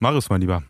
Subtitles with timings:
[0.00, 0.62] Marius, mein Lieber,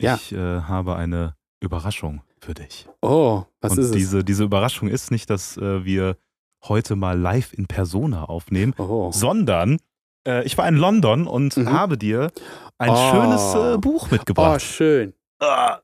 [0.00, 0.14] Ja.
[0.14, 2.88] ich äh, habe eine Überraschung für dich.
[3.02, 3.92] Oh, was Und ist es?
[3.92, 6.16] diese, diese Überraschung ist nicht, dass äh, wir
[6.64, 9.10] heute mal live in Persona aufnehmen, Oh.
[9.12, 9.78] sondern
[10.26, 11.70] äh, ich war in London und Mhm.
[11.70, 12.30] habe dir
[12.78, 13.10] ein Oh.
[13.10, 14.62] schönes äh, Buch oh, mitgebracht.
[14.62, 15.14] schön.
[15.40, 15.80] Ah,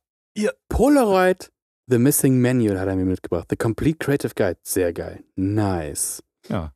[0.69, 1.51] Polaroid,
[1.89, 3.47] The Missing Manual hat er mir mitgebracht.
[3.51, 4.59] The Complete Creative Guide.
[4.62, 5.23] Sehr geil.
[5.37, 6.23] Nice.
[6.49, 6.73] ja.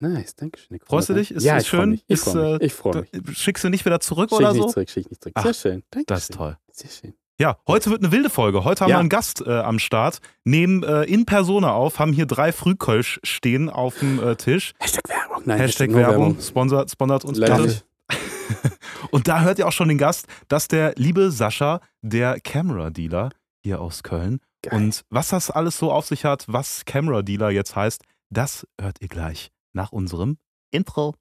[0.00, 0.78] Nice, danke schön.
[0.86, 1.30] Freust du dich?
[1.32, 1.90] Ist- ja, ist ich freu schön?
[1.90, 2.04] Mich.
[2.06, 2.62] Ich freue mich.
[2.62, 3.38] äh, Ich freue mich.
[3.38, 4.68] Schickst du nicht wieder zurück Schick oder nicht so?
[4.68, 5.32] zurück, schick nicht zurück.
[5.36, 5.82] Ach, Sehr schön.
[5.90, 6.56] Danke Das ist toll.
[6.70, 7.14] Sehr schön.
[7.40, 8.64] Ja, heute wird eine wilde Folge.
[8.64, 8.96] Heute haben Ja.
[8.96, 13.20] wir einen Gast äh, am Start, nehmen äh, in Persona auf, haben hier drei Frühkölsch
[13.22, 14.72] stehen auf dem äh, Tisch.
[14.80, 15.42] Hashtag Werbung.
[15.46, 17.60] Nein, Hashtag nur Werbung, sponsert, sponsert uns bitte.
[17.60, 17.84] nicht.
[19.10, 23.30] Und da hört ihr auch schon den Gast, dass der liebe Sascha, der Camera Dealer
[23.62, 24.40] hier aus Köln.
[24.62, 24.74] Geil.
[24.74, 28.96] Und was das alles so auf sich hat, was Camera Dealer jetzt heißt, das hört
[29.00, 30.36] ihr gleich nach unserem
[30.70, 31.14] Intro.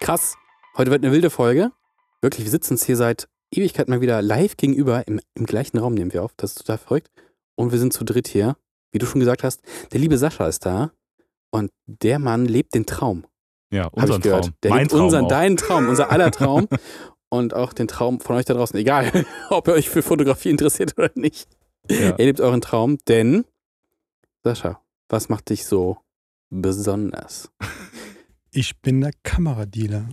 [0.00, 0.36] Krass.
[0.76, 1.72] Heute wird eine wilde Folge.
[2.20, 5.06] Wirklich, wir sitzen uns hier seit Ewigkeit mal wieder live gegenüber.
[5.06, 6.34] Im, Im gleichen Raum nehmen wir auf.
[6.36, 7.10] Das ist total verrückt.
[7.54, 8.56] Und wir sind zu dritt hier.
[8.92, 10.92] Wie du schon gesagt hast, der liebe Sascha ist da.
[11.50, 13.24] Und der Mann lebt den Traum.
[13.74, 14.44] Ja, unseren ich gehört.
[14.44, 14.54] Traum.
[14.62, 15.28] Der mein Traum unseren, auch.
[15.28, 16.68] deinen Traum, unser aller Traum.
[17.28, 18.78] und auch den Traum von euch da draußen.
[18.78, 19.10] Egal,
[19.50, 21.48] ob ihr euch für Fotografie interessiert oder nicht.
[21.90, 22.10] Ja.
[22.16, 23.44] Ihr lebt euren Traum, denn,
[24.42, 25.98] Sascha, was macht dich so
[26.50, 27.50] besonders?
[28.56, 30.04] Ich bin der Kameradealer.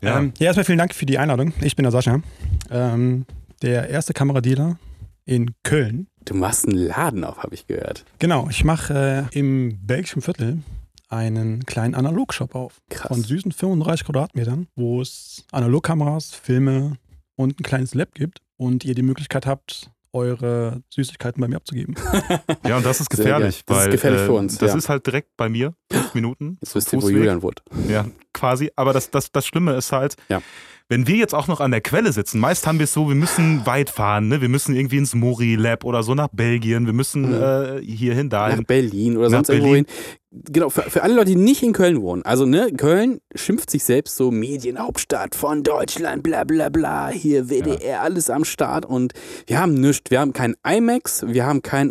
[0.00, 0.18] Ja.
[0.18, 1.52] Ähm, ja, erstmal vielen Dank für die Einladung.
[1.60, 2.22] Ich bin der Sascha.
[2.70, 3.26] Ähm,
[3.60, 4.78] der erste Kameradealer
[5.26, 6.06] in Köln.
[6.24, 8.06] Du machst einen Laden auf, habe ich gehört.
[8.18, 10.62] Genau, ich mache äh, im belgischen Viertel
[11.10, 12.80] einen kleinen Analogshop auf.
[12.88, 13.08] Krass.
[13.08, 16.96] Von süßen 35 Quadratmetern, wo es Analogkameras, Filme
[17.36, 21.94] und ein kleines Lab gibt und ihr die Möglichkeit habt, eure Süßigkeiten bei mir abzugeben.
[22.66, 23.64] ja, und das ist gefährlich.
[23.64, 24.76] Das ist weil, gefährlich äh, für uns, Das ja.
[24.78, 26.58] ist halt direkt bei mir, fünf Minuten.
[26.60, 27.08] Jetzt wisst ihr, wo.
[27.08, 27.62] Julian wohnt.
[27.88, 28.70] Ja, quasi.
[28.76, 30.42] Aber das, das, das Schlimme ist halt, Ja.
[30.90, 33.14] Wenn wir jetzt auch noch an der Quelle sitzen, meist haben wir es so, wir
[33.14, 34.42] müssen weit fahren, ne?
[34.42, 37.42] Wir müssen irgendwie ins Mori Lab oder so nach Belgien, wir müssen Mhm.
[37.42, 38.64] äh, hierhin, Nach dahin.
[38.64, 39.86] Berlin oder Nach sonst irgendwo Berlin.
[39.86, 40.42] hin.
[40.52, 42.22] Genau, für, für alle Leute, die nicht in Köln wohnen.
[42.24, 48.02] Also, ne, Köln schimpft sich selbst so Medienhauptstadt von Deutschland, bla bla bla, hier WDR,
[48.02, 48.84] alles am Start.
[48.84, 49.12] Und
[49.46, 50.10] wir haben nichts.
[50.10, 51.90] Wir haben kein IMAX, wir haben keinen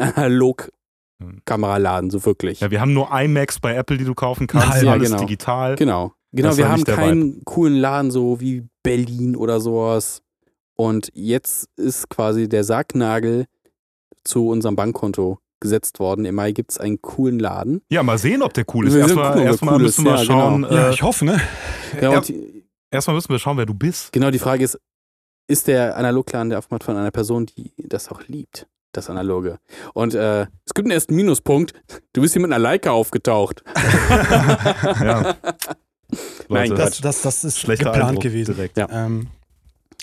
[1.20, 2.60] Analog-Kameraladen, so wirklich.
[2.62, 5.22] Ja, wir haben nur iMacs bei Apple, die du kaufen kannst, Ja, alles genau.
[5.22, 5.76] digital.
[5.76, 6.14] Genau.
[6.32, 10.22] Genau, Das wir haben keinen coolen Laden so wie Berlin oder sowas.
[10.76, 13.46] Und jetzt ist quasi der Sargnagel
[14.24, 16.26] zu unserem Bankkonto gesetzt worden.
[16.26, 17.82] Im Mai gibt es einen coolen Laden.
[17.90, 18.96] Ja, mal sehen, ob der cool ist.
[18.96, 20.12] Erstmal, erstmal cool müssen ist.
[20.12, 20.74] wir Ja, schauen, genau.
[20.76, 21.42] ja, äh, ich hoffe, ne?
[22.00, 22.22] Ja, Ja.
[22.92, 24.14] erstmal müssen wir schauen, wer du bist.
[24.14, 24.80] genau, die Frage ist,
[25.48, 28.68] ist der Analogladen der aufgemacht von einer Person, die das auch liebt?
[28.92, 29.60] Das Analoge.
[29.94, 31.74] Und äh, es gibt einen ersten Minuspunkt.
[32.14, 33.64] Du bist hier mit einer Leica aufgetaucht.
[35.02, 35.36] ja.
[36.50, 38.56] Nein, Das, das, das ist schlechter geplant Eindruck gewesen.
[38.56, 38.78] direkt.
[38.78, 38.88] Ja.
[38.90, 39.28] Ähm,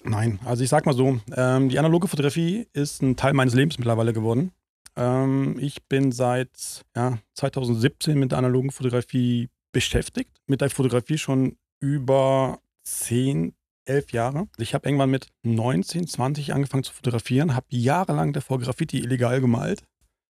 [0.05, 3.79] nein, also ich sag mal so, ähm, die analoge Fotografie ist ein Teil meines Lebens
[3.79, 4.53] mittlerweile geworden.
[4.97, 10.31] Ähm, ich bin seit ja, 2017 mit der analogen Fotografie beschäftigt.
[10.47, 13.53] Mit der Fotografie schon über 10,
[13.85, 14.49] 11 Jahre.
[14.59, 19.83] Ich habe irgendwann mit 19, 20 angefangen zu fotografieren, habe jahrelang davor Graffiti illegal gemalt.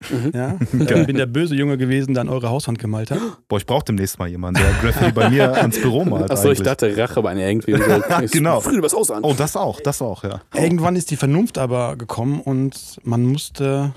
[0.09, 0.31] Mhm.
[0.33, 3.19] Ja, äh, bin der böse Junge gewesen, der an eure Hauswand gemalt hat.
[3.47, 6.29] Boah, ich brauche demnächst mal jemanden, der Graffiti bei mir ans Büro malt.
[6.29, 7.71] Achso, ich dachte Rache bei irgendwie.
[7.73, 7.79] So,
[8.23, 8.59] ich Genau.
[8.59, 9.23] friere das Haus an.
[9.23, 10.41] Oh, das auch, das auch, ja.
[10.53, 13.91] Irgendwann ist die Vernunft aber gekommen und man musste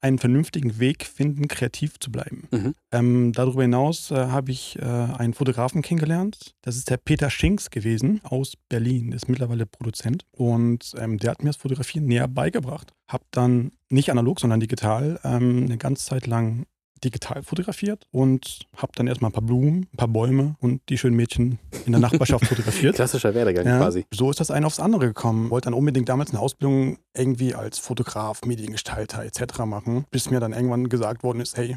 [0.00, 2.48] einen vernünftigen Weg finden, kreativ zu bleiben.
[2.50, 2.74] Mhm.
[2.92, 6.54] Ähm, darüber hinaus äh, habe ich äh, einen Fotografen kennengelernt.
[6.62, 9.10] Das ist der Peter Schinks gewesen aus Berlin.
[9.10, 12.92] Der ist mittlerweile Produzent und ähm, der hat mir das Fotografieren näher beigebracht.
[13.08, 16.66] Hab dann nicht analog, sondern digital ähm, eine ganze Zeit lang
[17.04, 21.16] digital fotografiert und habe dann erstmal ein paar Blumen, ein paar Bäume und die schönen
[21.16, 22.94] Mädchen in der Nachbarschaft fotografiert.
[22.96, 24.06] Klassischer Werdegang Ja, quasi.
[24.12, 25.50] So ist das eine aufs andere gekommen.
[25.50, 29.58] Wollte dann unbedingt damals eine Ausbildung irgendwie als Fotograf, Mediengestalter etc.
[29.66, 31.76] machen, bis mir dann irgendwann gesagt worden ist, hey,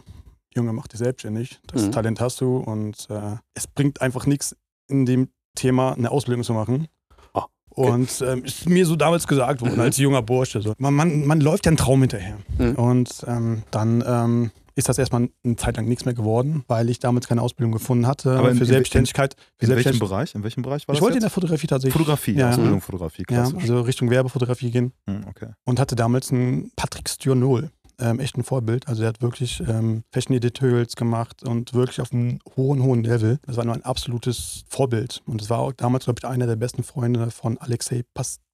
[0.56, 1.60] Junge, mach dich selbstständig.
[1.68, 1.92] Das Mhm.
[1.92, 4.56] Talent hast du und äh, es bringt einfach nichts
[4.88, 6.88] in dem Thema eine Ausbildung zu machen.
[7.34, 7.92] Ah, okay.
[7.92, 9.80] Und ähm, ist mir so damals gesagt worden, Mhm.
[9.82, 10.62] als junger Bursche.
[10.62, 10.74] So.
[10.78, 12.38] Man, man, man läuft ja einen Traum hinterher.
[12.58, 12.76] Mhm.
[12.76, 17.00] Und ähm, dann ähm, ist das erstmal eine Zeit lang nichts mehr geworden, weil ich
[17.00, 19.36] damals keine Ausbildung gefunden hatte Aber in- für in- Selbstständigkeit.
[19.58, 20.34] Für In welchem Bereich?
[20.36, 21.34] In welchem Bereich war ich das wollte in der jetzt?
[21.36, 21.94] Fotografie tatsächlich.
[21.94, 22.50] Fotografie, Ja.
[22.50, 23.62] Ausbildung Fotografie, Ja, klassisch.
[23.62, 25.50] also Richtung Werbefotografie gehen Hm, okay.
[25.66, 28.88] und hatte damals einen Patrick Sturnol, ähm, echt ein Vorbild.
[28.88, 33.40] Also er hat wirklich ähm, Fashion Editorials gemacht und wirklich auf einem hohen, hohen Level.
[33.46, 35.22] Das war nur ein absolutes Vorbild.
[35.26, 38.04] Und das war auch damals, glaube ich, einer der besten Freunde von Alexei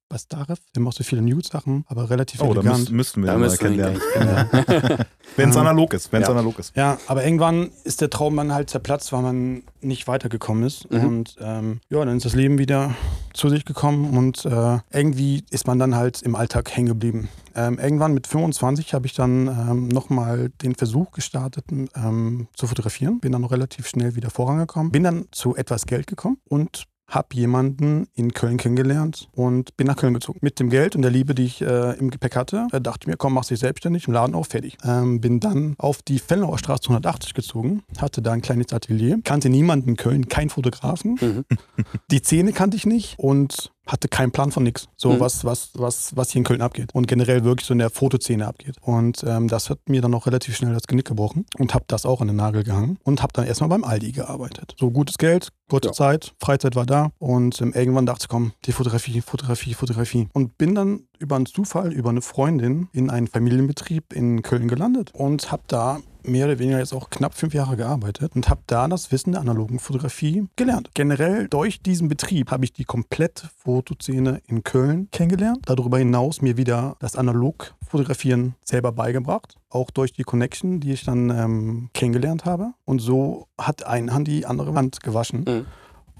[0.08, 0.58] bei Staref.
[0.72, 2.78] Wir haben auch so viele News-Sachen, aber relativ Oh, da elegant.
[2.78, 4.00] müsst, müssten wir Da ihn mal müssen kennenlernen.
[4.12, 5.04] kennenlernen.
[5.36, 6.32] Wenn es analog ist, wenn es ja.
[6.32, 6.74] analog ist.
[6.76, 10.90] Ja, aber irgendwann ist der Traum dann halt zerplatzt, weil man nicht weitergekommen ist.
[10.90, 11.04] Mhm.
[11.04, 12.94] Und ähm, ja, dann ist das Leben wieder
[13.34, 17.28] zu sich gekommen und äh, irgendwie ist man dann halt im Alltag hängen geblieben.
[17.54, 23.20] Ähm, irgendwann mit 25 habe ich dann ähm, nochmal den Versuch gestartet ähm, zu fotografieren.
[23.20, 24.90] Bin dann noch relativ schnell wieder vorangekommen.
[24.90, 29.96] Bin dann zu etwas Geld gekommen und habe jemanden in Köln kennengelernt und bin nach
[29.96, 30.38] Köln gezogen.
[30.42, 33.06] Mit dem Geld und der Liebe, die ich äh, im Gepäck hatte, äh, dachte ich
[33.06, 34.76] mir, komm, mach dich selbstständig, im Laden auch fertig.
[34.84, 39.48] Ähm, bin dann auf die Fellnauer Straße 180 gezogen, hatte da ein kleines Atelier, kannte
[39.48, 41.18] niemanden in Köln, keinen Fotografen.
[41.20, 41.44] Mhm.
[42.10, 44.88] Die Szene kannte ich nicht und hatte keinen Plan von nichts.
[44.96, 45.20] So Mhm.
[45.20, 46.90] was, was, was, was hier in Köln abgeht.
[46.94, 48.76] Und generell wirklich so in der Fotoszene abgeht.
[48.80, 52.04] Und ähm, das hat mir dann auch relativ schnell das Genick gebrochen und habe das
[52.04, 54.74] auch an den Nagel gehangen und habe dann erstmal beim Aldi gearbeitet.
[54.78, 55.92] So gutes Geld, kurze Ja.
[55.92, 60.28] Zeit, Freizeit war da und ähm, irgendwann dachte ich, komm, die Fotografie, Fotografie, Fotografie.
[60.32, 65.10] Und bin dann über einen Zufall, über eine Freundin in einen Familienbetrieb in Köln gelandet
[65.14, 68.88] und habe da mehr oder weniger jetzt auch knapp fünf Jahre gearbeitet und habe da
[68.88, 70.90] das Wissen der analogen Fotografie gelernt.
[70.94, 75.60] Generell durch diesen Betrieb habe ich die komplette Fotoszene in Köln kennengelernt.
[75.66, 79.56] Darüber hinaus mir wieder das Analog-Fotografieren selber beigebracht.
[79.70, 82.72] Auch durch die Connection, die ich dann ähm, kennengelernt habe.
[82.84, 85.66] Und so hat eine Hand die andere Wand gewaschen Mhm.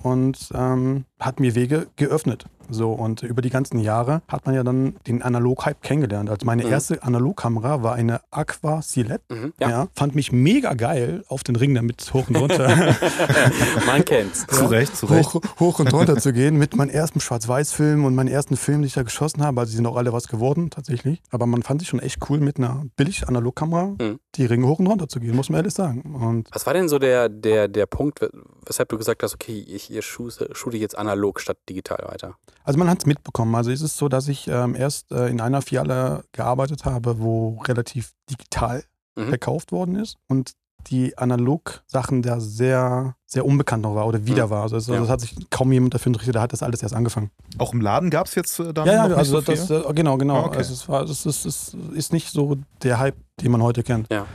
[0.02, 2.44] und ähm, hat mir Wege geöffnet.
[2.68, 6.28] So, und über die ganzen Jahre hat man ja dann den Analog-Hype kennengelernt.
[6.28, 6.72] Also meine Mhm.
[6.72, 9.20] erste Analogkamera war eine Aqua Silet.
[9.30, 9.52] Mhm.
[9.60, 9.70] Ja.
[9.70, 12.66] Ja, fand mich mega geil, auf den Ring damit hoch und runter,
[13.86, 14.46] man kennt's.
[14.48, 15.32] Zu Recht, zu Recht.
[15.32, 18.88] hoch, hoch und runter zu gehen mit meinem ersten Schwarz-Weiß-Film und meinen ersten Film, die
[18.88, 19.60] ich da geschossen habe.
[19.60, 21.22] Also die sind auch alle was geworden, tatsächlich.
[21.30, 24.18] Aber man fand sich schon echt cool, mit einer billig Analogkamera Mhm.
[24.34, 26.02] die Ringe hoch und runter zu gehen, muss man ehrlich sagen.
[26.20, 28.30] Und Was war denn so der, der, der Punkt, we-
[28.66, 32.36] weshalb du gesagt hast, okay, ich ihr shoote, shoote jetzt analog statt digital weiter?
[32.64, 33.54] Also man hat es mitbekommen.
[33.54, 37.58] Also es ist so, dass ich ähm, erst äh, in einer Filiale gearbeitet habe, wo
[37.66, 38.82] relativ digital
[39.18, 39.28] Mhm.
[39.30, 40.52] verkauft worden ist und
[40.88, 44.50] die Analog-Sachen da sehr, sehr unbekannt noch war oder wieder Mhm.
[44.50, 44.62] war.
[44.62, 44.98] Also es, Ja.
[45.00, 47.30] das hat sich kaum jemand dafür interessiert, da hat das alles erst angefangen.
[47.58, 49.56] Auch im Laden gab es jetzt äh, dann Ja, ja, noch nicht also so viel?
[49.56, 50.44] das, äh, genau, genau.
[50.44, 50.58] Okay.
[50.58, 54.06] Also es, war, es, ist, es ist nicht so der Hype, den man heute kennt.
[54.12, 54.26] Ja.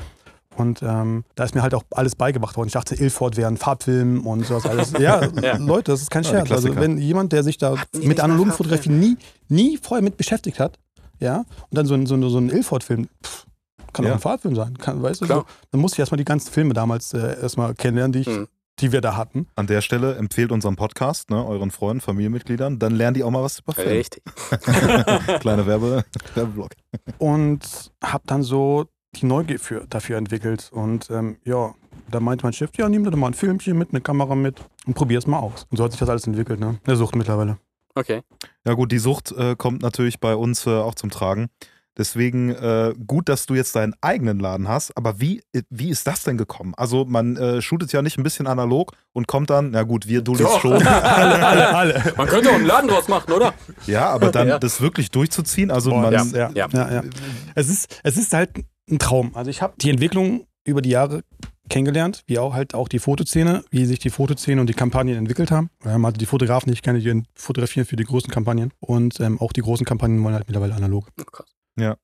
[0.58, 2.68] Und ähm, da ist mir halt auch alles beigebracht worden.
[2.68, 4.92] Ich dachte, Ilford wäre ein Farbfilm und sowas alles.
[5.00, 5.58] Ja, Ja.
[5.58, 6.52] Leute, das ist kein Ja, Scherz.
[6.52, 6.82] Also Klassiker.
[6.82, 9.18] wenn jemand, der sich da mit analogen Fotografie nie,
[9.48, 10.78] nie vorher mit beschäftigt hat,
[11.20, 11.38] ja,
[11.70, 13.08] und dann so ein, so ein, so ein Ilford-Film,
[13.94, 14.12] kann Ja.
[14.12, 14.78] auch ein Farbfilm sein.
[14.78, 15.40] Kann, weißt du, Klar.
[15.40, 18.48] so, dann musste ich erstmal die ganzen Filme damals äh, erstmal kennenlernen, die, ich, Mhm.
[18.80, 19.48] die wir da hatten.
[19.56, 23.44] An der Stelle empfehlt unseren Podcast, ne, euren Freunden, Familienmitgliedern, dann lernen die auch mal
[23.44, 23.90] was über Film.
[23.90, 24.24] Richtig.
[25.40, 26.04] Kleiner Werbe,
[26.36, 26.72] Werbeblock.
[27.20, 28.86] und habe dann so
[29.16, 30.70] die Neugier für, dafür entwickelt.
[30.72, 31.74] Und ähm, ja,
[32.10, 34.62] da meinte mein Chef, ja, nimm dir doch mal ein Filmchen mit, eine Kamera mit
[34.86, 35.66] und probier es mal aus.
[35.70, 36.80] Und so hat sich das alles entwickelt, ne?
[36.86, 37.58] Der Sucht mittlerweile.
[37.96, 38.22] Okay.
[38.66, 41.50] Ja gut, die Sucht äh, kommt natürlich bei uns äh, auch zum Tragen.
[41.98, 44.96] Deswegen äh, gut, dass du jetzt deinen eigenen Laden hast.
[44.96, 46.74] Aber wie, wie ist das denn gekommen?
[46.78, 50.22] Also man äh, shootet ja nicht ein bisschen analog und kommt dann, na gut, wir
[50.22, 50.74] Dullis schon.
[50.88, 52.14] alle, alle, alle.
[52.16, 53.54] Man könnte auch einen Laden draus machen, oder?
[53.88, 54.58] Ja, aber dann Ja.
[54.58, 55.70] das wirklich durchzuziehen.
[55.70, 56.50] Also Boah, man, ja.
[56.54, 56.70] ja.
[56.72, 57.04] Ja,
[57.56, 58.52] Es, ist, es ist halt
[58.92, 59.36] ein Traum.
[59.36, 61.24] Also ich habe die Entwicklung über die Jahre
[61.70, 65.52] kennengelernt, wie auch halt auch die Fotoszene, wie sich die Fotoszene und die Kampagnen entwickelt
[65.52, 65.70] haben.
[65.86, 68.72] Ähm, also die Fotografen, die ich kenne, die fotografieren für die großen Kampagnen.
[68.80, 71.08] Und ähm, auch die großen Kampagnen wollen halt mittlerweile analog.
[71.20, 71.48] Oh, krass.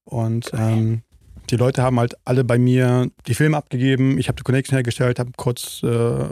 [0.06, 1.02] Und ähm,
[1.50, 4.18] die Leute haben halt alle bei mir die Filme abgegeben.
[4.18, 6.26] Ich habe die Connection hergestellt, habe kurz äh,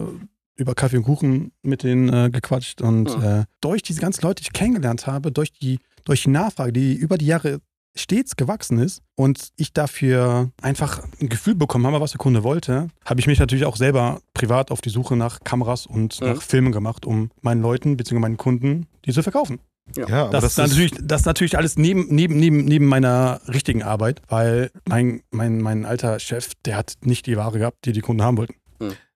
[0.58, 2.82] über Kaffee und Kuchen mit denen äh, gequatscht.
[2.82, 3.42] Und Ja.
[3.42, 6.94] äh, durch diese ganzen Leute, die ich kennengelernt habe, durch die, durch die Nachfrage, die
[6.94, 7.60] über die Jahre
[7.98, 12.90] stets gewachsen ist und ich dafür einfach ein Gefühl bekommen habe, was der Kunde wollte,
[13.06, 16.28] habe ich mich natürlich auch selber privat auf die Suche nach Kameras und Mhm.
[16.28, 18.20] nach Filmen gemacht, um meinen Leuten bzw.
[18.20, 19.60] meinen Kunden die zu verkaufen.
[19.96, 23.40] ja, aber Das, das, ist natürlich, das ist natürlich alles neben, neben, neben, neben meiner
[23.48, 27.92] richtigen Arbeit, weil mein, mein, mein alter Chef, der hat nicht die Ware gehabt, die
[27.94, 28.56] die Kunden haben wollten.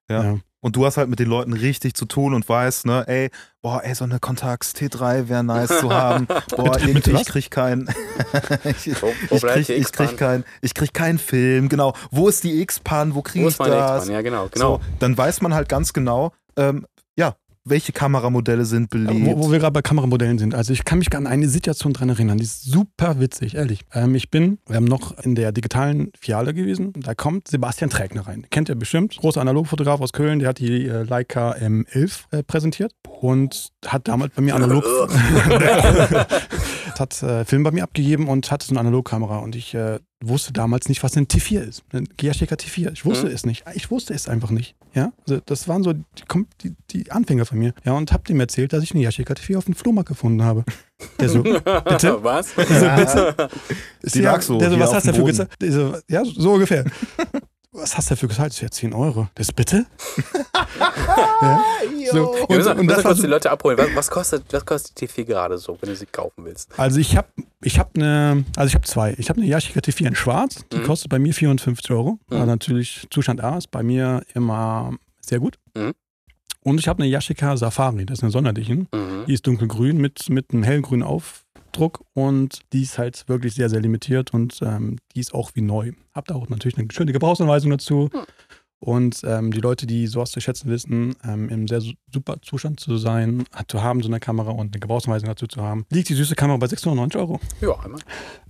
[0.08, 0.38] Ja.
[0.62, 3.30] Und du hast halt mit den Leuten richtig zu tun und weißt, ne, ey,
[3.62, 6.26] boah, ey, so eine Contax T3 wäre nice zu haben.
[6.56, 7.88] Boah, Mit- irgendwie, mit ich krieg keinen.
[8.64, 8.98] ich, ich,
[9.40, 10.16] bleibt krieg, ich krieg X-Bahn?
[10.16, 11.94] kein, ich krieg keinen Film, genau.
[12.10, 13.14] Wo ist die X-Pan?
[13.14, 14.08] Wo kriege Wo ich das?
[14.08, 14.48] Ja, genau.
[14.50, 14.76] genau.
[14.76, 16.86] So, dann weiß man halt ganz genau, ähm,
[17.64, 19.26] welche Kameramodelle sind beliebt.
[19.26, 20.54] Wo, wo wir gerade bei Kameramodellen sind.
[20.54, 23.80] Also ich kann mich an eine Situation dran erinnern, die ist super witzig, ehrlich.
[23.92, 26.92] Ähm, ich bin ähm, noch in der digitalen Filiale gewesen.
[26.96, 28.46] Da kommt Sebastian Trägner rein.
[28.50, 29.16] Kennt ihr bestimmt.
[29.16, 34.34] Großer Analogfotograf aus Köln, der hat die äh, Leica M11 äh, präsentiert und hat damals
[34.34, 34.84] bei mir analog...
[37.00, 40.52] hat äh, Film bei mir abgegeben und hatte so eine Analogkamera und ich äh, wusste
[40.52, 41.82] damals nicht, was ein T4 ist.
[41.92, 42.92] Ein Yashica T4.
[42.92, 43.32] Ich wusste Mhm.
[43.32, 43.64] es nicht.
[43.74, 44.76] Ich wusste es einfach nicht.
[44.92, 46.04] Ja, also das waren so die,
[46.62, 47.72] die, die Anfänger von mir.
[47.84, 50.64] Ja, und hab dem erzählt, dass ich eine Yashica T4 auf dem Flohmarkt gefunden habe.
[51.18, 52.18] Der so, bitte?
[52.22, 52.48] Was?
[52.58, 53.48] Ich so, bitte?
[54.14, 55.50] Die ja- lag so Der so, was auf hast du dafür gezahlt?
[55.60, 56.84] Der so, ja, so ungefähr.
[57.72, 58.52] Was hast du dafür gezahlt?
[58.52, 59.28] Ich ja, 10 Euro.
[59.34, 59.86] Das bitte?
[61.42, 61.60] ja.
[62.12, 63.78] So, und, müssen, und das kurz so, die Leute abholen.
[63.78, 66.68] Was, was, kostet, was kostet die T4 gerade so, wenn du sie kaufen willst?
[66.78, 67.28] Also ich habe
[67.62, 69.14] ich hab eine, also ich habe zwei.
[69.18, 70.84] Ich habe eine Yashica T4 in schwarz, die Mhm.
[70.84, 72.18] kostet bei mir 450 Euro.
[72.28, 72.36] Mhm.
[72.36, 75.58] Also natürlich Zustand A ist bei mir immer sehr gut.
[75.76, 75.92] Mhm.
[76.62, 78.88] Und ich habe eine Yashica Safari, das ist eine Sonderedition.
[78.92, 79.24] Mhm.
[79.26, 81.06] Die ist dunkelgrün mit, mit einem hellgrünen
[81.70, 85.60] Aufdruck und die ist halt wirklich sehr, sehr limitiert und ähm, die ist auch wie
[85.60, 85.92] neu.
[86.12, 88.10] Hab da auch natürlich eine schöne Gebrauchsanweisung dazu.
[88.12, 88.22] Hm.
[88.82, 92.80] Und ähm, die Leute, die sowas zu schätzen wissen, ähm, im sehr su- super Zustand
[92.80, 96.14] zu sein, zu haben, so eine Kamera und eine Gebrauchsanweisung dazu zu haben, liegt die
[96.14, 97.40] süße Kamera bei 690 Euro.
[97.60, 98.00] Ja, einmal.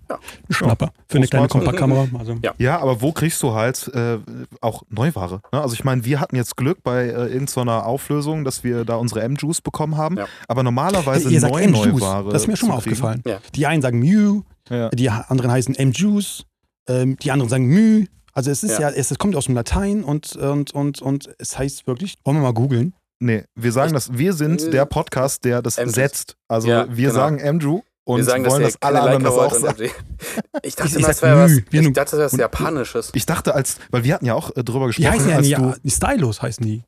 [0.09, 0.19] Ein
[0.55, 0.93] Schnapper.
[1.09, 1.49] Für eine kleine.
[1.49, 2.07] Kompaktkamera.
[2.19, 2.53] Also, Ja.
[2.59, 4.19] Ja, aber wo kriegst du halt äh,
[4.61, 5.41] auch Neuware?
[5.53, 5.61] Ne?
[5.61, 9.23] Also ich meine, wir hatten jetzt Glück bei äh, irgendeiner Auflösung, dass wir da unsere
[9.23, 10.17] M-Juice bekommen haben.
[10.17, 10.27] Ja.
[10.49, 11.87] Aber normalerweise ihr sagt neue M-Juice.
[12.01, 12.31] Neuware.
[12.33, 13.23] Das ist mir schon mal aufgefallen.
[13.27, 13.39] Ja.
[13.55, 14.89] Die einen sagen Mew, Ja.
[14.91, 16.45] die anderen heißen M-Juice,
[16.89, 18.07] ähm, die anderen sagen Mü.
[18.33, 18.89] Also es ist Ja.
[18.89, 22.37] ja, es, es kommt aus dem Latein und, und, und, und es heißt wirklich, wollen
[22.39, 22.95] wir mal googeln?
[23.23, 25.95] Nee, wir sagen das, wir sind Äh, der Podcast, der das M-Juice.
[25.95, 26.37] setzt.
[26.49, 27.13] Also Ja, wir genau.
[27.21, 29.91] sagen Andrew und wir sagen, wollen, dass dass alle anderen das auch sagen.
[30.63, 33.11] Ich dachte Ich- ich das sag wäre was, ich dachte, das wäre was und- Japanisches.
[33.15, 35.47] Ich dachte als, weil wir hatten ja auch äh, drüber Die gesprochen, heißen ja als
[35.47, 36.83] nicht, du, die Stylos heißen die.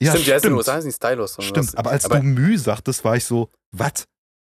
[0.00, 1.36] ja, stimmt, die heißen, stimmt, was heißen die Stylus?
[1.38, 1.68] und stimmt.
[1.68, 4.04] was- Aber als aber du Müh sagtest, war ich so, was?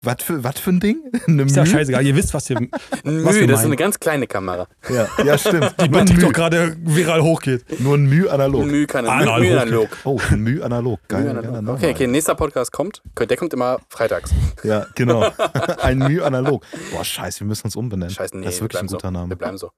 [0.04, 0.98] Was für, was für ein Ding?
[1.26, 2.60] Eine Ist ja scheißegal, ihr wisst, was ihr.
[2.60, 2.68] Mü,
[3.24, 4.68] was wir das ist eine ganz kleine Kamera.
[4.88, 5.74] Ja, ja stimmt.
[5.80, 7.80] Die bei TikTok gerade viral hochgeht.
[7.80, 8.66] nur ein Müh analog.
[8.66, 9.40] Mü kann Analog.
[9.40, 9.88] Mü analog.
[10.04, 11.00] Oh, ein Müh analog.
[11.08, 11.28] Geil.
[11.28, 11.76] Analog.
[11.76, 13.02] Okay, okay, nächster Podcast kommt.
[13.18, 14.30] Der kommt immer freitags.
[14.62, 15.30] ja, genau.
[15.82, 16.64] ein Müh analog.
[16.92, 18.14] Boah, scheiße, wir müssen uns umbenennen.
[18.14, 19.12] Scheiße, nee, das ist wir wirklich ein guter so.
[19.12, 19.36] Wir Name.
[19.36, 19.70] bleiben so.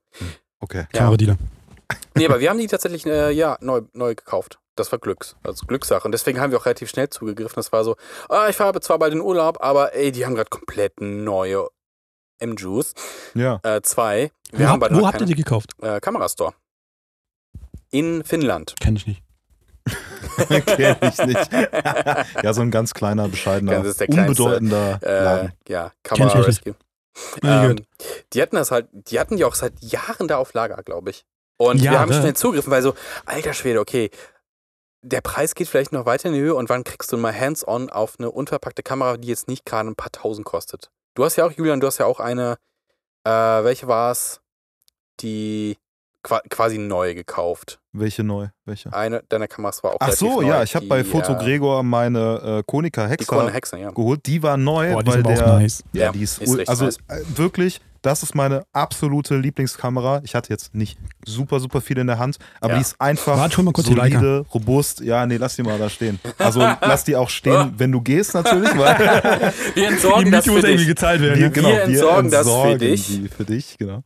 [0.59, 0.85] Okay.
[0.93, 0.99] Ja.
[0.99, 1.37] Kameradealer.
[2.15, 4.59] Nee, aber wir haben die tatsächlich äh, ja, neu, neu gekauft.
[4.75, 6.05] Das war Glücks, also Glückssache.
[6.05, 7.55] Und deswegen haben wir auch relativ schnell zugegriffen.
[7.55, 7.95] Das war so,
[8.29, 11.67] ah, ich fahre zwar bald in Urlaub, aber ey, die haben gerade komplett neue
[12.39, 12.93] M-Juice.
[13.33, 13.59] Ja.
[13.63, 14.31] Äh, zwei.
[14.51, 15.71] Wo, Wir haben habt, beide wo habt ihr die gekauft?
[15.81, 16.53] Äh, Kamerastore.
[17.89, 18.75] In Finnland.
[18.79, 19.23] Kenn ich nicht.
[20.65, 21.51] Kenn ich nicht.
[22.43, 25.53] ja, so ein ganz kleiner, bescheidener, Das ist der kleinste, unbedeutender Äh, Laden.
[25.67, 26.39] ja, Kamera.
[26.41, 26.75] Rescue.
[27.41, 27.77] Ja, Ähm,
[28.33, 31.25] die hatten das halt, die hatten die auch seit Jahren da auf Lager, glaube ich.
[31.57, 32.21] Und wir haben Jahre?
[32.21, 32.93] schnell zugegriffen, weil so,
[33.25, 34.09] alter Schwede, okay,
[35.01, 37.89] der Preis geht vielleicht noch weiter in die Höhe und wann kriegst du mal hands-on
[37.89, 40.89] auf eine unverpackte Kamera, die jetzt nicht gerade ein paar tausend kostet?
[41.15, 42.57] Du hast ja auch, Julian, du hast ja auch eine,
[43.23, 44.39] äh, welche war es?
[45.21, 45.77] Die
[46.23, 47.79] qua quasi neu gekauft.
[47.93, 48.49] Welche neu?
[48.65, 48.93] Welche?
[48.93, 50.47] Eine deiner Kameras war auch Ach so, neu.
[50.47, 53.79] ja, ich habe bei Die, Foto äh, Gregor meine äh, Konica Die Hexa Krone Hexen,
[53.79, 53.89] ja.
[53.91, 54.25] geholt.
[54.25, 55.47] Die war neu, Boah, die weil der.
[55.59, 55.83] nice.
[55.93, 56.97] Ja, Ja, die ist, ist also nice.
[57.07, 60.21] äh, wirklich, das ist meine absolute Lieblingskamera.
[60.23, 62.75] Ich hatte jetzt nicht super, super viel in der Hand, aber Ja.
[62.77, 65.01] die ist einfach Warte, mal kurz die solide, robust.
[65.01, 66.17] Ja, nee, lass die mal da stehen.
[66.37, 68.95] Also lass die auch stehen, wenn du gehst natürlich, weil
[69.75, 70.87] Wir entsorgen das für dich.
[70.87, 71.51] gezahlt wir, werden.
[71.53, 73.07] genau, Wir entsorgen das für entsorgen dich.
[73.07, 74.03] Die für dich, genau.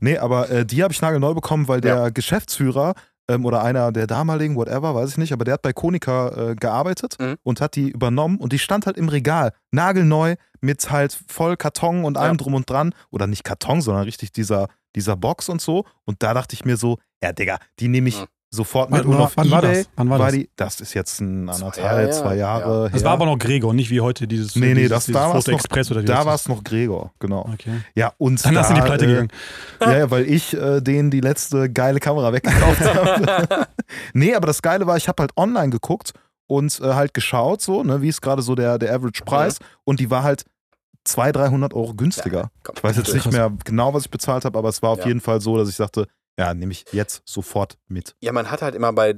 [0.00, 2.94] Nee, aber äh, die habe ich nagelneu bekommen, weil der Geschäftsführer
[3.30, 6.54] ähm, oder einer der damaligen, whatever, weiß ich nicht, aber der hat bei Konica äh,
[6.56, 7.36] gearbeitet Mhm.
[7.42, 12.04] und hat die übernommen und die stand halt im Regal, nagelneu, mit halt voll Karton
[12.04, 12.36] und allem Ja.
[12.42, 12.94] drum und dran.
[13.10, 15.84] Oder nicht Karton, sondern richtig dieser, dieser Box und so.
[16.04, 18.26] Und da dachte ich mir so, ja, Digga, die nehme ich Mhm.
[18.50, 19.00] Sofort mit.
[19.00, 19.88] Wann und war- auf wann war Ebay das?
[19.96, 20.32] Wann war das?
[20.32, 22.58] die, das ist jetzt ein Zwei anderthalb, Jahre, zwei ja.
[22.58, 22.90] Jahre her.
[22.92, 25.28] Das war aber noch Gregor, nicht wie heute dieses, Nee, nee, dieses, das- dieses da
[25.28, 27.48] war's Foto noch- Express oder wie da war es noch Gregor, genau.
[27.52, 27.80] Okay.
[27.94, 29.28] Ja, und Dann da, hast du in die Pleite äh, gegangen.
[29.80, 33.66] Ja, ja, weil ich äh, denen die letzte geile Kamera weggekauft habe.
[34.14, 36.12] nee, aber das Geile war, ich habe halt online geguckt
[36.48, 39.58] und äh, halt geschaut, so, ne, wie ist gerade so der, der Average-Preis.
[39.84, 40.44] Und die war halt
[41.04, 42.50] 200, 300 Euro günstiger.
[42.62, 44.98] Komm, Ich weiß jetzt nicht mehr genau, was ich bezahlt habe, aber es war auf
[45.00, 45.06] Ja.
[45.06, 46.06] jeden Fall so, dass ich sagte,
[46.40, 48.14] ja, nehme ich jetzt sofort mit.
[48.20, 49.14] Ja, man hat halt immer bei,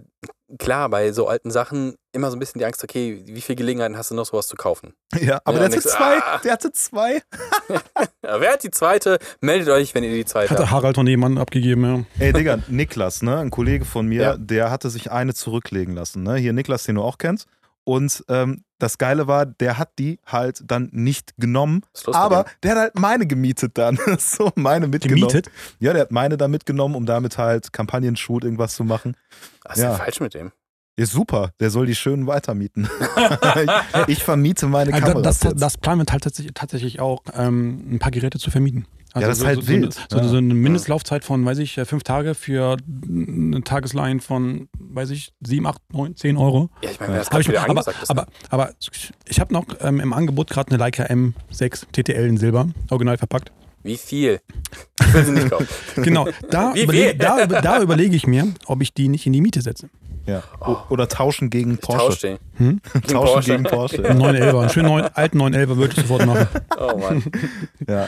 [0.58, 3.96] klar, bei so alten Sachen immer so ein bisschen die Angst, okay, wie viele Gelegenheiten
[3.96, 4.92] hast du noch sowas zu kaufen?
[5.20, 6.18] Ja, aber Ja, der hatte zwei.
[6.22, 6.40] ah.
[6.44, 7.22] Der hatte zwei.
[8.24, 9.18] Ja, wer hat die zweite?
[9.40, 10.70] Meldet euch, wenn ihr die zweite Hatte habt.
[10.70, 12.24] Harald von jemandem abgegeben, ja.
[12.24, 14.36] Ey, Digga, Niklas, ne, ein Kollege von mir, Ja.
[14.36, 16.22] der hatte sich eine zurücklegen lassen.
[16.22, 16.36] Ne?
[16.36, 17.46] Hier Niklas, den du auch kennst.
[17.84, 22.44] Und ähm, das Geile war, der hat die halt dann nicht genommen, ist mit aber
[22.44, 22.50] dem?
[22.62, 23.98] der hat halt meine gemietet dann.
[24.18, 25.28] so, meine mitgenommen.
[25.28, 25.50] Gemietet?
[25.80, 29.16] Ja, der hat meine da mitgenommen, um damit halt Kampagnen-Shoot irgendwas zu machen.
[29.64, 29.96] Was ist denn ja.
[29.96, 30.52] falsch mit dem?
[30.94, 32.88] Ist super, der soll die schön weitermieten.
[33.56, 33.68] ich,
[34.08, 37.98] ich vermiete meine Kameras das, das, das planen wir halt tatsächlich, tatsächlich auch, ähm, ein
[37.98, 38.86] paar Geräte zu vermieten.
[39.14, 39.94] Also das ist so, halt so, wild.
[40.10, 42.76] So, so, so eine Mindestlaufzeit von, weiß ich, äh, fünf Tage für
[43.08, 46.70] eine Tagesline von, weiß ich, sieben, acht, neun, zehn Euro.
[46.82, 48.10] Ja, ich meine, das Hab ich, wieder aber, ist.
[48.10, 48.70] aber, aber
[49.26, 53.52] ich habe noch ähm, im Angebot gerade eine Leica M6 TTL in Silber, original verpackt.
[53.84, 54.40] Wie viel?
[55.00, 55.66] Ich will sie nicht kaufen.
[56.02, 57.14] Genau, da, Wie überle viel?
[57.14, 59.90] da, da überlege ich mir, ob ich die nicht in die Miete setze.
[60.24, 60.44] Ja.
[60.60, 62.38] O- Oder tauschen gegen Porsche.
[62.56, 62.80] den.
[62.92, 63.50] Tauschen Porsche.
[63.50, 64.04] gegen Porsche.
[64.08, 66.46] Einen 911er, einen schönen neuen, alten 911er würde ich sofort machen.
[66.78, 67.24] Oh Mann.
[67.88, 68.06] Ja.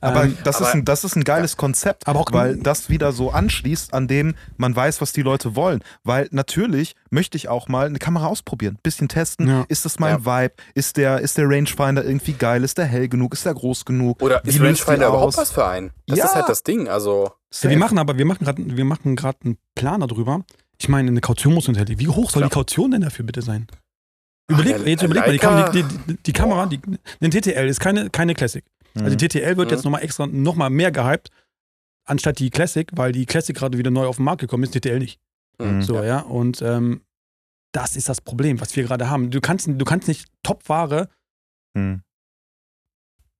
[0.00, 2.88] Aber Ähm, das, ist aber- ein, das ist ein geiles Konzept, Aber auch- weil das
[2.88, 5.82] wieder so anschließt, an dem man weiß, was die Leute wollen.
[6.04, 9.48] Weil natürlich möchte ich auch mal eine Kamera ausprobieren, bisschen testen.
[9.48, 9.64] Ja.
[9.68, 10.54] Ist das mein Vibe?
[10.74, 12.64] Ist der, ist der Rangefinder irgendwie geil?
[12.64, 13.34] Ist der hell genug?
[13.34, 14.22] Ist der groß genug?
[14.22, 15.90] Oder Wie ist Rangefinder überhaupt was für einen?
[16.06, 16.24] Das Ja.
[16.26, 16.88] ist halt das Ding.
[16.88, 17.30] Also,
[17.62, 20.42] Ja, wir machen aber, wir machen gerade, wir machen gerade einen Plan darüber.
[20.80, 21.98] Ich meine, eine Kaution muss hinterlegen.
[21.98, 22.50] Wie hoch soll Klar.
[22.50, 23.66] die Kaution denn dafür bitte sein?
[24.50, 26.80] Ach, Überleg, der jetzt überleg mal, die, Kam die, die, die Kamera, die,
[27.20, 28.64] den TTL ist keine, keine Classic.
[28.98, 29.74] Also die TTL wird Mhm.
[29.74, 31.30] jetzt nochmal extra nochmal mehr gehypt,
[32.06, 34.98] anstatt die Classic, weil die Classic gerade wieder neu auf den Markt gekommen ist, TTL
[34.98, 35.20] nicht.
[35.60, 35.82] Mhm.
[35.82, 36.20] So, ja.
[36.20, 37.02] Und ähm,
[37.72, 39.30] das ist das Problem, was wir gerade haben.
[39.30, 41.08] Du kannst, du kannst nicht Top-Ware
[41.76, 42.00] Hm.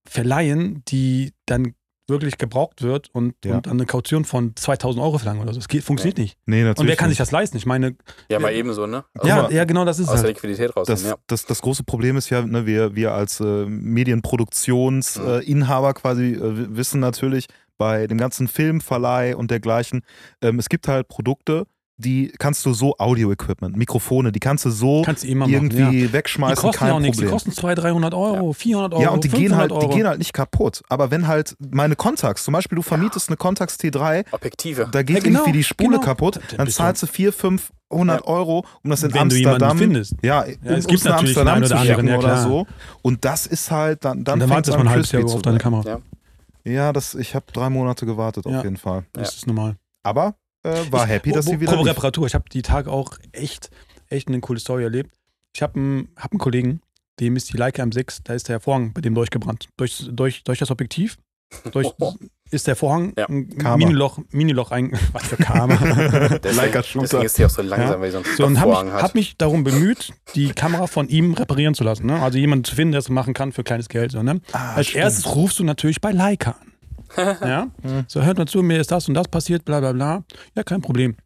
[0.06, 1.74] verleihen, die dann
[2.08, 3.56] wirklich gebraucht wird und, Ja.
[3.56, 5.58] und dann eine Kaution von 2000 Euro verlangen oder so.
[5.58, 6.38] Das geht, funktioniert nicht.
[6.46, 6.78] Nee, natürlich.
[6.80, 7.20] Und wer kann sich nicht.
[7.20, 7.56] das leisten?
[7.56, 7.96] Ich meine,
[8.30, 9.04] ja, mal ebenso, ne?
[9.14, 10.30] Also ja, ja, genau das ist Aus der.
[10.30, 10.86] Liquidität raus.
[10.86, 11.16] Das, ja.
[11.26, 16.76] das, das große Problem ist ja, ne, wir, wir als äh, Medienproduktionsinhaber äh, quasi äh,
[16.76, 17.46] wissen natürlich
[17.76, 20.02] bei dem ganzen Filmverleih und dergleichen,
[20.42, 21.66] ähm, es gibt halt Produkte,
[22.00, 25.52] die kannst du so Audio-Equipment, Mikrofone, die kannst du so Kannst du immer machen.
[25.54, 25.90] irgendwie Ja.
[25.90, 27.16] Die wegschmeißen, kosten kein ja auch nichts.
[27.18, 27.32] Die Problem.
[27.34, 29.88] kosten 200, 300 Euro, 400 Euro, ja, und die 500 gehen, halt, Euro.
[29.88, 30.82] die gehen halt nicht kaputt.
[30.88, 34.88] Aber wenn halt meine Contax, zum Beispiel du vermietest eine Contax T3, Objektive.
[34.92, 36.02] da geht Ja, genau, irgendwie die Spule genau.
[36.02, 37.34] kaputt, Dann du- zahlst du 400,
[37.90, 40.14] 500 Euro, um das in Wenn du jemanden Amsterdam findest.
[40.22, 42.42] ja, es um, gibt nach natürlich Amsterdam einen zu oder anderen, schicken ja, oder klar.
[42.44, 42.66] so.
[43.02, 45.42] Und das ist halt, dann, dann dann wartest du an, mal ein halbes Jahr auf
[45.42, 45.58] deine.
[45.58, 45.82] Kamera.
[45.88, 45.98] Ja.
[46.64, 48.58] Ja, das, ich habe drei Monate gewartet Ja.
[48.58, 49.04] auf jeden Fall.
[49.14, 49.76] Das ist normal.
[50.04, 50.34] Aber
[50.74, 51.86] äh, war Ich- happy, dass wo- sie wieder lief.
[51.86, 52.26] Reparatur.
[52.26, 53.70] Ich habe die Tage auch echt,
[54.08, 55.10] echt eine coole Story erlebt.
[55.54, 56.80] Ich habe einen, hab einen Kollegen,
[57.20, 59.68] dem ist die Leica M6, da ist der Vorhang bei dem durchgebrannt.
[59.76, 61.16] Durch, durch, durch das Objektiv
[61.72, 61.88] durch,
[62.50, 63.26] ist der Vorhang Ja.
[63.28, 63.76] ein Karma.
[63.78, 64.92] Miniloch, Miniloch ein.
[65.12, 65.74] Was für Karma.
[66.42, 68.00] Deswegen, deswegen ist die auch so langsam, Ja.
[68.00, 69.02] weil die so einen So, habe Vorhang mich, hat.
[69.02, 72.06] hab mich darum bemüht, die Kamera von ihm reparieren zu lassen.
[72.06, 72.20] Ne?
[72.22, 74.12] Also jemanden zu finden, der es machen kann für kleines Geld.
[74.12, 74.40] So, ne?
[74.52, 75.04] Ah, Als stimmt.
[75.04, 76.67] erstes rufst du natürlich bei Leica an.
[77.18, 77.68] Ja?
[77.82, 78.04] Mhm.
[78.08, 80.24] So, hört mal zu, mir ist das und das passiert, bla bla bla.
[80.54, 81.16] Ja, kein Problem.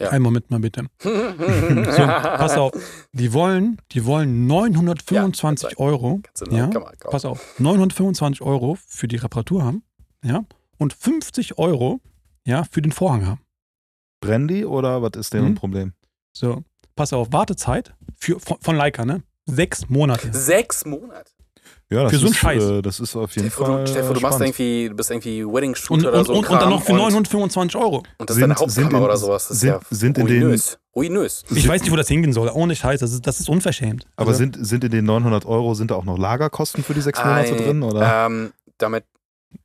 [0.00, 0.10] Ja.
[0.10, 0.86] Einen Moment mal bitte.
[1.02, 2.72] So, pass auf.
[3.12, 6.20] Die wollen, die wollen 925 Ja, Euro.
[6.22, 7.58] Kannst du eine Ja, pass auf.
[7.58, 9.82] 925 Euro für die Reparatur haben.
[10.24, 10.44] Ja.
[10.78, 12.00] Und 50 Euro
[12.46, 13.40] ja, für den Vorhang haben.
[14.20, 15.54] Brandy oder was ist deren Mhm.
[15.56, 15.92] Problem?
[16.32, 16.62] So,
[16.94, 19.22] pass auf, Wartezeit für, von, von Leica, ne?
[19.46, 20.32] Sechs Monate.
[20.32, 21.30] Sechs Monate.
[21.90, 22.62] Ja, das Für so einen ist, Scheiß.
[22.64, 23.80] Äh, das ist auf jeden vor, Fall.
[23.84, 26.26] du, stell dir vor, du machst irgendwie, du bist irgendwie Wedding Shooter Und, oder und,
[26.26, 26.32] so.
[26.34, 28.02] und, und dann noch für und, 925 Euro.
[28.18, 29.48] Und das ist Sind- deine sind Hauptkamera in- oder sowas.
[29.48, 30.78] Das ist sind- ja sind in den- ruinös.
[30.94, 31.44] Ruinös.
[31.54, 32.50] Ich weiß nicht, wo das hingehen soll.
[32.52, 34.04] Ohne Scheiß, das ist, das ist unverschämt.
[34.16, 37.00] Aber Also, sind, sind in den 900 Euro, sind da auch noch Lagerkosten für die
[37.00, 37.82] sechs Monate drin?
[37.82, 38.26] Oder?
[38.26, 39.04] Ähm, damit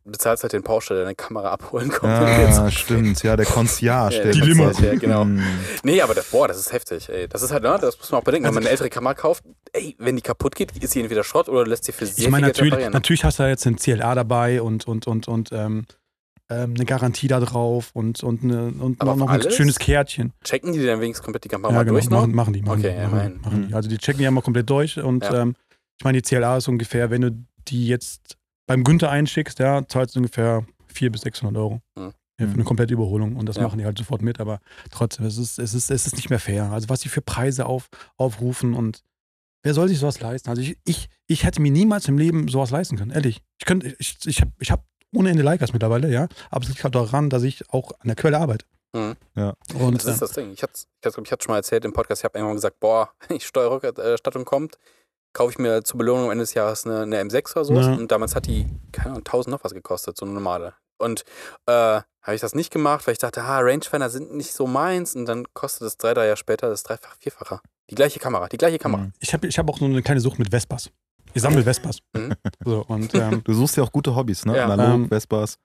[0.06, 2.12] bezahlst halt den Porsche, der deine Kamera abholen kommt.
[2.40, 3.24] jetzt- Ja, stimmt.
[3.24, 4.16] Ja, der Concierge.
[4.18, 4.72] Ja, der die Limo.
[4.72, 4.80] sagt.
[4.82, 5.24] Ja, genau.
[5.24, 5.42] Hm.
[5.84, 7.28] Nee, aber das, boah, das ist heftig, ey.
[7.28, 8.46] Das ist halt, ne, das muss man auch bedenken.
[8.46, 11.24] Also Wenn man eine ältere Kamera kauft, ey, wenn die kaputt geht, ist sie entweder
[11.24, 12.94] Schrott oder lässt sie für sehr ich meine, natürlich, reparieren.
[12.94, 15.86] natürlich hast du da jetzt ein CLA dabei und, und, und, und ähm,
[16.50, 20.34] ähm, eine Garantie da drauf und, und, eine, und Aber noch, ein schönes Kärtchen.
[20.44, 22.20] Checken die dann wenigstens komplett die Kamera ja, mal genau, durch noch?
[22.22, 22.62] machen, machen die.
[22.62, 23.68] Machen Okay, die, ja, machen, die, machen die.
[23.70, 23.74] Mhm.
[23.76, 25.42] Also die checken die ja mal komplett durch und Ja.
[25.42, 25.56] ähm,
[25.98, 27.32] ich meine, die CLA ist ungefähr, wenn du
[27.70, 31.82] die jetzt beim Günther einschickst, ja, zahlst du ungefähr 400 bis 600 Euro.
[31.98, 32.14] Mhm.
[32.40, 33.64] Ja, für eine komplette Überholung und das Ja.
[33.64, 36.40] machen die halt sofort mit, aber trotzdem, es ist, es ist, es ist nicht mehr
[36.40, 36.72] fair.
[36.72, 39.04] Also was die für Preise auf, aufrufen und
[39.62, 40.50] wer soll sich sowas leisten?
[40.50, 43.44] Also ich, ich, ich hätte mir niemals im Leben sowas leisten können, ehrlich.
[43.60, 44.84] Ich könnte, ich, ich habe ich hab
[45.16, 48.16] ohne Ende Leicas mittlerweile, ja, aber es liegt halt daran, dass ich auch an der
[48.16, 48.66] Quelle arbeite.
[48.94, 49.16] Mhm.
[49.36, 49.54] Ja.
[49.76, 50.52] Und Das ist das Ding.
[50.54, 52.80] Ich hatte, ich hatte, ich hatte schon mal erzählt im Podcast, ich habe irgendwann gesagt,
[52.80, 54.80] boah, die Steuerrückerstattung kommt,
[55.34, 57.86] kaufe ich mir zur Belohnung am Ende des Jahres eine, eine M6 oder sowas.
[57.88, 57.94] Ja.
[57.94, 60.74] Und damals hat die, keine Ahnung, 1000 noch was gekostet, so eine normale.
[61.00, 61.24] Und
[61.66, 61.72] äh,
[62.22, 65.16] habe ich das nicht gemacht, weil ich dachte, ah, Rangefinder sind nicht so meins.
[65.16, 67.60] Und dann kostet es drei, drei Jahre später das dreifach, vierfache.
[67.90, 69.04] Die gleiche Kamera, die gleiche Kamera.
[69.04, 69.14] Mhm.
[69.20, 70.90] ich habe ich hab auch so eine kleine Sucht mit Vespas.
[71.34, 72.00] Ich sammle Vespas.
[72.16, 72.34] Mhm.
[72.66, 74.56] So, und ähm, Du suchst ja auch gute Hobbys, ne?
[74.56, 74.66] Ja.
[74.66, 75.58] Analog, Ähm, Vespas.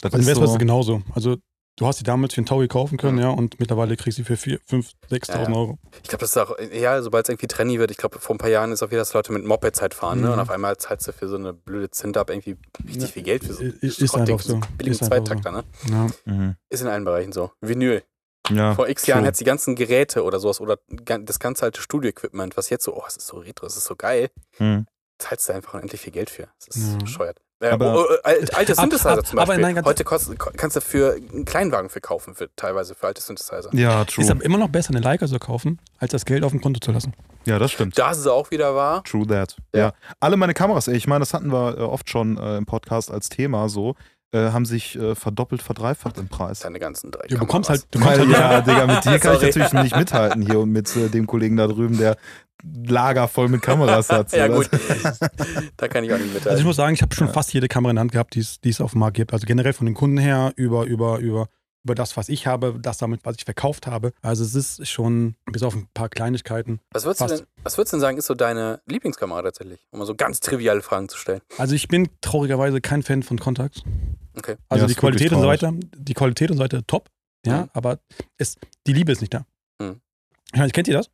[0.00, 1.02] Das bei den ist Vespas so, ist genauso.
[1.14, 1.36] Also
[1.76, 3.22] du hast die damals für einen Taui kaufen können, Mhm.
[3.22, 5.56] ja, und mittlerweile kriegst du sie für 5.000, 6.000 Ja, ja.
[5.56, 5.78] Euro.
[6.02, 8.38] Ich glaube, das ist auch, ja, sobald es irgendwie trendy wird, ich glaube, vor ein
[8.38, 10.26] paar Jahren ist auch wieder, dass Leute mit Mopeds halt fahren, ne?
[10.28, 10.32] Mhm.
[10.34, 13.44] Und auf einmal zahlst du für so eine blöde Zint-Up irgendwie richtig Ja, viel Geld
[13.44, 14.60] für so ist- ist einfach so.
[14.76, 15.24] billigen Ist einfach so.
[15.24, 15.64] Zweitakter, ne?
[15.90, 16.06] Ja.
[16.32, 16.56] Mhm.
[16.68, 17.52] Ist in allen Bereichen so.
[17.60, 18.02] Vinyl.
[18.50, 22.56] Ja, Vor x Jahren du die ganzen Geräte oder sowas oder das ganze alte Studio-Equipment,
[22.56, 24.86] was jetzt so, oh, es ist so retro, es ist so geil, Mhm.
[25.18, 26.48] zahlst du einfach unendlich viel Geld für.
[26.66, 26.98] Das ist Ja.
[26.98, 27.40] bescheuert.
[27.62, 29.62] Äh, Aber- oh, alte alte Ab- Synthesizer ab- zum aber Beispiel.
[29.64, 33.70] nein, ganz- Heute kost, kannst du für einen Kleinwagen verkaufen, für, teilweise für alte Synthesizer.
[33.72, 34.30] Ja, Ist true.
[34.30, 36.90] aber immer noch besser, eine Leica zu kaufen, als das Geld auf dem Konto zu
[36.92, 37.14] lassen.
[37.44, 37.98] Ja, das stimmt.
[37.98, 39.02] Da ist es auch wieder wahr.
[39.04, 39.56] True that.
[39.74, 39.80] Ja.
[39.80, 39.92] Ja.
[40.20, 43.10] Alle meine Kameras, ey, ich meine, das hatten wir äh, oft schon äh, im Podcast
[43.10, 43.94] als Thema so,
[44.32, 46.60] äh, haben sich äh, verdoppelt, verdreifacht im Preis.
[46.60, 49.36] Deine ganzen drei Du bekommst halt, du kommst Weil, halt ja, Digga, mit dir kann
[49.36, 52.16] ich natürlich nicht mithalten hier und mit äh, dem Kollegen da drüben, der
[52.62, 54.32] Lager voll mit Kameras hat.
[54.36, 54.68] ja gut,
[55.76, 57.32] da kann ich auch nicht Also ich muss sagen, ich habe schon Ja.
[57.32, 59.32] fast jede Kamera in der Hand gehabt, die es auf dem Markt gibt.
[59.32, 61.48] Also generell von den Kunden her über, über, über,
[61.84, 64.12] über das, was ich habe, das damit, was ich verkauft habe.
[64.22, 66.78] Also es ist schon, bis auf ein paar Kleinigkeiten.
[66.92, 67.40] Was würdest, du fast.
[67.40, 69.80] denn, was würdest du denn sagen, ist so deine Lieblingskamera tatsächlich?
[69.90, 71.40] Um mal so ganz triviale Fragen zu stellen.
[71.58, 73.82] Also ich bin traurigerweise kein Fan von Contax.
[74.38, 74.56] Okay.
[74.68, 77.08] Also Ja, die Qualität und so weiter, die Qualität und so weiter top,
[77.44, 77.70] ja, Mhm.
[77.72, 77.98] aber
[78.38, 79.44] es, die Liebe ist nicht da.
[79.80, 80.00] Mhm.
[80.52, 81.10] Ich meine, kennt ihr das?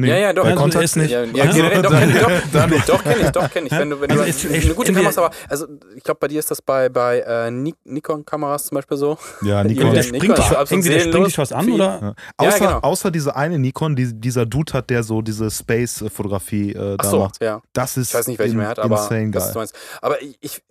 [0.00, 0.44] Nee, Ja, ja, doch.
[0.44, 1.10] Also, Contax ist nicht.
[1.10, 3.72] Ja, ja Also, doch, dann- kenn ich, doch, dann doch kenne ich, doch kenne ich.
[3.72, 6.28] Wenn du, wenn Also du es- eine gute Kamera hast, aber also ich glaube, bei
[6.28, 9.18] dir ist das bei, bei äh, Ni- Nikon-Kameras zum Beispiel so.
[9.42, 9.92] Ja, Nikon.
[9.94, 12.00] Der springt, Nikon dich, ist absolut entweder springt dich was an oder Ja.
[12.00, 12.78] Ja, Außer, genau.
[12.80, 17.10] außer diese eine Nikon, die dieser Dude hat, der so diese Space-Fotografie äh, Ach da
[17.10, 17.42] so, macht.
[17.42, 17.60] ja.
[17.72, 19.66] Das ist Ich weiß nicht, welche in, mehr hat, aber insane geil.
[20.00, 20.62] Aber ich, ich,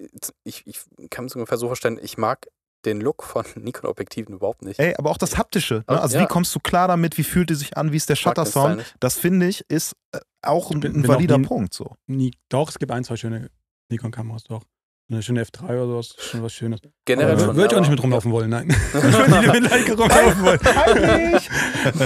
[0.44, 2.48] ich, ich kann es ungefähr so vorstellen, ich mag
[2.86, 4.80] den Look von Nikon-Objektiven überhaupt nicht.
[4.80, 5.84] Ey, aber auch das Haptische.
[5.89, 6.02] Ne?
[6.02, 6.24] Also ja.
[6.24, 7.18] wie kommst du klar damit?
[7.18, 7.92] Wie fühlt die sich an?
[7.92, 8.96] Wie ist der Shutter-Sound?
[9.00, 11.74] Das finde ich ist äh, auch ein, bin- valider nie- Punkt.
[11.74, 11.96] So.
[12.08, 12.32] nie.
[12.50, 13.50] Doch, es gibt ein, zwei schöne
[13.89, 14.63] Nikon-Kameras, doch.
[15.12, 16.82] Eine schöne F3 oder sowas, ist schon was Schönes.
[17.06, 17.56] Generell Aber schon.
[17.56, 18.69] Würde ich auch nicht mit rumlaufen wollen, nein.
[18.93, 20.60] ich würde nicht mit Leica rumlaufen wollen.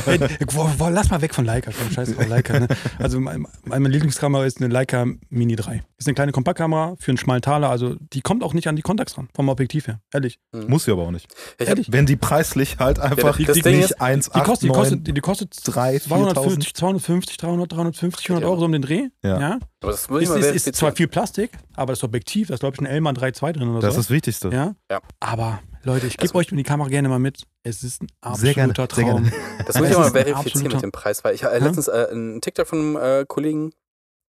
[0.08, 0.20] Ey,
[0.52, 2.60] wo, wo, lass mal weg von Leica, komm, scheiß auf Leica.
[2.60, 2.68] Ne?
[3.00, 5.84] Also mein- meine Lieblingskamera ist eine Leica Mini 3.
[5.98, 8.82] Ist eine kleine Kompaktkamera für einen schmalen Taler, also die kommt auch nicht an die
[8.82, 10.40] Kontakts ran, vom Objektiv her, ehrlich.
[10.54, 11.28] Muss sie aber auch nicht.
[11.60, 11.92] Ich Ehrlich.
[11.92, 14.76] Wenn die preislich halt einfach das Ding nicht ist, 1, Die 8, kostet, die 9,
[14.78, 19.10] kostet, die kostet 3, 250, 250, 300, 350, 400 Euro so um den Dreh.
[19.24, 19.40] Ja.
[19.40, 19.60] Ja.
[19.84, 22.56] Aber das muss ich Ist, mal ist, ist zwar viel Plastik, aber das Objektiv, da
[22.56, 24.00] ist glaube ich ein Elman 3.2 drin oder Das so.
[24.02, 24.50] ist das Wichtigste.
[24.50, 24.76] ja?
[24.90, 25.02] Ja.
[25.20, 27.44] Aber Leute, ich Das- gebe euch die Kamera gerne mal mit.
[27.64, 29.24] Es ist ein Sehr gerne, absoluter sehr Traum.
[29.24, 29.38] gerne.
[29.68, 31.64] Das muss ich mal verifizieren mit dem Preis, weil ich habe Ja?
[31.66, 33.74] letztens äh, einen TikTok von einem äh, Kollegen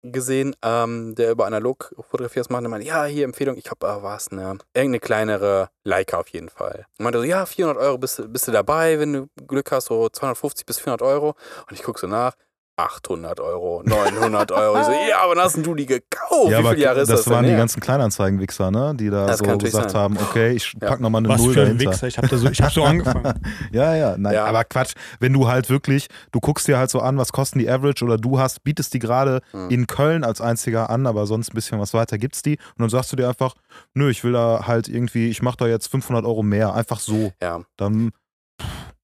[0.04, 2.64] gesehen, ähm, der über Analog-Fotografie das macht.
[2.64, 6.28] Und meinte, ja, hier Empfehlung, ich glaube, äh, war es eine, irgendeine kleinere Leica auf
[6.28, 6.86] jeden Fall.
[6.98, 9.86] Und meinte so, ja, 400 Euro bist, du- bist du dabei, wenn du Glück hast,
[9.86, 11.36] so 250 bis 400 Euro.
[11.68, 12.32] Und ich gucke so nach,
[12.76, 14.80] 800 Euro, 900 Euro.
[14.80, 16.50] Ich so, ja, aber hast denn du die gekauft?
[16.50, 17.58] ja, Wie viele Jahre ist das, das waren denn die her?
[17.58, 18.94] ganzen Kleinanzeigen-Wichser, ne?
[18.96, 20.00] die da Das so kann natürlich gesagt sein.
[20.00, 20.88] haben, okay, ich Ja.
[20.88, 21.90] pack nochmal eine Was Null für ein dahinter.
[21.92, 22.06] Wichser.
[22.06, 23.34] Ich habe so, ich hab so angefangen.
[23.72, 24.46] Ja, ja, nein, Ja.
[24.46, 24.92] aber Quatsch.
[25.20, 28.16] Wenn du halt wirklich, du guckst dir halt so an, was kosten die Average oder
[28.16, 29.68] du hast, bietest die gerade Hm.
[29.70, 32.88] in Köln als einziger an, aber sonst ein bisschen was weiter gibt's die und dann
[32.88, 33.54] sagst du dir einfach,
[33.94, 37.32] nö, ich will da halt irgendwie, ich mach da jetzt 500 Euro mehr, einfach so.
[37.42, 37.60] Ja.
[37.76, 38.12] Dann,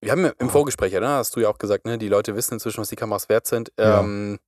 [0.01, 2.37] Wir haben ja im Vorgespräch, ja, ne, hast du ja auch gesagt, ne, die Leute
[2.37, 3.73] wissen inzwischen, was die Kameras wert sind.
[3.79, 4.01] Ja.
[4.01, 4.39] Ähm,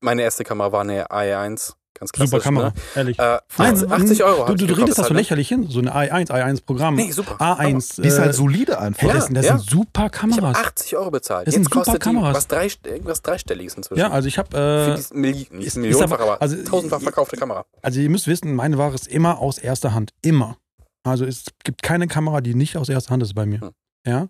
[0.00, 2.30] meine erste Kamera war eine AE1, ganz klassisch.
[2.30, 2.72] Super Kamera, Ne?
[2.94, 3.18] ehrlich.
[3.18, 4.44] Äh, Nein, 80, 80 Euro.
[4.46, 5.66] Du, du, ich du gekauft, redest das so halt, lächerlich hin.
[5.68, 6.94] So eine A1, A1-Programm.
[6.94, 7.36] Nee, super.
[7.40, 8.00] A1.
[8.00, 9.02] die ist äh, halt solide einfach.
[9.02, 9.58] Hey, das, sind- das Ja.
[9.58, 10.56] sind super Ich habe Kameras.
[10.58, 11.46] 80 Euro bezahlt.
[11.48, 12.36] Das sind Jetzt super Kameras.
[12.36, 14.00] was, drei, irgendwas Dreistelliges inzwischen.
[14.00, 16.56] Ja, also ich habe, Für äh, die Milli nicht ist- Millionenfach, ist aber- aber, also-
[16.62, 17.64] tausendfach verkaufte Kamera.
[17.82, 20.12] also ihr müsst wissen, meine Ware ist immer aus erster Hand.
[20.22, 20.56] Immer.
[21.02, 23.60] Also es gibt keine Kamera, die nicht aus erster Hand ist bei mir.
[23.60, 23.70] Hm.
[24.06, 24.28] Ja.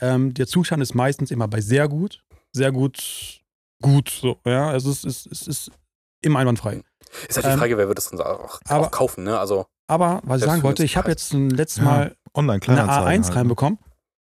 [0.00, 3.40] Ähm, der Zustand ist meistens immer bei sehr gut, sehr gut,
[3.82, 4.10] gut.
[4.10, 4.74] So, ja.
[4.74, 5.70] Es ist, es, ist
[6.22, 6.82] immer einwandfrei.
[7.28, 9.38] Ist halt die Ähm, Frage, wer wird das dann auch, aber- auch kaufen, ne?
[9.38, 11.12] Also, Aber was ich sagen wollte, ich habe Preis.
[11.30, 11.84] jetzt ein letztes Ja.
[11.84, 13.06] Mal Online eine Kleinanzeigen.
[13.06, 13.36] A1 halt, ne?
[13.36, 13.78] reinbekommen.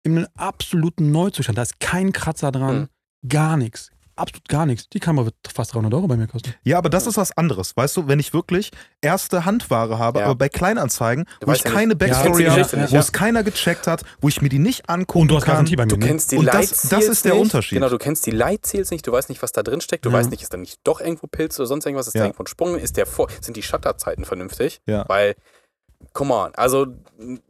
[0.04, 1.56] In einem absoluten Neuzustand.
[1.56, 2.88] Da ist kein Kratzer dran.
[3.22, 3.28] Hm.
[3.28, 3.91] Gar nichts.
[4.14, 4.88] Absolut gar nichts.
[4.90, 6.54] Die Kamera wird fast 300 Euro bei mir kosten.
[6.64, 7.74] Ja, aber das ist was anderes.
[7.76, 8.70] Weißt du, wenn ich wirklich
[9.00, 10.26] erste Handware habe, Ja.
[10.26, 13.00] aber bei Kleinanzeigen, Du wo ich keine Backstory habe, wo ja.
[13.00, 15.54] es keiner gecheckt hat, wo ich mir die nicht angucken Und du hast kann.
[15.54, 15.88] Garantie bei mir.
[15.88, 17.42] du kennst die Und das- das ist der nicht.
[17.42, 17.76] Unterschied.
[17.76, 20.16] Genau, du kennst die Leitziels nicht, du weißt nicht, was da drin steckt, du Ja.
[20.18, 22.20] weißt nicht, ist da nicht doch irgendwo Pilz oder sonst irgendwas, ist Ja.
[22.20, 24.80] da irgendwo ein Sprung, ist der vor, sind die Shutterzeiten vernünftig?
[24.86, 25.04] Ja.
[25.08, 25.34] Weil,
[26.12, 26.86] come on, also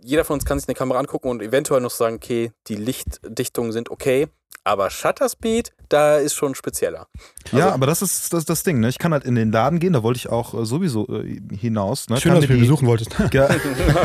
[0.01, 3.73] jeder von uns kann sich eine Kamera angucken und eventuell noch sagen, okay, die Lichtdichtungen
[3.73, 4.29] sind okay,
[4.65, 7.07] aber Shutter Speed, da ist schon spezieller.
[7.53, 8.81] ja, Also- aber das ist das, das Ding.
[8.81, 8.89] Ne?
[8.89, 12.09] Ich kann halt in den Laden gehen, da wollte ich auch äh, sowieso äh, hinaus.
[12.09, 12.21] Ne?
[12.21, 13.15] Schön, kann dass du mich besuchen wolltest.
[13.33, 13.49] Ja,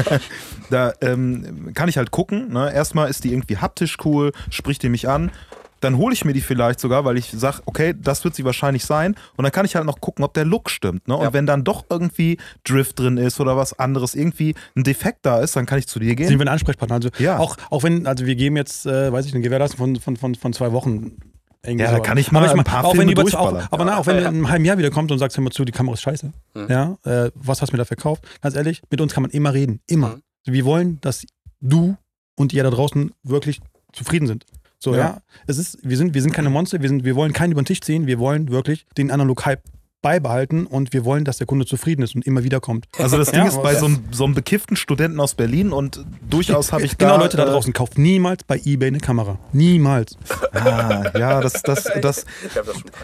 [0.69, 2.51] da ähm, kann ich halt gucken.
[2.53, 2.73] Ne?
[2.73, 5.31] Erstmal ist die irgendwie haptisch cool, spricht die mich an.
[5.79, 8.85] Dann hole ich mir die vielleicht sogar, weil ich sage, okay, das wird sie wahrscheinlich
[8.85, 9.15] sein.
[9.35, 11.07] Und dann kann ich halt noch gucken, ob der Look stimmt.
[11.07, 11.15] Ne?
[11.15, 11.33] Und Ja.
[11.33, 15.55] wenn dann doch irgendwie Drift drin ist oder was anderes, irgendwie ein Defekt da ist,
[15.55, 16.29] dann kann ich zu dir Sind gehen.
[16.39, 16.95] wir ein Ansprechpartner?
[16.95, 17.37] Also Ja.
[17.39, 20.35] auch, auch wenn, also wir geben jetzt, äh, weiß ich, eine Gewährleistung von, von, von,
[20.35, 21.17] von zwei Wochen.
[21.63, 22.03] Irgendwie Ja, da so.
[22.03, 23.65] kann ich mal aber ein mein, paar auch wenn Filme über- durchballern.
[23.67, 24.21] Auch, aber na, auch wenn Ja.
[24.21, 26.01] du in einem halben Jahr wieder kommt und sagst, hör mal zu, die Kamera ist
[26.01, 26.31] scheiße.
[26.53, 26.67] Mhm.
[26.69, 28.23] Ja, äh, was hast du mir da verkauft?
[28.41, 29.81] Ganz ehrlich, mit uns kann man immer reden.
[29.87, 30.15] Immer.
[30.45, 30.53] Mhm.
[30.53, 31.25] Wir wollen, dass
[31.59, 31.97] du
[32.35, 33.59] und ihr da draußen wirklich
[33.91, 34.45] zufrieden sind.
[34.79, 34.99] So, ja.
[34.99, 35.21] Ja.
[35.47, 37.65] Es ist, wir sind, wir sind keine Monster, wir, sind, wir wollen keinen über den
[37.65, 39.61] Tisch ziehen, wir wollen wirklich den Analog-Hype
[40.01, 42.85] beibehalten und wir wollen, dass der Kunde zufrieden ist und immer wieder kommt.
[42.99, 46.05] Also das Ding Ja, ist bei so einem, so einem bekifften Studenten aus Berlin und
[46.29, 47.07] durchaus habe ich da...
[47.07, 49.39] Genau, Leute da äh, draußen, kauft niemals bei eBay eine Kamera.
[49.53, 50.15] Niemals.
[50.53, 52.25] Ah, ja, das, das, das,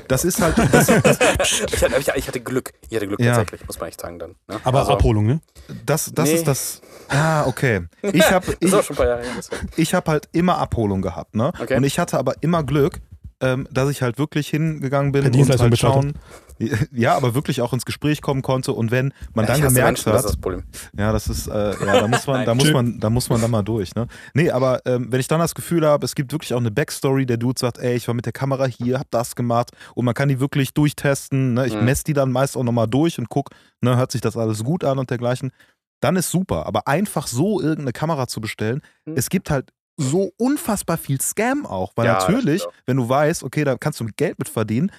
[0.08, 0.56] das ist halt...
[0.72, 1.18] Das, das,
[1.74, 2.72] Ich hatte, ich, ich hatte Glück.
[2.90, 3.36] Ich hatte Glück Ja.
[3.38, 4.36] tatsächlich, muss man echt sagen dann.
[4.48, 4.60] Ne?
[4.64, 5.42] Aber Also, Abholung, ne?
[5.86, 6.36] das, das Nee.
[6.36, 6.82] ist das...
[7.10, 7.82] Ah, okay.
[8.02, 9.32] Ich habe Das ich, ist auch schon ein paar Jahre her.
[9.38, 9.68] deswegen.
[9.76, 11.52] ich hab halt immer Abholung gehabt, ne?
[11.60, 11.76] Okay.
[11.78, 13.00] Und ich hatte aber immer Glück,
[13.42, 16.14] ähm, dass ich halt wirklich hingegangen bin Per und halt schauen...
[16.92, 19.88] Ja, aber wirklich auch ins Gespräch kommen konnte und wenn man dann ich hasse gemerkt
[20.06, 20.64] Menschen, das ist hat, das Problem.
[20.98, 23.52] Ja, das ist, äh, ja, da muss man, da muss man, da muss man dann
[23.52, 24.08] mal durch, ne?
[24.34, 27.26] Nee, aber ähm, wenn ich dann das Gefühl habe, es gibt wirklich auch eine Backstory,
[27.26, 30.14] der Dude sagt, ey, ich war mit der Kamera hier, hab das gemacht und man
[30.14, 31.68] kann die wirklich durchtesten, ne?
[31.68, 31.86] Ich Mhm.
[31.86, 33.50] messe die dann meist auch nochmal durch und guck,
[33.82, 35.52] ne, hört sich das alles gut an und dergleichen,
[36.02, 36.66] dann ist super.
[36.66, 39.14] Aber einfach so irgendeine Kamera zu bestellen, Mhm.
[39.16, 43.64] es gibt halt so unfassbar viel Scam auch, weil Ja, natürlich, wenn du weißt, okay,
[43.64, 44.92] da kannst du Geld mit verdienen,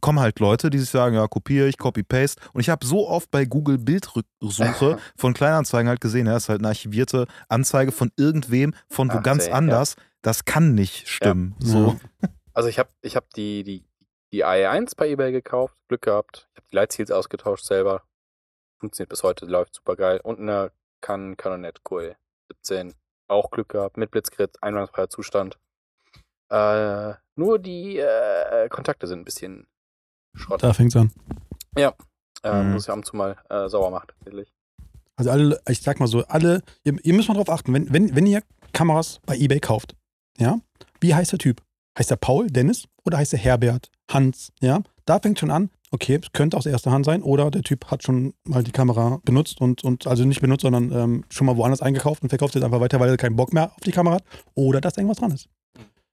[0.00, 2.40] kommen halt Leute, die sich sagen, ja, kopiere ich, copy-paste.
[2.52, 6.60] Und ich habe so oft bei Google Bildsuche von Kleinanzeigen halt gesehen, ja, ist halt
[6.60, 9.56] eine archivierte Anzeige von irgendwem, von wo Ach, ganz ey, ja.
[9.56, 9.96] anders.
[10.22, 11.54] Das kann nicht stimmen.
[11.60, 11.96] So.
[12.52, 13.84] Also ich habe ich hab die, die,
[14.32, 16.48] die AE1 bei eBay gekauft, Glück gehabt.
[16.52, 18.02] Ich habe die Lightseals ausgetauscht selber.
[18.80, 20.20] Funktioniert bis heute, läuft super geil.
[20.22, 22.16] Und eine Canon Canonet Cool
[22.48, 22.94] 17.
[23.28, 25.58] Auch Glück gehabt, mit Blitzgrid, einwandfreier Zustand.
[26.48, 29.66] Äh, nur die äh, Kontakte sind ein bisschen
[30.36, 30.62] Schrott.
[30.62, 31.10] Da fängt's an.
[32.42, 32.72] Äh, Mhm.
[32.74, 34.52] Muss ich ab und zu mal äh, sauer machen, tatsächlich.
[35.16, 38.14] Also alle, ich sag mal so, alle, ihr, ihr müsst mal drauf achten, wenn, wenn,
[38.14, 39.96] wenn ihr Kameras bei eBay kauft,
[40.38, 40.60] ja,
[41.00, 41.62] wie heißt der Typ?
[41.98, 44.82] Heißt der Paul, Dennis oder heißt der Herbert, Hans, ja?
[45.06, 48.02] Da fängt schon an, okay, es könnte aus erster Hand sein oder der Typ hat
[48.02, 51.80] schon mal die Kamera benutzt und, und also nicht benutzt, sondern ähm, schon mal woanders
[51.80, 54.24] eingekauft und verkauft jetzt einfach weiter, weil er keinen Bock mehr auf die Kamera hat
[54.54, 55.48] oder dass irgendwas dran ist.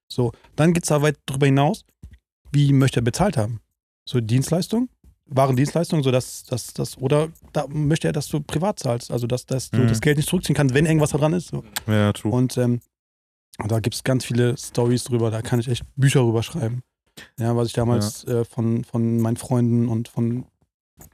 [0.08, 1.86] So, dann geht es da weit drüber hinaus,
[2.52, 3.60] wie möchte er bezahlt haben?
[4.06, 4.89] So Dienstleistung,
[5.28, 9.46] Warendienstleistung, so dass das, das, oder da möchte er, dass du privat zahlst, also dass,
[9.46, 9.88] dass du Mhm.
[9.88, 11.48] das Geld nicht zurückziehen kannst, wenn irgendwas da dran ist.
[11.48, 11.63] So.
[11.88, 12.32] Ja, true.
[12.32, 12.82] Und ähm,
[13.68, 16.82] da gibt es ganz viele Stories drüber, da kann ich echt Bücher drüber schreiben.
[17.39, 20.46] Ja, was ich damals äh, von, von meinen Freunden und von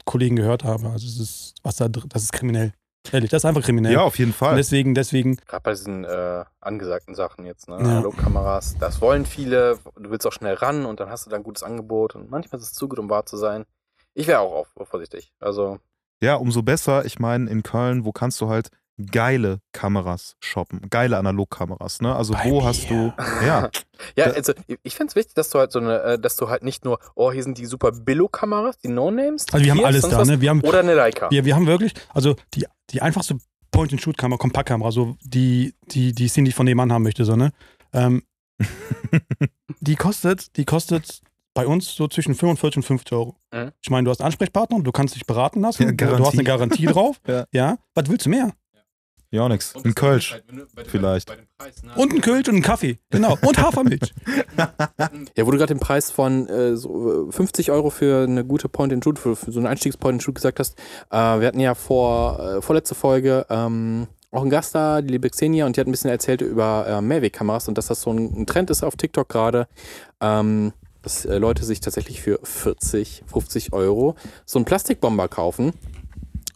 [0.05, 0.89] Kollegen gehört habe.
[0.89, 2.73] Also es ist, was da das ist kriminell.
[3.11, 3.93] Ehrlich, das ist einfach kriminell.
[3.93, 4.55] ja, auf jeden Und Fall.
[4.55, 7.75] deswegen, deswegen, Gerade bei diesen äh, angesagten Sachen jetzt, ne?
[7.75, 7.81] Ja.
[7.81, 11.43] Analogkameras, das wollen viele, du willst auch schnell ran und dann hast du da ein
[11.43, 13.65] gutes Angebot und manchmal ist es zu gut, um wahr zu sein.
[14.13, 15.31] Ich wäre auch auf, vorsichtig.
[15.39, 15.79] Also,
[16.21, 17.05] Ja, umso besser.
[17.05, 18.69] Ich meine, in Köln, wo kannst du halt
[19.11, 20.81] geile Kameras shoppen?
[20.89, 22.15] Geile Analogkameras, ne?
[22.15, 22.67] Also Bei wo mir.
[22.67, 23.13] hast du.
[23.45, 23.69] Ja,
[24.15, 26.63] ja, also ich finde es wichtig, dass du halt so eine, äh, dass du halt
[26.63, 29.45] nicht nur, oh, hier sind die super Billo-Kameras, die No-Names.
[29.45, 30.41] die also wir haben alles da, was, ne?
[30.41, 31.29] Wir haben, Oder eine Leica.
[31.29, 33.37] wir, wir haben wirklich, also die, die einfachste
[33.71, 37.51] Point-and-Shoot-Kamera, Kompaktkamera, so die, die, die Cindy von nebenan haben möchte, so, ne?
[37.93, 38.23] Ähm,
[39.79, 41.21] die kostet, die kostet
[41.53, 43.35] bei uns so zwischen 45 und 50 Euro.
[43.53, 43.71] Mhm.
[43.81, 46.33] Ich meine, du hast einen Ansprechpartner, du kannst dich beraten lassen, Ja, du, du hast
[46.33, 47.19] eine Garantie drauf.
[47.27, 47.45] Ja.
[47.51, 47.77] ja.
[47.95, 48.53] Was willst du mehr?
[49.31, 49.75] Ja nix.
[49.75, 50.41] Ein Kölsch.
[50.87, 51.31] vielleicht.
[51.95, 52.99] Und ein Kölsch und ein Kaffee.
[53.09, 53.37] Genau.
[53.41, 54.13] Und Hafermilch.
[55.35, 58.67] Ja, wo du gerade den Preis von äh, so äh, 50 Euro für eine gute
[58.67, 60.77] Point-and-Shoot, für, für so einen Einstiegs-Point-and-Shoot gesagt hast.
[61.09, 65.29] Äh, wir hatten ja vor, äh, vorletzte Folge ähm, auch einen Gast da, die liebe
[65.29, 68.41] Xenia, und die hat ein bisschen erzählt über äh, Mavic-Kameras und dass das so ein,
[68.41, 69.67] ein Trend ist auf TikTok gerade,
[70.21, 74.15] ähm, dass äh, Leute sich tatsächlich für 40, 50 Euro
[74.45, 75.73] so einen Plastikbomber kaufen,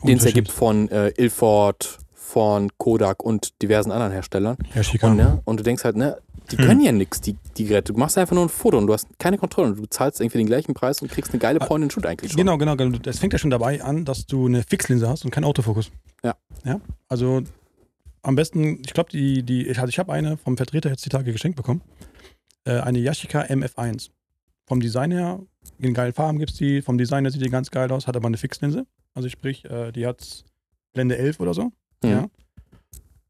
[0.03, 1.99] den es ja gibt von äh, Ilford,
[2.33, 4.57] von Kodak und diversen anderen Herstellern.
[4.73, 5.07] Ja, schicker.
[5.07, 6.17] Und, ne, und du denkst halt, ne,
[6.49, 7.93] die können ja nichts, die, die Geräte.
[7.93, 9.69] Du machst einfach nur ein Foto und du hast keine Kontrolle.
[9.69, 12.37] Und du zahlst irgendwie den gleichen Preis und kriegst eine geile Ah, Point-and-Shoot eigentlich schon.
[12.37, 12.97] Genau, genau, genau.
[12.97, 15.91] Das fängt ja schon dabei an, dass du eine Fixlinse hast und keinen Autofokus.
[16.23, 16.35] Ja.
[16.65, 16.81] Ja.
[17.07, 17.43] Also
[18.23, 21.09] am besten, ich glaube, die, die, ich, also ich habe eine vom Vertreter jetzt die
[21.09, 21.81] Tage geschenkt bekommen.
[22.65, 24.09] Äh, eine Yashica MF1.
[24.65, 25.39] Vom Design her,
[25.77, 26.81] in geilen Farben gibt es die.
[26.81, 28.87] Vom Design her sieht die ganz geil aus, hat aber eine Fixlinse.
[29.13, 30.45] Also sprich, äh, die hat
[30.93, 31.71] Blende 11 oder so.
[32.03, 32.09] Mhm.
[32.09, 32.25] Ja.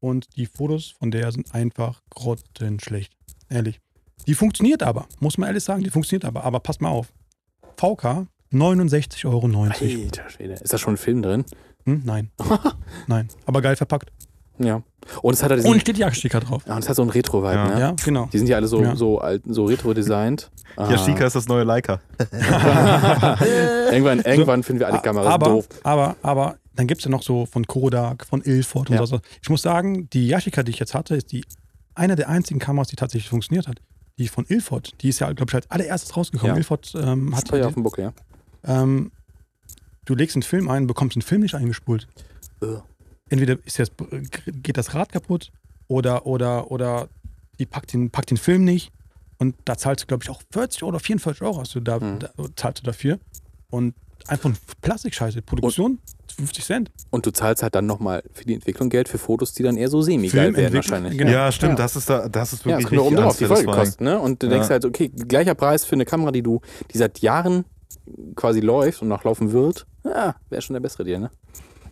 [0.00, 3.12] Und die Fotos von der sind einfach grottenschlecht.
[3.48, 3.80] Ehrlich.
[4.26, 6.44] Die funktioniert aber, muss man ehrlich sagen, die funktioniert aber.
[6.44, 7.12] Aber passt mal auf.
[7.76, 9.62] VK 69,90 Euro.
[9.64, 10.54] Alter Schwede.
[10.54, 11.44] Ist da schon ein Film drin?
[11.86, 12.02] Hm?
[12.04, 12.30] Nein.
[13.06, 13.28] Nein.
[13.46, 14.10] Aber geil verpackt.
[14.58, 14.82] Ja.
[15.22, 16.62] Und es hat halt diesen, Und steht Jagdsticker drauf.
[16.66, 17.68] ja, und es hat so einen Retro-Vibe, Ja.
[17.74, 17.80] ne?
[17.80, 18.28] Ja, genau.
[18.32, 18.94] Die sind ja alle so, Ja.
[18.94, 20.50] so alt, so retro-designt.
[20.78, 22.00] Ja, Shika ist das neue Leica.
[23.90, 25.68] irgendwann irgendwann finden wir alle Kameras aber, doof.
[25.82, 29.06] aber, aber, dann gibt es ja noch so von Kodak, von Ilford und Ja.
[29.06, 29.20] so.
[29.42, 31.44] Ich muss sagen, die Yashica, die ich jetzt hatte, ist die
[31.94, 33.80] eine der einzigen Kameras, die tatsächlich funktioniert hat.
[34.18, 36.54] Die von Ilford, die ist ja, glaube ich, als allererstes rausgekommen.
[36.54, 36.58] Ja.
[36.58, 38.82] Ilford ähm, Hat teuer auf dem Buckel, ja.
[38.82, 39.10] ähm,
[40.04, 42.06] du legst einen Film ein, bekommst einen Film nicht eingespult.
[42.62, 42.66] Äh.
[43.28, 43.90] Entweder ist das,
[44.62, 45.50] geht das Rad kaputt
[45.88, 47.08] oder, oder, oder
[47.58, 48.92] die packt den, packt den Film nicht.
[49.38, 52.18] Und da zahlst du, glaube ich, auch 40 oder 44 Euro hast du da, Mhm.
[52.20, 53.18] da zahlst du dafür.
[53.70, 53.94] Und
[54.28, 55.42] einfach ein Plastikscheiße.
[55.42, 55.98] Produktion
[56.36, 56.90] 50 Cent.
[57.10, 59.88] Und du zahlst halt dann nochmal für die Entwicklung Geld für Fotos, die dann eher
[59.88, 61.16] so semi-geil werden wahrscheinlich.
[61.16, 61.30] genau.
[61.30, 61.84] Ja, stimmt, Ja.
[61.84, 63.72] das ist da, das ist Ja, wirklich das kommt oben drauf, die unsatisfying.
[63.74, 64.18] Folgekosten, ne?
[64.18, 64.70] Und du denkst Ja.
[64.72, 66.60] halt, okay, gleicher Preis für eine Kamera, die du,
[66.92, 67.64] die seit Jahren
[68.34, 71.30] quasi läuft und noch laufen wird, ja, wäre schon der bessere Deal, ne?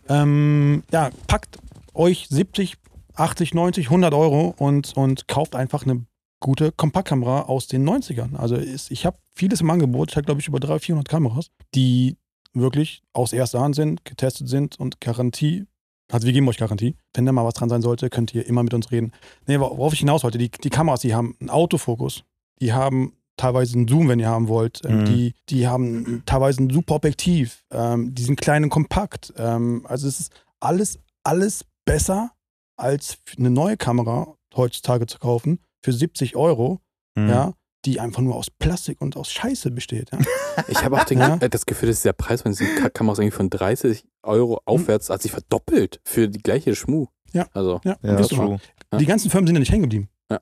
[0.09, 1.57] Ähm, ja, packt
[1.93, 2.75] euch 70,
[3.15, 6.05] 80, 90, 100 Euro und, und kauft einfach eine
[6.41, 8.35] gute Kompaktkamera aus den 90ern.
[8.35, 10.11] Also ist, ich habe vieles im Angebot.
[10.11, 12.17] Ich habe, glaube ich, über 300, 400 Kameras, die
[12.53, 15.65] wirklich aus erster Hand sind, getestet sind und Garantie.
[16.11, 16.95] Also wir geben euch Garantie.
[17.13, 19.11] Wenn da mal was dran sein sollte, könnt ihr immer mit uns reden.
[19.47, 22.23] Nee, worauf ich hinaus wollte, die, die Kameras, die haben einen Autofokus.
[22.61, 24.81] Die haben teilweise einen Zoom, wenn ihr haben wollt.
[24.85, 25.05] Ähm, Mhm.
[25.05, 27.63] die, die haben teilweise ein super Objektiv.
[27.71, 29.33] Ähm, die sind klein und kompakt.
[29.37, 32.31] Ähm, also es ist alles, alles besser
[32.77, 36.79] als eine neue Kamera heutzutage zu kaufen für 70 Euro,
[37.15, 37.29] Mhm.
[37.29, 37.53] ja,
[37.85, 40.11] die einfach nur aus Plastik und aus Scheiße besteht.
[40.11, 40.19] Ja.
[40.67, 41.37] Ich habe auch den, Ja.
[41.41, 45.09] äh, das Gefühl, dass dieser Preis von diesen Ka- Kameras irgendwie von 30 Euro aufwärts
[45.09, 47.07] hat sich verdoppelt für die gleiche Schmu.
[47.33, 47.47] Ja.
[47.53, 48.59] Also, ja, Ja, true.
[48.91, 48.97] Ja.
[48.99, 50.09] Die ganzen Firmen sind ja nicht hängen geblieben.
[50.31, 50.39] Ja.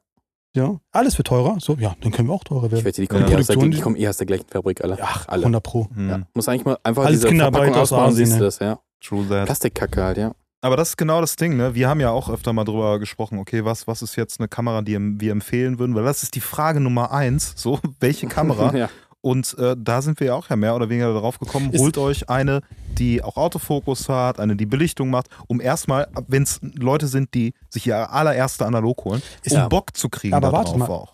[0.56, 1.58] Ja, alles wird teurer.
[1.62, 2.86] So, ja, dann können wir auch teurer ich werden.
[2.86, 3.30] wette, die kommen, Ja.
[3.32, 4.98] eh aus der, Produktion, die kommen eh aus der gleichen Fabrik alle.
[5.02, 5.44] Ach, alle.
[5.44, 5.88] 100 Pro.
[5.96, 6.10] Mhm.
[6.10, 6.22] Ja.
[6.34, 8.46] Muss eigentlich mal einfach Alles diese Kinderarbeit Verpackung aus ausbauen, Asien, siehst du ne?
[8.46, 8.80] das, ja.
[9.02, 9.46] True that.
[9.46, 10.36] Plastikkacke halt, ja.
[10.64, 11.74] Aber das ist genau das Ding, ne?
[11.74, 14.82] Wir haben ja auch öfter mal drüber gesprochen, okay, was, was ist jetzt eine Kamera,
[14.84, 15.96] die wir empfehlen würden?
[15.96, 17.54] Weil das ist die Frage Nummer eins.
[17.56, 18.76] So, welche Kamera?
[18.76, 18.90] ja.
[19.24, 21.98] Und äh, da sind wir ja auch ja mehr oder weniger darauf gekommen, Ist- holt
[22.00, 22.62] euch eine,
[22.98, 27.54] die auch Autofokus hat, eine, die Belichtung macht, um erstmal, wenn es Leute sind, die
[27.70, 30.90] sich ihre allererste Analog holen, um ja- Bock zu kriegen Aber darauf warte mal.
[30.90, 31.14] auch.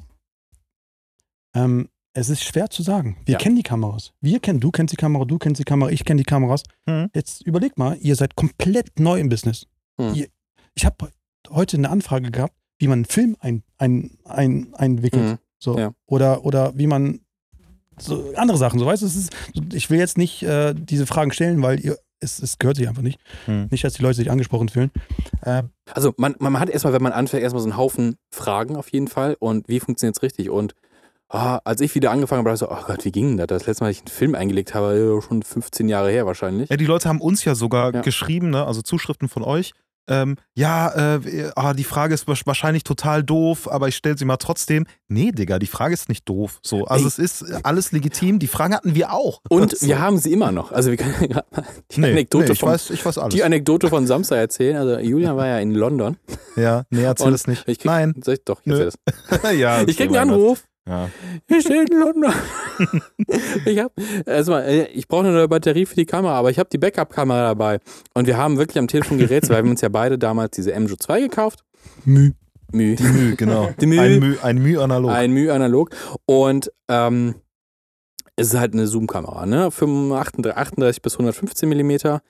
[1.54, 3.16] Ähm, es ist schwer zu sagen.
[3.26, 3.38] Wir Ja.
[3.38, 4.12] kennen die Kameras.
[4.22, 6.64] Wir kennen, du kennst die Kamera, du kennst die Kamera, ich kenne die Kameras.
[6.88, 7.10] Mhm.
[7.14, 9.68] Jetzt überleg mal, ihr seid komplett neu im Business.
[9.98, 10.14] Mhm.
[10.16, 10.28] Ihr,
[10.74, 11.10] ich habe
[11.50, 15.24] heute eine Anfrage gehabt, wie man einen Film ein, ein, ein, einwickelt.
[15.24, 15.38] Mhm.
[15.60, 15.78] So.
[15.78, 15.92] Ja.
[16.08, 17.20] Oder, oder wie man
[18.00, 19.32] so andere Sachen, so weißt du, ist,
[19.74, 23.04] ich will jetzt nicht äh, diese Fragen stellen, weil ihr, es, es gehört sich einfach
[23.04, 23.20] nicht.
[23.46, 23.68] Hm.
[23.70, 24.90] Nicht, dass die Leute sich angesprochen fühlen.
[25.42, 28.92] Äh, Also man, man hat erstmal, wenn man anfängt, erstmal so einen Haufen Fragen auf
[28.92, 30.50] jeden Fall und wie funktioniert es richtig?
[30.50, 30.74] Und
[31.30, 33.60] ah, als ich wieder angefangen habe, war ich so, oh Gott, wie ging denn das?
[33.60, 36.70] Das letzte Mal, als ich einen Film eingelegt habe, schon 15 Jahre her wahrscheinlich.
[36.70, 38.02] Ja, die Leute haben uns ja sogar Ja.
[38.02, 38.66] geschrieben, ne?
[38.66, 39.74] also Zuschriften von euch.
[40.10, 44.38] Ähm, ja, äh, ah, die Frage ist wahrscheinlich total doof, aber ich stelle sie mal
[44.38, 44.86] trotzdem.
[45.10, 46.60] Nee, Digga, die Frage ist nicht doof.
[46.64, 47.08] So, also Ey.
[47.10, 48.40] es ist alles legitim.
[48.40, 49.42] Die Fragen hatten wir auch.
[49.50, 49.86] Und so.
[49.86, 50.72] wir haben sie immer noch.
[50.72, 53.90] Also wir können ja gerade mal die, nee, Anekdote nee, vom, weiß, weiß die Anekdote
[53.90, 54.78] von Samstag erzählen.
[54.78, 56.16] Also Julian war ja in London.
[56.56, 57.68] ja, nee, erzähl es nicht.
[57.68, 58.14] Ich krieg, Nein.
[58.24, 58.92] Soll ich, doch, ich erzähl
[59.32, 59.58] das.
[59.58, 60.30] ja, Ich krieg einen.
[60.30, 60.64] Anruf.
[60.88, 61.10] Ja.
[61.48, 62.34] Ich stehe in London.
[63.66, 63.92] ich hab,
[64.26, 67.42] erstmal, äh, ich brauche eine neue Batterie für die Kamera, aber ich habe die Backup-Kamera
[67.42, 67.80] dabei.
[68.14, 70.96] Und wir haben wirklich am Telefon gerätselt, weil wir uns ja beide damals diese MJO
[70.96, 71.64] 2 gekauft.
[72.06, 72.32] Mü.
[72.72, 72.96] Müh.
[72.96, 73.70] Die Mühe, genau.
[73.80, 74.02] Die Mühe.
[74.02, 75.12] Ein Mühe, ein Mühe analog.
[75.12, 75.90] Ein Müh analog.
[76.26, 77.36] Und ähm,
[78.36, 79.72] es ist halt eine Zoom-Kamera, ne?
[79.72, 82.22] 35, 38 bis 115 Millimeter.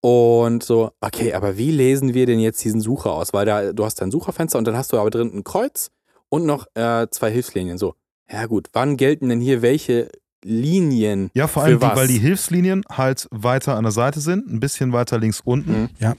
[0.00, 3.32] Und so, okay, aber wie lesen wir denn jetzt diesen Sucher aus?
[3.32, 5.90] Weil da, du hast dein Sucherfenster und dann hast du aber drin ein Kreuz
[6.28, 7.78] und noch äh, zwei Hilfslinien.
[7.78, 7.94] So,
[8.32, 10.10] ja gut, wann gelten denn hier welche
[10.44, 11.30] Linien?
[11.34, 14.60] ja, vor für allem, die, weil die Hilfslinien halt weiter an der Seite sind, ein
[14.60, 15.82] bisschen weiter links unten.
[15.82, 15.88] Mhm.
[15.98, 16.14] Ja.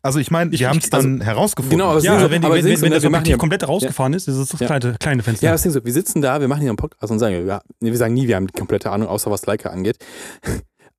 [0.00, 1.76] Also ich meine, wir haben es dann herausgefunden.
[1.76, 3.26] Genau, aber Ja, sind so, aber wenn, die, aber wenn, wenn, so, wenn das Objektiv
[3.32, 4.66] hier, komplett rausgefahren ist, ist es das Ja.
[4.68, 5.44] kleine, kleine Fenster.
[5.46, 7.60] Ja, das Ding so, wir sitzen da, wir machen hier einen Podcast und sagen, ja,
[7.80, 9.98] nee, wir sagen nie, wir haben die komplette Ahnung, außer was Leica angeht.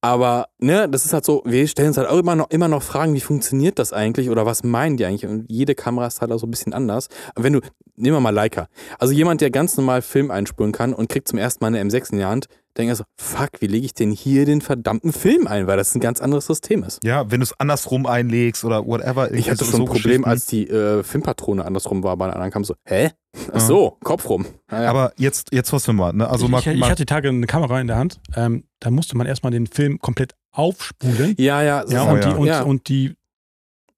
[0.01, 2.81] Aber, ne, das ist halt so, wir stellen uns halt auch immer noch, immer noch
[2.81, 5.25] Fragen, wie funktioniert das eigentlich oder was meinen die eigentlich?
[5.25, 7.09] Und jede Kamera ist halt auch so ein bisschen anders.
[7.35, 7.59] Und wenn du,
[7.97, 8.67] nehmen wir mal Leica.
[8.97, 12.13] Also jemand, der ganz normal Film einspulen kann und kriegt zum ersten Mal eine M6
[12.13, 15.47] in die Hand, denkt er so, fuck, wie lege ich denn hier den verdammten Film
[15.47, 15.67] ein?
[15.67, 17.03] Weil das ein ganz anderes System ist.
[17.03, 19.33] Ja, wenn du es andersrum einlegst oder whatever.
[19.33, 20.29] Ich hatte schon ein so Problem, Geschichten.
[20.29, 23.11] als die äh, Filmpatrone andersrum war bei einer anderen kam so, hä?
[23.53, 24.45] Ach so, Kopf rum.
[24.71, 24.89] Naja.
[24.89, 26.13] Aber jetzt, jetzt was wir mal.
[26.13, 26.27] Ne?
[26.27, 28.21] Also mal, ich, ich hatte die Tage eine Kamera in der Hand.
[28.35, 31.35] Ähm, da musste man erstmal den Film komplett aufspulen.
[31.37, 32.29] ja, ja, Ja, Oh, und, ja.
[32.31, 32.61] Die, und, Ja.
[32.63, 33.15] und die,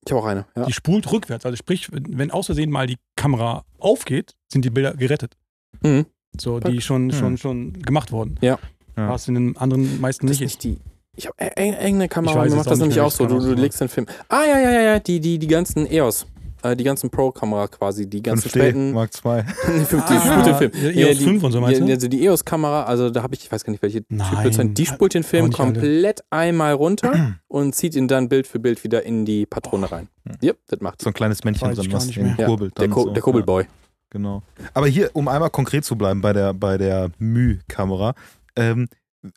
[0.06, 0.46] ich habe auch eine.
[0.56, 0.66] Ja.
[0.66, 1.46] die spult rückwärts.
[1.46, 5.38] Also sprich, wenn aus Versehen mal die Kamera aufgeht, sind die Bilder gerettet.
[5.84, 6.06] Mhm.
[6.40, 7.18] So, die schon, Hm.
[7.20, 8.38] schon, schon gemacht wurden.
[8.42, 8.58] Ja.
[8.98, 9.10] Ja.
[9.10, 10.64] Was in den anderen meisten Das ist nicht ist.
[10.66, 10.82] nicht die.
[11.18, 13.26] Ich habe irgendeine Ich Kamera weiß die jetzt macht das nämlich auch so.
[13.26, 14.08] Du, du legst den Film.
[14.30, 15.00] Ah, ja, ja, ja, ja.
[15.00, 16.26] Die, die, die ganzen EOS.
[16.64, 18.08] Äh, die ganzen Pro-Kamera quasi.
[18.10, 18.92] Die ganzen 5D späten.
[18.94, 19.44] Mark II.
[19.78, 20.72] Nee, 50, Ah, den Film.
[20.96, 21.92] ja, EOS die, 5 und so meinst ja, du?
[21.92, 24.52] Also die EOS-Kamera, also da habe ich, ich weiß gar nicht, welche Nein.
[24.52, 25.74] Typ das Die spult den Film nicht alle.
[25.74, 30.08] komplett einmal runter und zieht ihn dann Bild für Bild wieder in die Patrone rein.
[30.44, 32.16] Yep, das macht So ein kleines Männchen gar was.
[32.16, 33.10] Ja, der, Ko so.
[33.10, 33.64] der Kurbelboy.
[33.64, 33.70] Ja,
[34.10, 34.44] genau.
[34.74, 38.14] Aber hier, um einmal konkret zu bleiben bei der, bei der Mü-Kamera.
[38.56, 38.88] Ähm,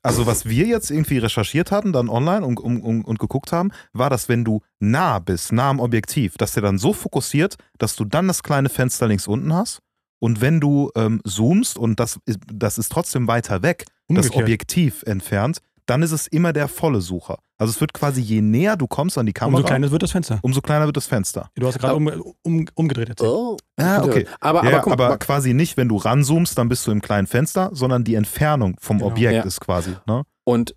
[0.03, 4.09] also was wir jetzt irgendwie recherchiert hatten, dann online und, um, und geguckt haben, war,
[4.11, 8.05] dass wenn du nah bist, nah am Objektiv, dass der dann so fokussiert, dass du
[8.05, 9.81] dann das kleine Fenster links unten hast.
[10.21, 14.43] Und wenn du ähm, zoomst und das, ist- das ist trotzdem weiter weg, das Umgekehrt.
[14.43, 17.39] Objektiv entfernt, dann ist es immer der volle Sucher.
[17.59, 20.11] Also es wird quasi, je näher du kommst an die Kamera, Umso kleiner wird das
[20.13, 20.39] Fenster.
[20.43, 21.51] umso kleiner wird das Fenster.
[21.55, 23.31] Du hast gerade um, um, umgedreht erzählt.
[23.31, 23.57] Oh.
[23.77, 24.27] Ah, okay.
[24.41, 27.27] Aber, ja, aber, guck, aber quasi nicht, wenn du ranzoomst, dann bist du im kleinen
[27.27, 29.11] Fenster, sondern die Entfernung vom Genau.
[29.11, 29.43] Objekt Ja.
[29.43, 29.95] ist quasi.
[30.07, 30.23] Ne?
[30.45, 30.75] Und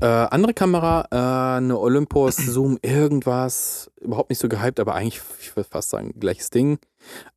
[0.00, 5.54] äh, andere Kamera, äh, eine Olympus, Zoom, irgendwas, überhaupt nicht so gehypt, aber eigentlich, ich
[5.56, 6.78] würde fast sagen, gleiches Ding.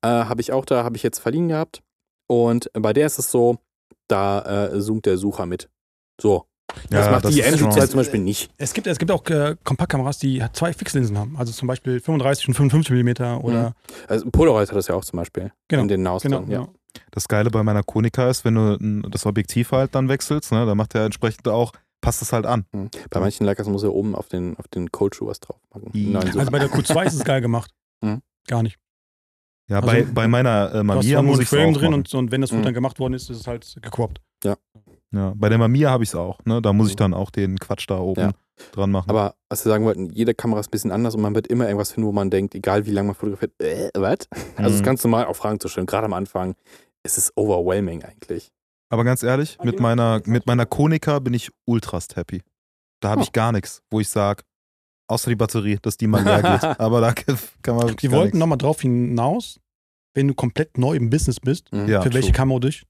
[0.02, 1.82] Äh, habe ich auch da, habe ich jetzt verliehen gehabt.
[2.28, 3.58] Und bei der ist es so,
[4.08, 5.70] da äh, zoomt der Sucher mit.
[6.20, 6.46] So.
[6.90, 8.52] Das Ja, macht das die ist MG2 schon- zum Beispiel nicht.
[8.58, 11.36] Es gibt, es gibt auch äh, Kompaktkameras, die zwei Fixlinsen haben.
[11.38, 13.74] Also zum Beispiel 35 und 55 Millimeter oder.
[14.08, 15.52] Also Polaroid hat das ja auch zum Beispiel.
[15.68, 16.40] Genau, In den Naus Genau.
[16.40, 16.60] drin, ja.
[16.62, 16.74] genau.
[17.12, 20.78] Das Geile bei meiner Konica ist, wenn du das Objektiv halt dann wechselst, ne, dann
[20.78, 22.66] macht er entsprechend auch, passt es halt an.
[22.74, 22.90] Hm.
[23.10, 25.92] Bei manchen Leicas muss er oben auf den, auf den Cold Shoe was drauf machen.
[25.94, 26.20] Ja.
[26.20, 26.40] Nein, so.
[26.40, 27.72] Also bei der Q2 ist es geil gemacht.
[28.02, 28.22] Mhm.
[28.48, 28.78] Gar nicht.
[29.70, 32.50] Ja, Also, bei, bei meiner äh, Mamiya muss ich Frame drin und, und wenn das
[32.50, 32.66] Foto Mhm.
[32.66, 34.20] dann gemacht worden ist, ist es halt gequappt.
[34.44, 34.56] Ja,
[35.12, 36.40] bei der Mamiya habe ich es auch.
[36.46, 36.62] Ne?
[36.62, 37.00] Da muss ich Mhm.
[37.00, 38.32] dann auch den Quatsch da oben Ja.
[38.74, 39.10] dran machen.
[39.10, 41.66] Aber was wir sagen wollten, jede Kamera ist ein bisschen anders und man wird immer
[41.66, 44.28] irgendwas finden, wo man denkt, egal wie lange man fotografiert, äh, was?
[44.56, 44.86] Also es ist Mhm.
[44.86, 45.88] ganz normal, auch Fragen zu stellen.
[45.88, 46.56] Gerade am Anfang
[47.04, 48.52] ist es overwhelming eigentlich.
[48.92, 52.42] Aber ganz ehrlich, mit meiner, mit meiner Konica bin ich ultrast happy.
[53.02, 53.24] Da habe Oh.
[53.24, 54.44] ich gar nichts, wo ich sage,
[55.08, 56.64] außer die Batterie, dass die mal leer geht.
[56.80, 59.60] Aber da kann man wirklich Die wollten nochmal drauf hinaus,
[60.16, 61.88] wenn du komplett neu im Business bist, Mhm.
[61.88, 62.38] Ja, für welche true.
[62.38, 62.84] Kamera du dich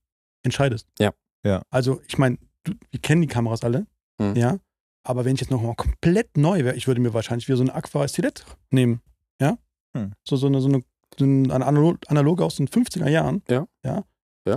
[0.43, 0.87] entscheidest.
[0.99, 1.11] Ja.
[1.45, 1.61] Ja.
[1.69, 3.85] Also ich meine, du- wir kennen die Kameras alle,
[4.19, 4.35] Mhm.
[4.35, 4.57] ja.
[5.03, 7.73] Aber wenn ich jetzt nochmal komplett neu wäre, ich würde mir wahrscheinlich wieder so eine
[7.73, 9.01] Aqua Stilet nehmen.
[9.41, 9.57] Ja.
[9.95, 10.11] Hm.
[10.27, 10.83] So, so eine, so eine,
[11.17, 13.41] so eine Analog, Analoge aus den 50er Jahren.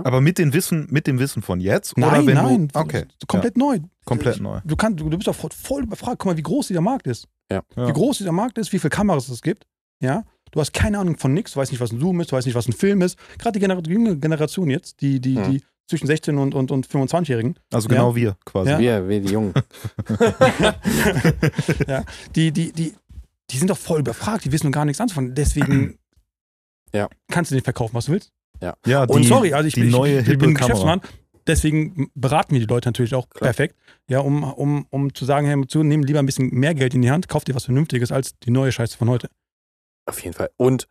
[0.03, 1.97] Aber mit, den Wissen, mit dem Wissen von jetzt?
[1.97, 3.79] Nein, oder wenn nein, Du, okay, komplett neu.
[4.05, 4.59] komplett neu.
[4.65, 6.19] Du, kannst, du, bist auch voll, überfragt.
[6.19, 7.27] Guck mal, wie groß dieser Markt ist.
[7.51, 7.61] Ja.
[7.75, 9.65] Wie groß dieser Markt ist, wie viele Kameras es gibt.
[10.01, 10.23] Ja.
[10.51, 12.45] Du hast keine Ahnung von nichts, du weißt nicht, was ein Zoom ist, du weißt
[12.47, 13.17] nicht, was ein Film ist.
[13.37, 15.51] Gerade die, Gener junge Generation jetzt, die, die, Hm.
[15.51, 18.69] die zwischen 16 und, und, und 25-Jährigen, Also genau wir quasi.
[18.71, 18.79] Ja.
[18.79, 19.53] Wir, wir die Jungen.
[21.87, 22.03] ja,
[22.35, 22.93] die, die, die,
[23.49, 25.35] die sind doch voll überfragt, die wissen gar nichts anzufangen.
[25.35, 25.97] Deswegen
[26.93, 27.09] Ja.
[27.29, 28.31] kannst du den verkaufen, was du willst.
[28.85, 30.55] Ja, Und die, sorry, also ich, die bin- ich, neue ich, hippe bin.
[30.55, 31.01] Geschäftsmann.
[31.45, 33.47] Deswegen beraten wir die Leute natürlich auch Klar.
[33.49, 33.75] perfekt,
[34.07, 37.01] ja, um, um, um zu sagen, hey, zu, nimm lieber ein bisschen mehr Geld in
[37.01, 39.29] die Hand, kauf dir was Vernünftiges als die neue Scheiße von heute.
[40.05, 40.51] Auf jeden Fall.
[40.55, 40.87] Und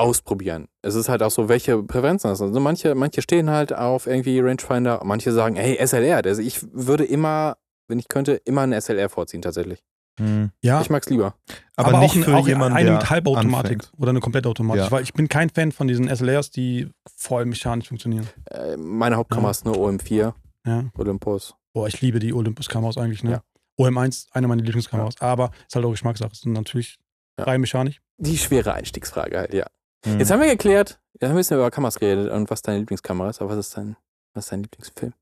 [0.00, 0.68] ausprobieren.
[0.82, 2.44] Es ist halt auch so, welche Präferenzen hast du.
[2.46, 6.22] Also manche, manche stehen halt auf irgendwie Rangefinder, manche sagen, hey, SLR.
[6.24, 7.56] Also ich würde immer,
[7.88, 9.82] wenn ich könnte, immer einen SLR vorziehen tatsächlich.
[10.18, 10.50] Hm.
[10.62, 11.34] Ja, Ich mag's lieber.
[11.76, 13.92] Aber, nicht auch, für auch jemanden, eine der mit Halbautomatik anfängt.
[13.98, 14.90] oder eine Komplettautomatik, Ja.
[14.90, 18.28] weil ich bin kein Fan von diesen SLRs, die voll mechanisch funktionieren.
[18.50, 19.50] Äh, meine Hauptkamera Ja.
[19.52, 20.34] ist eine OM4,
[20.66, 20.84] Ja.
[20.98, 21.54] Olympus.
[21.72, 23.30] Boah, ich liebe die Olympus-Kameras eigentlich, ne?
[23.30, 23.42] Ja.
[23.78, 26.98] OM1, eine meiner Lieblingskameras, aber ist halt auch Geschmackssache, ist natürlich
[27.38, 27.44] Ja.
[27.44, 28.02] rein mechanisch.
[28.18, 29.64] Die schwere Einstiegsfrage halt, ja.
[30.04, 30.18] Hm.
[30.18, 32.78] Jetzt haben wir geklärt, jetzt haben wir ein bisschen über Kameras geredet und was deine
[32.78, 33.96] Lieblingskamera ist, aber was ist dein,
[34.34, 35.12] was ist dein Lieblingsfilm?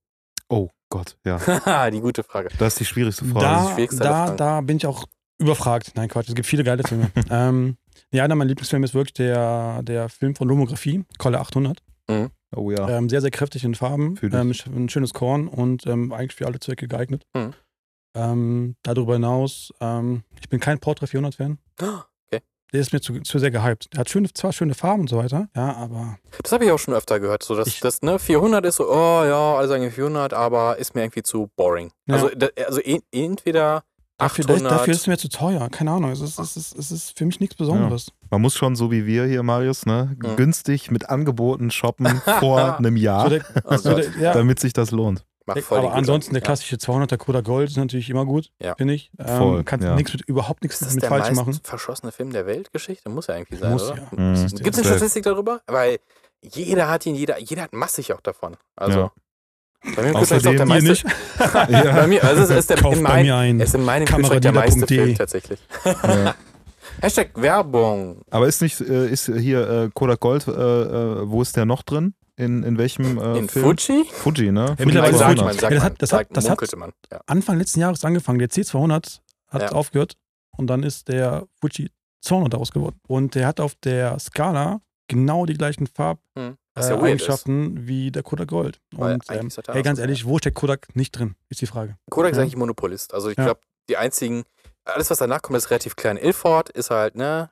[0.48, 1.38] Oh Gott, ja.
[1.44, 2.48] Haha, die gute Frage.
[2.58, 3.44] Das ist die schwierigste Frage.
[3.44, 4.36] Da, schwierigste da, Fragen.
[4.36, 5.04] da bin ich auch
[5.38, 5.92] überfragt.
[5.94, 7.10] Nein, Quatsch, es gibt viele geile Filme.
[7.30, 7.76] ähm,
[8.12, 11.82] ja, einer meiner Lieblingsfilme ist wirklich der, der Film von Lomographie, Kolle 800.
[12.56, 12.88] oh ja.
[12.88, 16.60] Ähm, sehr, sehr kräftig in Farben, ähm, ein schönes Korn und ähm, eigentlich für alle
[16.60, 17.26] Zwecke geeignet.
[17.34, 17.52] Mhm.
[18.14, 21.58] Ähm, darüber hinaus, ähm, ich bin kein Portra 400-Fan.
[22.72, 23.88] Der ist mir zu, zu sehr gehypt.
[23.94, 26.78] Der hat schöne, zwar schöne Farben und so weiter, ja, aber Das habe ich auch
[26.78, 29.90] schon öfter gehört, so dass Ich- das ne 400 ist so, oh ja, alle sagen
[29.90, 31.90] 400, aber ist mir irgendwie zu boring.
[32.06, 32.16] Ja.
[32.16, 33.84] Also da, also e- entweder
[34.18, 35.68] dafür, 800 dafür ist es mir zu teuer.
[35.70, 38.12] Keine Ahnung, es ist, es ist, es ist für mich nichts Besonderes.
[38.30, 40.14] Man muss schon so wie wir hier, Marius, ne?
[40.20, 40.36] Mhm.
[40.36, 42.06] günstig mit Angeboten shoppen
[42.40, 43.44] vor einem Jahr, So der,
[43.78, 44.04] so Gott.
[44.14, 45.24] der, ja, damit sich das lohnt.
[45.56, 48.74] Voll aber ansonsten der klassische 200er Koda Gold ist natürlich immer gut, Ja.
[48.76, 49.10] finde ich.
[49.18, 49.94] Ähm, Voll, kannst ja.
[49.94, 51.60] nichts mit, überhaupt nichts Ist das mit der falsch meist machen.
[51.62, 53.08] verschossene Film der Weltgeschichte?
[53.08, 54.08] Muss ja eigentlich sein, Muss oder?
[54.16, 54.18] ja.
[54.20, 54.34] Mhm.
[54.34, 54.94] Ist Gibt es eine.
[54.96, 55.60] Statistik darüber?
[55.66, 55.98] Weil
[56.40, 58.56] jeder hat ihn, jeder, jeder hat massig auch davon.
[58.76, 59.12] Also Ja.
[59.96, 60.90] bei mir ist auch der meiste.
[60.90, 61.04] nicht?
[61.68, 61.92] Ja.
[61.92, 63.60] Bei mir, also es ist, der, Kauft in bei mein, mir ein.
[63.60, 65.60] es ist in meinem Kühlschrank der meiste Film tatsächlich.
[65.84, 66.34] Ja.
[67.00, 68.22] Hashtag Werbung.
[68.30, 71.82] Aber ist nicht, äh, ist hier äh, Kodak Gold, äh, äh, wo ist der noch
[71.82, 72.14] drin?
[72.38, 73.64] In, in welchem äh, In Film?
[73.64, 74.04] Fuji?
[74.10, 74.76] Fuji, ne?
[74.78, 75.44] Ja, mittlerweile Fuji sagt 200.
[75.44, 76.94] man, Ja, das hat- das hat- sagt, das hat-.
[77.12, 77.20] Ja.
[77.26, 78.38] Anfang letzten Jahres angefangen.
[78.38, 79.72] Der C200 hat Ja.
[79.72, 80.14] aufgehört
[80.56, 81.90] und dann ist der Fuji
[82.22, 83.00] 200 daraus geworden.
[83.08, 86.56] Und der hat auf der Skala genau die gleichen Farb Hm.
[86.76, 87.02] äh, ja ist.
[87.02, 88.80] Eigenschaften wie der Kodak Gold.
[88.96, 91.96] Und ähm, hey, ganz ehrlich, wo steckt Kodak nicht drin, ist die Frage.
[92.10, 92.42] Kodak ist Ja.
[92.44, 93.14] eigentlich Monopolist.
[93.14, 93.44] Also ich Ja.
[93.44, 94.44] glaube, die einzigen,
[94.84, 96.16] alles was danach kommt, ist relativ klein.
[96.16, 97.50] Ilford ist halt, ne,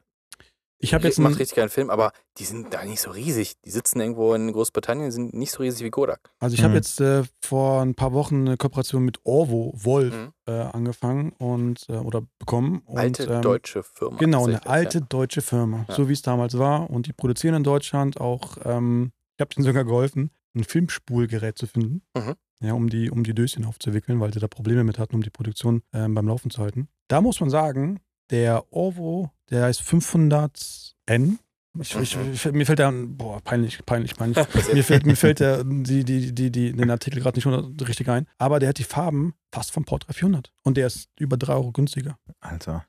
[0.78, 3.54] Ich habe jetzt macht richtig geilen Film, aber die sind da nicht so riesig.
[3.64, 6.30] Die sitzen irgendwo in Großbritannien, sind nicht so riesig wie Kodak.
[6.38, 6.76] also ich habe Mhm.
[6.76, 10.32] jetzt äh, vor ein paar Wochen eine Kooperation mit Orvo Wolf Mhm.
[10.46, 12.82] äh, angefangen und äh, oder bekommen.
[12.84, 14.18] Und, Alte ähm, deutsche Firma.
[14.18, 15.94] Genau, eine alte deutsche Firma, Ja.
[15.94, 16.90] so wie es damals war.
[16.90, 21.66] Und die produzieren in Deutschland auch, ähm, ich habe denen sogar geholfen, ein Filmspulgerät zu
[21.66, 22.02] finden.
[22.16, 22.34] Mhm.
[22.60, 25.28] ja, um die, um die Döschen aufzuwickeln, weil sie da Probleme mit hatten, um die
[25.30, 26.88] Produktion ähm, beim Laufen zu halten.
[27.08, 28.00] Da muss man sagen,
[28.30, 31.38] der Orvo, der heißt 500N.
[31.78, 34.38] Ich, ich, ich, mir fällt der, boah, peinlich, peinlich, peinlich.
[34.72, 38.26] mir fällt, mir fällt der, die, die, die, die, den Artikel gerade nicht richtig ein.
[38.38, 40.52] Aber der hat die Farben fast vom Port 300.
[40.62, 42.18] Und der ist über 3 Euro günstiger.
[42.40, 42.86] Alter,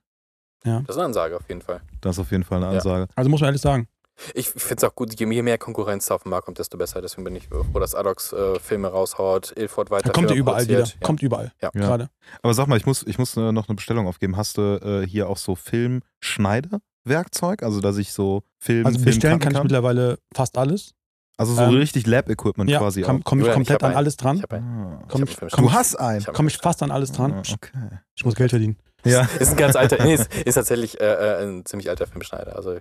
[0.63, 1.81] Das ist eine Ansage auf jeden Fall.
[1.99, 2.77] das ist auf jeden Fall eine Ja.
[2.77, 3.07] Ansage.
[3.15, 3.87] Also muss man ehrlich sagen.
[4.33, 7.01] Ich finde es auch gut, je mehr Konkurrenz da auf den Markt kommt, desto besser.
[7.01, 10.39] Deswegen bin ich froh, dass Adox äh, Filme raushaut, Ilford weiter Da kommt ja Filme
[10.41, 10.75] überall wieder.
[10.77, 11.01] produziert.
[11.01, 11.05] Ja.
[11.05, 11.51] Kommt überall.
[11.61, 11.69] Ja.
[11.73, 11.81] Ja.
[11.81, 12.09] Gerade.
[12.41, 14.37] Aber sag mal, ich muss, ich muss äh, noch eine Bestellung aufgeben.
[14.37, 17.63] Hast du äh, hier auch so Filmschneidewerkzeug?
[17.63, 20.93] Also, dass ich so Film, Also Film bestellen cutten kann ich mittlerweile fast alles.
[21.39, 23.23] Also so ähm, richtig Lab-Equipment Ja, quasi komm, auch.
[23.23, 23.97] komm ich ich komplett hab an einen.
[23.97, 24.37] alles dran.
[24.37, 24.67] Ich hab einen.
[24.67, 25.03] Ah.
[25.07, 26.19] Komm Ich ich, komm, Du ich, hast einen.
[26.21, 27.31] Ich hab komm ich fast an alles dran.
[27.33, 27.99] Ah, okay.
[28.15, 28.75] Ich muss Geld verdienen.
[29.05, 29.21] Ja.
[29.39, 32.55] Ist ein ganz alter, nee, ist, ist tatsächlich äh, äh, ein ziemlich alter Filmschneider.
[32.55, 32.79] Also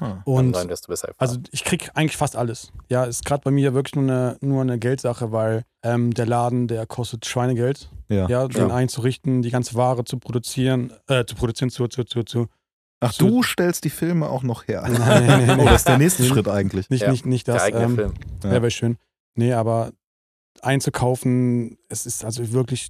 [0.00, 0.22] Ah.
[0.24, 1.12] Und nein, desto besser.
[1.18, 2.72] Also ich krieg eigentlich fast alles.
[2.88, 6.66] Ja, ist gerade bei mir wirklich nur eine, nur eine Geldsache, weil ähm, der Laden,
[6.66, 7.90] der kostet Schweinegeld.
[8.08, 8.28] Ja.
[8.28, 8.74] Ja, den Ja.
[8.74, 12.46] einzurichten, die ganze Ware zu produzieren, äh, zu produzieren, zu, zu, zu, zu.
[13.00, 14.82] Ach, So- du stellst die Filme auch noch her.
[14.88, 16.24] Nein, nein, nein, Oh, das ist der nächste.
[16.24, 16.90] Schritt eigentlich.
[16.90, 17.62] Nicht, Ja, nicht, nicht der das.
[17.64, 18.14] eigene Ähm, Film.
[18.42, 18.50] Ja.
[18.50, 18.96] wäre schön.
[19.36, 19.92] Nee, aber
[20.62, 22.88] einzukaufen, es ist also wirklich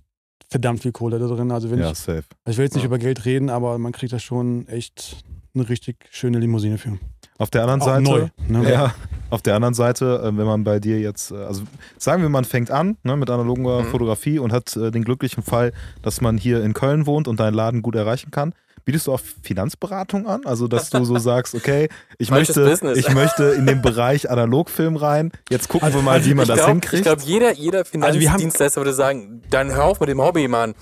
[0.48, 1.50] verdammt viel Kohle da drin.
[1.50, 2.24] Also wenn Ja, ich, safe.
[2.48, 2.88] ich will jetzt nicht Ja.
[2.88, 5.24] über Geld reden, aber man kriegt da schon echt
[5.55, 6.98] eine richtig schöne Limousine für.
[7.38, 8.02] Auf der anderen Auch Seite.
[8.02, 8.28] neu.
[8.48, 8.70] Ne?
[8.70, 8.94] Ja,
[9.30, 11.62] auf der anderen Seite, äh, wenn man bei dir jetzt, äh, also
[11.98, 13.86] sagen wir, man fängt an ne, mit analoger Mhm.
[13.86, 17.55] Fotografie und hat äh, den glücklichen Fall, dass man hier in Köln wohnt und deinen
[17.55, 18.55] Laden gut erreichen kann.
[18.85, 20.45] Bietest du auch Finanzberatung an?
[20.45, 25.32] Also, dass du so sagst, okay, ich möchte, ich möchte in den Bereich Analogfilm rein.
[25.51, 27.03] Jetzt gucken Also- wir mal, also wie man ich das glaube, hinkriegt.
[27.05, 30.74] glaub, jeder, jeder Also Finanzdienstleister würde sagen, dann hör auf mit dem Hobby, Mann.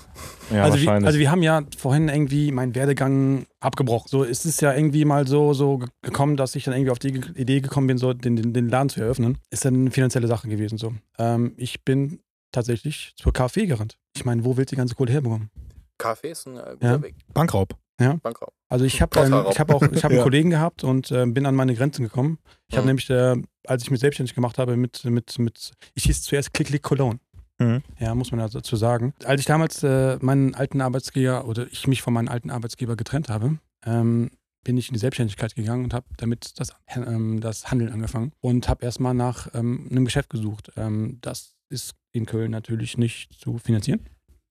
[0.51, 4.07] ja, also, wir, also wir haben ja vorhin irgendwie meinen Werdegang abgebrochen.
[4.09, 6.99] So es ist ja irgendwie mal so, so ge- gekommen, dass ich dann irgendwie auf
[6.99, 9.37] die Idee gekommen bin, so den, den, den Laden zu eröffnen.
[9.49, 10.77] Ist dann eine finanzielle Sache gewesen.
[10.77, 10.93] So.
[11.17, 12.19] Ähm, ich bin
[12.51, 13.97] tatsächlich zur KfW gerannt.
[14.15, 15.49] Ich meine, wo willst du die ganze Kohle herbekommen?
[15.97, 17.01] Kaffee ist ein äh, guter Ja.
[17.01, 17.15] Weg.
[17.33, 17.75] Bankraub.
[17.97, 18.53] Bankraub.
[18.69, 20.23] Also ich habe ähm, ich hab auch ich hab einen Ja.
[20.23, 22.39] Kollegen gehabt und äh, bin an meine Grenzen gekommen.
[22.67, 22.87] Ich habe Mhm.
[22.87, 23.35] nämlich, äh,
[23.67, 27.19] als ich mich selbstständig gemacht habe, mit, mit, mit ich hieß zuerst Click Click Cologne.
[27.59, 27.83] Mhm.
[27.99, 29.13] Ja, muss man ja dazu sagen.
[29.25, 33.29] Als ich damals äh, meinen alten Arbeitsgeber oder ich mich von meinem alten Arbeitsgeber getrennt
[33.29, 34.31] habe, ähm,
[34.63, 38.67] bin ich in die Selbstständigkeit gegangen und habe damit das, ähm, das Handeln angefangen und
[38.69, 40.71] habe erstmal nach ähm, einem Geschäft gesucht.
[40.77, 44.01] Ähm, das ist in Köln natürlich nicht zu finanzieren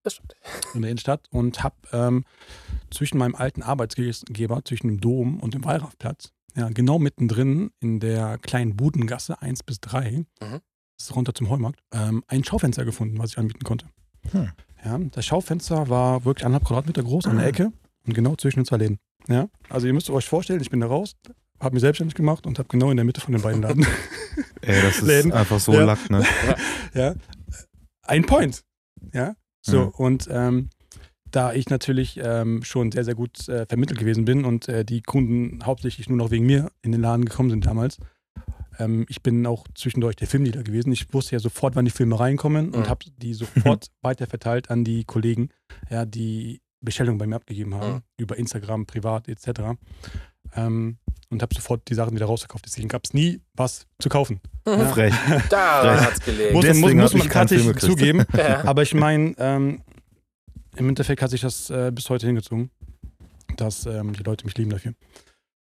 [0.04, 0.34] Das stimmt.
[0.74, 2.24] in der Innenstadt und habe ähm,
[2.90, 8.38] zwischen meinem alten Arbeitsgeber, zwischen dem Dom und dem Wallraffplatz, ja, genau mittendrin in der
[8.38, 10.24] kleinen Budengasse 1 bis 3, Mhm.
[10.40, 10.60] das
[10.98, 13.86] ist runter zum Heumarkt, ähm, ein Schaufenster gefunden, was ich anbieten konnte.
[14.30, 14.50] Hm.
[14.84, 17.72] Ja, das Schaufenster war wirklich anderthalb Quadratmeter groß an der Ecke
[18.06, 18.98] und genau zwischen den zwei Läden.
[19.28, 21.14] Ja, also ihr müsst euch vorstellen, ich bin da raus,
[21.60, 23.86] habe mich selbstständig gemacht und habe genau in der Mitte von den beiden Laden.
[24.62, 25.32] Ey, das ist Läden.
[25.32, 25.84] einfach so Ja.
[25.84, 26.24] Lack, ne?
[26.94, 27.14] ja,
[28.02, 28.64] ein Point.
[29.12, 29.88] Ja, so Mhm.
[29.90, 30.68] und ähm,
[31.30, 35.00] da ich natürlich ähm, schon sehr, sehr gut äh, vermittelt gewesen bin und äh, die
[35.00, 37.96] Kunden hauptsächlich nur noch wegen mir in den Laden gekommen sind damals,
[38.78, 40.92] ähm, ich bin auch zwischendurch der Filmdealer gewesen.
[40.92, 42.88] Ich wusste ja sofort, wann die Filme reinkommen und Mhm.
[42.90, 43.32] habe die
[43.74, 45.48] sofort weiterverteilt an die Kollegen,
[45.88, 48.02] ja, die Bestellung bei mir abgegeben haben, Mhm.
[48.18, 49.78] über Instagram, privat etc.
[50.54, 50.98] Ähm,
[51.30, 52.66] und habe sofort die Sachen wieder rausgekauft.
[52.66, 54.40] Deswegen gab es nie was zu kaufen.
[54.66, 54.86] Ja.
[54.88, 55.14] Frech.
[55.48, 56.04] Da Recht.
[56.04, 56.52] hat's gelegen.
[56.52, 58.24] Muss, Deswegen muss, muss man tatsächlich zugeben.
[58.36, 58.64] Ja.
[58.64, 59.82] Aber ich meine, ähm,
[60.76, 62.70] im Endeffekt hat sich das äh, bis heute hingezogen,
[63.56, 64.94] dass ähm, die Leute mich lieben dafür.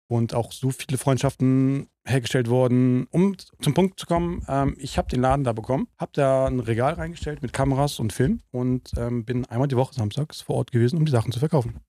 [0.08, 3.08] Und auch so viele Freundschaften hergestellt worden.
[3.12, 6.60] Um zum Punkt zu kommen, ähm, ich habe den Laden da bekommen, habe da ein
[6.60, 10.72] Regal reingestellt mit Kameras und Film und ähm, bin einmal die Woche samstags vor Ort
[10.72, 11.80] gewesen, um die Sachen zu verkaufen.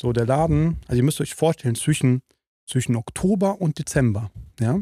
[0.00, 2.22] So, der Laden, also ihr müsst euch vorstellen, zwischen,
[2.66, 4.30] zwischen Oktober und Dezember,
[4.60, 4.78] ja,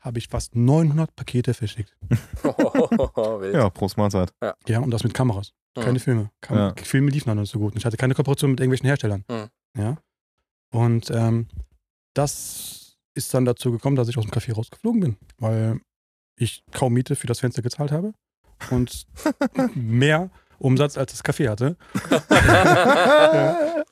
[0.00, 1.96] habe ich fast 900 Pakete verschickt.
[3.52, 4.32] Ja, Prost Mahlzeit.
[4.66, 5.52] Ja, und das mit Kameras.
[5.74, 5.98] Keine Mhm.
[5.98, 6.30] Filme.
[6.40, 6.74] Kam, Ja.
[6.82, 7.74] Filme liefen noch nicht so gut.
[7.76, 9.24] Ich hatte keine Kooperation mit irgendwelchen Herstellern.
[9.28, 9.48] Mhm.
[9.80, 9.96] Ja.
[10.70, 11.48] Und ähm,
[12.14, 15.80] das ist dann dazu gekommen, dass ich aus dem Café rausgeflogen bin, weil
[16.36, 18.12] ich kaum Miete für das Fenster gezahlt habe
[18.70, 19.06] und
[19.74, 20.30] mehr
[20.62, 21.76] Umsatz als das Café hatte.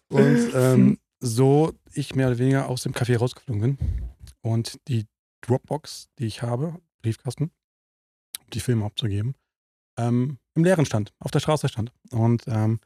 [0.08, 3.78] Und ähm, so ich mehr oder weniger aus dem Café rausgeflogen bin
[4.42, 5.06] und die
[5.42, 7.50] Dropbox, die ich habe, Briefkasten,
[8.40, 9.34] um die Filme abzugeben,
[9.98, 11.92] ähm, im leeren stand, auf der Straße stand.
[12.10, 12.80] Und ähm,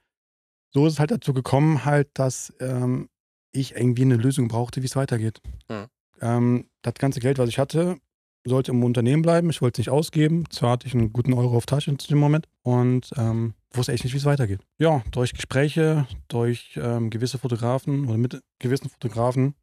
[0.70, 3.08] so ist es halt dazu gekommen, halt, dass ähm,
[3.52, 5.40] ich irgendwie eine Lösung brauchte, wie es weitergeht.
[5.68, 5.86] Mhm.
[6.20, 7.98] Ähm, das ganze Geld, was ich hatte,
[8.44, 9.50] sollte im Unternehmen bleiben.
[9.50, 10.48] Ich wollte es nicht ausgeben.
[10.50, 14.04] Zwar hatte ich einen guten Euro auf Tasche zu dem Moment und ähm, wusste echt
[14.04, 14.60] nicht, wie es weitergeht.
[14.78, 19.54] Ja, durch Gespräche, durch ähm, gewisse Fotografen oder mit gewissen Fotografen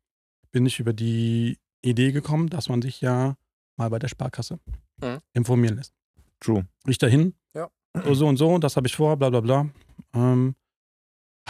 [0.51, 3.35] bin ich über die Idee gekommen, dass man sich ja
[3.77, 4.59] mal bei der Sparkasse
[5.01, 5.19] Mhm.
[5.33, 5.93] informieren lässt.
[6.39, 6.67] True.
[6.87, 7.69] Ich dahin, Ja.
[8.03, 9.69] so, so und so, das habe ich vor, bla bla bla.
[10.13, 10.55] Ähm,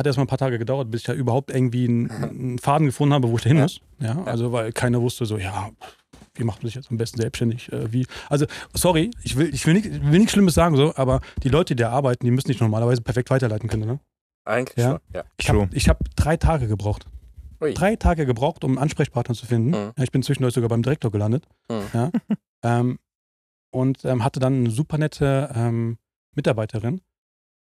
[0.02, 3.14] hat erstmal ein paar Tage gedauert, bis ich ja überhaupt irgendwie einen, einen Faden gefunden
[3.14, 3.80] habe, wo ich da hin muss.
[4.00, 5.70] Ja, also weil keiner wusste so, ja,
[6.36, 7.72] wie macht man sich jetzt am besten selbstständig?
[7.72, 8.06] Äh, wie?
[8.30, 11.50] Also, sorry, ich will, ich will, nicht, ich will nichts Schlimmes sagen, so, aber die
[11.50, 13.86] Leute, die da arbeiten, die müssen nicht normalerweise perfekt weiterleiten können.
[13.88, 14.00] Ne?
[14.46, 14.92] Eigentlich Ja.
[14.92, 15.24] schon, ja.
[15.38, 17.06] Ich habe hab drei Tage gebraucht.
[17.62, 17.74] Ui.
[17.74, 19.70] Drei Tage gebraucht, um einen Ansprechpartner zu finden.
[19.70, 19.92] Mhm.
[19.98, 21.48] Ja, ich bin zwischendurch sogar beim Direktor gelandet.
[21.70, 21.82] Mhm.
[21.94, 22.12] Ja.
[22.64, 22.98] ähm,
[23.72, 25.98] und ähm, hatte dann eine super nette ähm,
[26.36, 27.02] Mitarbeiterin,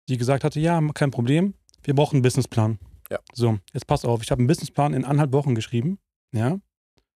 [0.09, 1.53] die gesagt hatte, ja, kein Problem,
[1.83, 2.79] wir brauchen einen Businessplan.
[3.09, 3.19] Ja.
[3.33, 5.99] So, jetzt pass auf, ich habe einen Businessplan in anderthalb Wochen geschrieben.
[6.31, 6.59] Ja.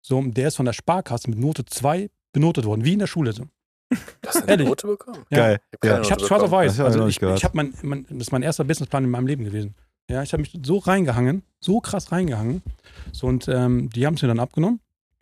[0.01, 3.31] So, der ist von der Sparkasse mit Note 2 benotet worden, wie in der Schule.
[3.33, 3.43] So.
[4.25, 4.67] Hast du eine Ehrlich?
[4.67, 5.19] Note bekommen?
[5.29, 5.37] Ja.
[5.37, 5.59] Geil.
[5.71, 6.09] Ich hab keine Ja.
[6.11, 6.71] Habe schwarz auf weiß.
[6.71, 9.09] Das hab Also nicht ich, ich habe mein, mein, das ist mein erster Businessplan in
[9.11, 9.75] meinem Leben gewesen.
[10.09, 12.61] Ja, ich habe mich so reingehangen, so krass reingehangen.
[13.13, 14.79] So, und ähm, die haben es mir dann abgenommen.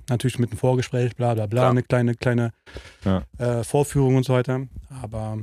[0.09, 1.69] Natürlich mit einem Vorgespräch, bla bla bla, Klar.
[1.71, 2.51] eine kleine, kleine
[3.05, 3.23] Ja.
[3.37, 4.61] äh, Vorführung und so weiter.
[5.01, 5.37] Aber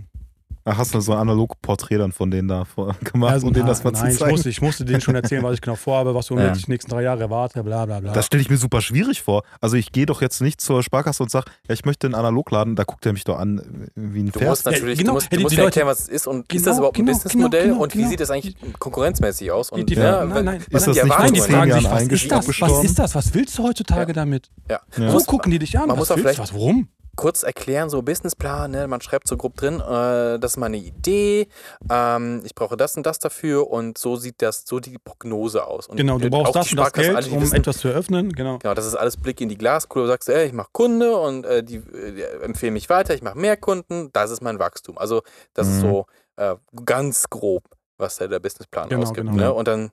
[0.70, 3.66] Ach, hast du so ein Analogporträt dann von denen da vor- gemacht, also, um denen
[3.66, 4.30] das mal nein, zu ich zeigen?
[4.32, 6.50] musste, ich musste denen schon erzählen, was ich genau vorhabe, was so Ja.
[6.52, 8.12] die nächsten drei Jahre erwarte, bla bla bla.
[8.12, 9.42] Das stelle ich mir super schwierig vor.
[9.60, 12.76] Also ich gehe doch jetzt nicht zur Sparkasse und sage, ja, ich möchte einen Analogladen,
[12.76, 14.50] da guckt er mich doch an wie ein Du Pferd.
[14.50, 16.08] musst natürlich, genau, du musst, ja, du die- musst die ja Leute- erklären, was es
[16.08, 18.10] ist und ist Genau, das überhaupt ein genau, Businessmodell genau, und wie genau.
[18.10, 19.70] sieht es eigentlich konkurrenzmäßig aus?
[19.70, 21.54] Und Die- die- ja, nein, nein, Ist das die nicht vor Nein, die Erwartungen zehn
[21.54, 22.60] fragen Jahren sich, was ist das?
[22.60, 23.14] Was ist das?
[23.14, 24.50] Was willst du heutzutage damit?
[24.68, 24.76] Ja.
[24.76, 24.80] Ja.
[24.96, 25.88] Du So musst, gucken die dich an.
[25.88, 26.14] man was willst du?
[26.22, 26.88] vielleicht- was, warum?
[27.18, 28.86] Kurz erklären, so Businessplan, ne?
[28.86, 31.48] man schreibt so grob drin, äh, das ist meine Idee,
[31.90, 35.88] ähm, ich brauche das und das dafür und so sieht das, so die Prognose aus.
[35.88, 37.88] Und Genau, du äh, brauchst das und das alle, Geld, die um wissen, etwas zu
[37.88, 38.32] eröffnen.
[38.32, 38.58] Genau.
[38.58, 40.04] Genau, das ist alles Blick in die Glaskugel.
[40.04, 43.22] Du sagst, ey, ich mache Kunde und äh, die, äh, die empfehlen mich weiter, ich
[43.22, 44.96] mache mehr Kunden, das ist mein Wachstum.
[44.96, 45.22] Also
[45.54, 45.88] das ist Mhm.
[45.90, 46.06] so
[46.36, 46.54] äh,
[46.84, 47.64] ganz grob,
[47.98, 49.26] was da der Businessplan Genau, ausgibt.
[49.26, 49.36] genau.
[49.36, 49.52] Ne?
[49.52, 49.90] Und dann,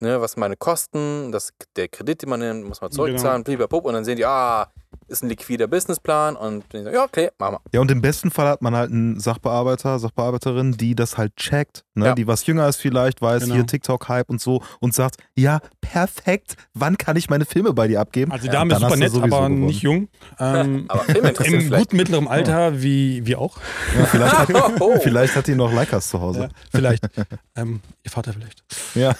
[0.00, 3.78] ne, was meine Kosten, das, der Kredit, den man nimmt, muss man zurückzahlen, blablabla.
[3.80, 4.72] und dann sehen die, ah,
[5.12, 7.60] ist ein liquider Businessplan und dann sagen, ja, okay, machen wir.
[7.74, 11.84] Ja, und im besten Fall hat man halt einen Sachbearbeiter, Sachbearbeiterin, die das halt checkt,
[11.94, 12.06] ne?
[12.06, 12.14] Ja.
[12.14, 13.54] die was jünger ist vielleicht, weiß Genau.
[13.54, 18.00] hier TikTok-Hype und so und sagt, ja, perfekt, wann kann ich meine Filme bei dir
[18.00, 18.32] abgeben?
[18.32, 19.66] Also die Ja, Dame ist super nett, aber gewonnen.
[19.66, 20.08] nicht jung.
[20.40, 21.70] Ähm, Aber Im vielleicht.
[21.90, 23.58] gut mittleren Alter, wie wir auch.
[23.98, 24.48] Ja, vielleicht, hat,
[24.80, 24.98] Oh.
[25.02, 26.40] vielleicht hat die noch Leicas zu Hause.
[26.40, 27.04] Ja, vielleicht.
[27.56, 28.62] ähm, ihr Vater vielleicht.
[28.94, 29.14] Ja,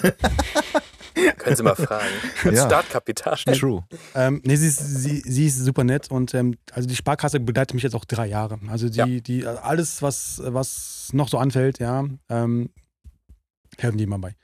[1.39, 2.07] Können Sie mal fragen.
[2.45, 2.67] Als Ja.
[2.67, 3.37] Startkapital.
[3.59, 3.85] true.
[4.15, 7.75] Ähm, nee, sie ist, sie, sie ist super nett und ähm, also die Sparkasse begleitet
[7.75, 8.59] mich jetzt auch drei Jahre.
[8.69, 9.07] Also die, Ja.
[9.07, 12.71] die alles, was, was noch so anfällt, ja, ähm,
[13.79, 14.35] helfen die immer bei.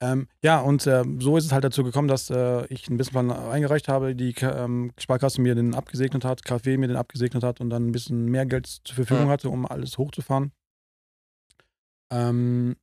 [0.00, 3.32] Ähm, ja, und ähm, so ist es halt dazu gekommen, dass äh, ich einen Businessplan
[3.32, 7.68] eingereicht habe, die ähm, Sparkasse mir den abgesegnet hat, KfW mir den abgesegnet hat und
[7.70, 9.28] dann ein bisschen mehr Geld zur Verfügung Mhm.
[9.30, 10.52] hatte, um alles hochzufahren.
[12.12, 12.76] Ähm,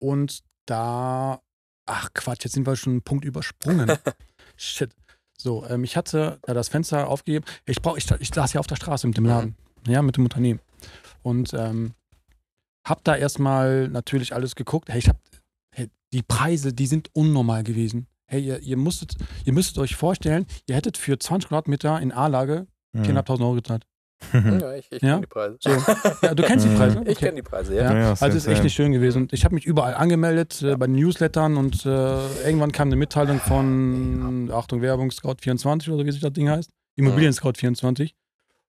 [0.00, 1.40] und da,
[1.86, 3.92] ach Quatsch, jetzt sind wir schon einen Punkt übersprungen.
[4.56, 4.94] Shit.
[5.36, 7.44] So, ähm, ich hatte da das Fenster aufgegeben.
[7.66, 9.56] Ich brauch, ich, ich saß ja auf der Straße mit dem Laden,
[9.86, 10.60] ja, mit dem Unternehmen.
[11.22, 11.92] Und ähm,
[12.86, 14.88] hab da erstmal natürlich alles geguckt.
[14.88, 15.18] Hey, ich hab,
[15.74, 18.06] hey, die Preise, die sind unnormal gewesen.
[18.26, 22.66] Hey, ihr, ihr, musstet, ihr müsstet euch vorstellen, ihr hättet für 20 Quadratmeter in A-Lage
[22.94, 23.02] Mhm.
[23.02, 23.84] 4.500 Euro gezahlt.
[24.32, 25.08] Ja, ich, ich Ja?
[25.14, 25.56] kenne die Preise.
[25.60, 25.70] So.
[26.22, 26.74] Ja, du kennst die Mhm.
[26.78, 27.02] Preise?
[27.06, 27.82] Ich kenne die Preise, ja.
[27.92, 29.22] Ja, Ja, also ist echt nicht schön gewesen.
[29.22, 31.88] Und ich habe mich überall angemeldet, äh, bei den Newslettern und äh,
[32.44, 37.32] irgendwann kam eine Mitteilung von, Achtung, Werbung, Scout24 oder wie sich das Ding heißt, Immobilien
[37.32, 38.12] Scout24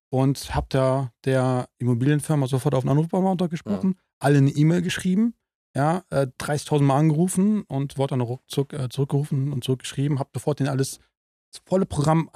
[0.10, 5.34] und habe da der Immobilienfirma sofort auf den Anrufbeantworter gesprochen, alle eine E-Mail geschrieben,
[5.76, 10.60] ja, äh, 30.000 Mal angerufen und wurde dann ruckzuck äh, zurückgerufen und zurückgeschrieben, habe sofort
[10.60, 11.00] den alles
[11.66, 12.30] volle Programm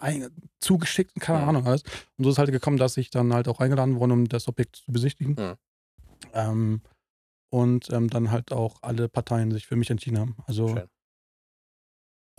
[0.60, 1.50] zugeschickt und keine Mhm.
[1.50, 1.84] Ahnung alles.
[2.18, 4.78] Und so ist halt gekommen, dass ich dann halt auch eingeladen wurde, um das Objekt
[4.78, 5.36] zu besichtigen.
[5.38, 5.56] Mhm.
[6.34, 6.82] Ähm,
[7.52, 10.36] und ähm, dann halt auch alle Parteien sich für mich entschieden haben.
[10.46, 10.84] Also Schön.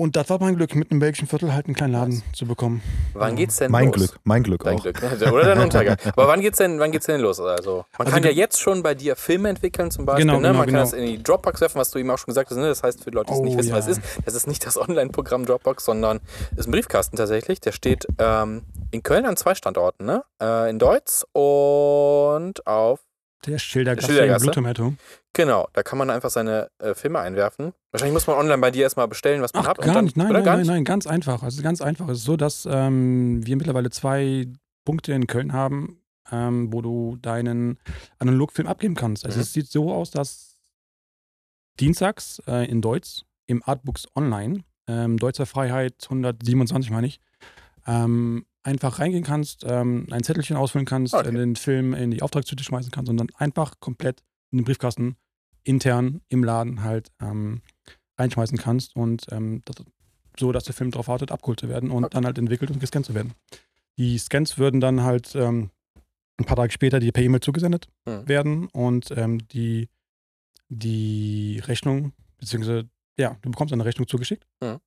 [0.01, 2.81] Und das war mein Glück, mit einem belgischen Viertel halt einen kleinen Laden zu bekommen.
[3.13, 3.97] Wann geht's denn Mein los?
[3.97, 4.83] Glück, mein Glück Dein auch.
[4.83, 5.31] Glück, ne?
[5.31, 5.99] oder dein Untergang.
[6.17, 7.39] Aber wann geht's denn, wann geht's denn los?
[7.39, 10.25] Also, man Also kann ja jetzt schon bei dir Filme entwickeln zum Beispiel.
[10.25, 10.49] Genau, ne?
[10.49, 10.85] genau, man kann genau.
[10.85, 12.57] das in die Dropbox werfen, was du eben auch schon gesagt hast.
[12.57, 12.69] Ne?
[12.69, 13.93] Das heißt, für Leute, die es Oh, nicht wissen, was ja.
[13.93, 16.21] es ist, das ist nicht das Online-Programm Dropbox, sondern
[16.57, 17.61] ist ein Briefkasten tatsächlich.
[17.61, 20.25] Der steht ähm, in Köln an zwei Standorten, ne?
[20.41, 23.01] Äh, in Deutz und auf
[23.47, 24.45] Der Schildergasse, Schildergasse.
[24.45, 24.95] Blue Tomato.
[25.33, 27.73] Genau, da kann man einfach seine äh, Filme einwerfen.
[27.91, 29.79] Wahrscheinlich muss man online bei dir erstmal bestellen, was man Ach, hat.
[29.79, 30.17] gar dann, nicht.
[30.17, 31.43] Nein, nein, gar nein, nein, ganz einfach.
[31.43, 32.09] Also ganz einfach.
[32.09, 34.47] Es ist so, dass ähm, wir mittlerweile zwei
[34.85, 37.79] Punkte in Köln haben, ähm, wo du deinen
[38.19, 39.25] Analogfilm abgeben kannst.
[39.25, 39.43] Also Mhm.
[39.43, 40.59] es sieht so aus, dass
[41.79, 47.21] dienstags äh, in Deutsch im Artbooks Online, ähm, Deutscher Freiheit 127 meine ich,
[47.87, 51.31] ähm, einfach reingehen kannst, ähm, ein Zettelchen ausfüllen kannst, Okay.
[51.33, 55.17] den Film in die Auftragstüte schmeißen kannst und dann einfach komplett in den Briefkasten
[55.65, 57.61] intern im Laden halt ähm,
[58.19, 59.77] reinschmeißen kannst und ähm, das,
[60.39, 62.15] so, dass der Film darauf wartet, abgeholt zu werden und Okay.
[62.15, 63.35] dann halt entwickelt und gescannt zu werden.
[63.99, 65.71] Die Scans würden dann halt ähm,
[66.39, 68.27] ein paar Tage später die per E-Mail zugesendet Hm.
[68.27, 69.89] werden und ähm, die,
[70.69, 74.79] die Rechnung, beziehungsweise, ja, du bekommst eine Rechnung zugeschickt Hm.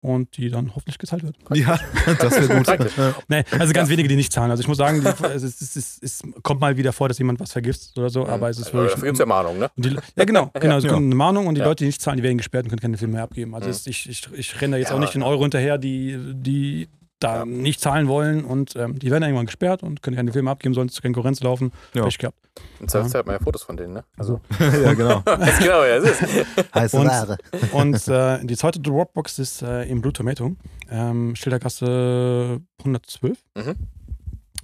[0.00, 1.36] Und die dann hoffentlich gezahlt wird.
[1.54, 1.78] Ja,
[2.20, 2.66] das wäre gut.
[2.96, 3.14] Ja.
[3.28, 4.50] Nee, also ganz wenige, die nicht zahlen.
[4.50, 7.18] Also ich muss sagen, die, es, ist, es, ist, es kommt mal wieder vor, dass
[7.18, 8.92] jemand was vergisst oder so, aber es ist Aber wirklich.
[8.92, 9.70] Dafür gibt es ja Mahnung, ne?
[9.76, 10.76] Die, ja, genau, genau.
[10.78, 10.90] Es Ja.
[10.92, 11.66] kommt eine Mahnung und die Ja.
[11.66, 13.54] Leute, die nicht zahlen, die werden gesperrt und können keine Filme mehr abgeben.
[13.54, 13.72] Also Mhm.
[13.72, 15.26] es, ich, ich, ich renne da jetzt Ja, auch nicht den ja.
[15.26, 16.88] Euro hinterher, die, die
[17.20, 17.44] da Ja.
[17.44, 20.88] nicht zahlen wollen und ähm, die werden irgendwann gesperrt und können keine Filme abgeben, sollen
[20.88, 21.72] zur Konkurrenz laufen.
[21.94, 22.04] Ja.
[22.04, 22.38] Pech gehabt.
[22.80, 24.04] Im Zweifelsfall hat man ja Fotos von denen, ne?
[24.16, 25.22] Also, ja, genau.
[25.24, 26.74] weiß genau, wer es ist.
[26.74, 27.38] Heiße Und- Ware.
[27.72, 30.54] Und äh, die zweite Dropbox ist äh, im Blue Tomato,
[30.90, 33.38] ähm, Schildergasse 112.
[33.56, 33.74] Mhm.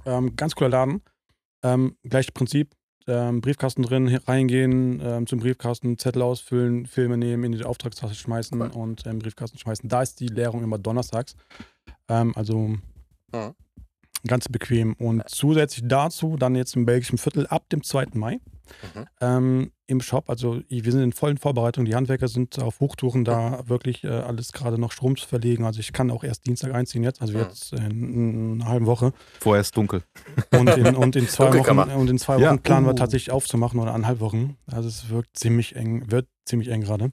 [0.06, 1.02] Ähm, ganz cooler Laden.
[1.62, 2.70] Ähm, gleiches Prinzip.
[3.06, 8.60] Ähm, Briefkasten drin, reingehen, ähm, zum Briefkasten, Zettel ausfüllen, Filme nehmen, in die Auftragstasche schmeißen
[8.60, 8.68] Cool.
[8.68, 9.88] und ähm, Briefkasten schmeißen.
[9.88, 11.36] Da ist die Leerung immer donnerstags.
[12.08, 12.76] Ähm, also
[14.26, 14.94] ganz bequem.
[14.94, 18.06] Und zusätzlich dazu dann jetzt im belgischen Viertel ab dem 2.
[18.14, 18.40] Mai
[18.94, 19.04] Mhm.
[19.20, 20.30] ähm, im Shop.
[20.30, 21.84] Also wir sind in vollen Vorbereitungen.
[21.84, 25.66] Die Handwerker sind auf Hochtouren, da wirklich äh, alles gerade noch Strom zu verlegen.
[25.66, 27.38] Also ich kann auch erst Dienstag einziehen jetzt, also Mhm.
[27.40, 27.82] jetzt in,
[28.54, 29.12] in einer halben Woche.
[29.40, 30.02] Vorher ist dunkel.
[30.52, 32.56] Und in, und in zwei Wochen, und in zwei Wochen Ja.
[32.56, 32.96] planen wir Uh.
[32.96, 34.56] tatsächlich aufzumachen oder eineinhalb Wochen.
[34.66, 37.12] Also es wirkt ziemlich eng, wird ziemlich eng gerade.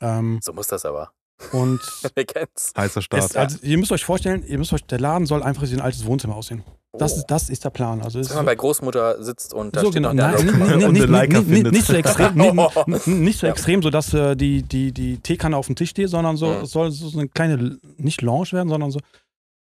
[0.00, 1.12] Ähm, So muss das aber.
[1.52, 1.80] Und
[2.14, 2.72] Wer kennt's?
[2.76, 3.24] Heißer Start.
[3.24, 5.80] es, also ihr müsst euch vorstellen, ihr müsst euch, der Laden soll einfach wie ein
[5.80, 6.62] altes Wohnzimmer aussehen.
[6.98, 7.16] Das, Oh.
[7.16, 8.02] ist, das ist der Plan.
[8.02, 10.34] Also Wenn man bei Großmutter sitzt und da so steht genau, nein,
[10.92, 12.36] nicht, so extrem,
[12.86, 16.36] nicht, nicht, so extrem, sodass äh, die, die, die Teekanne auf dem Tisch steht, sondern
[16.36, 16.62] so, Mhm.
[16.64, 19.02] es soll so eine kleine, nicht Lounge werden, sondern so ein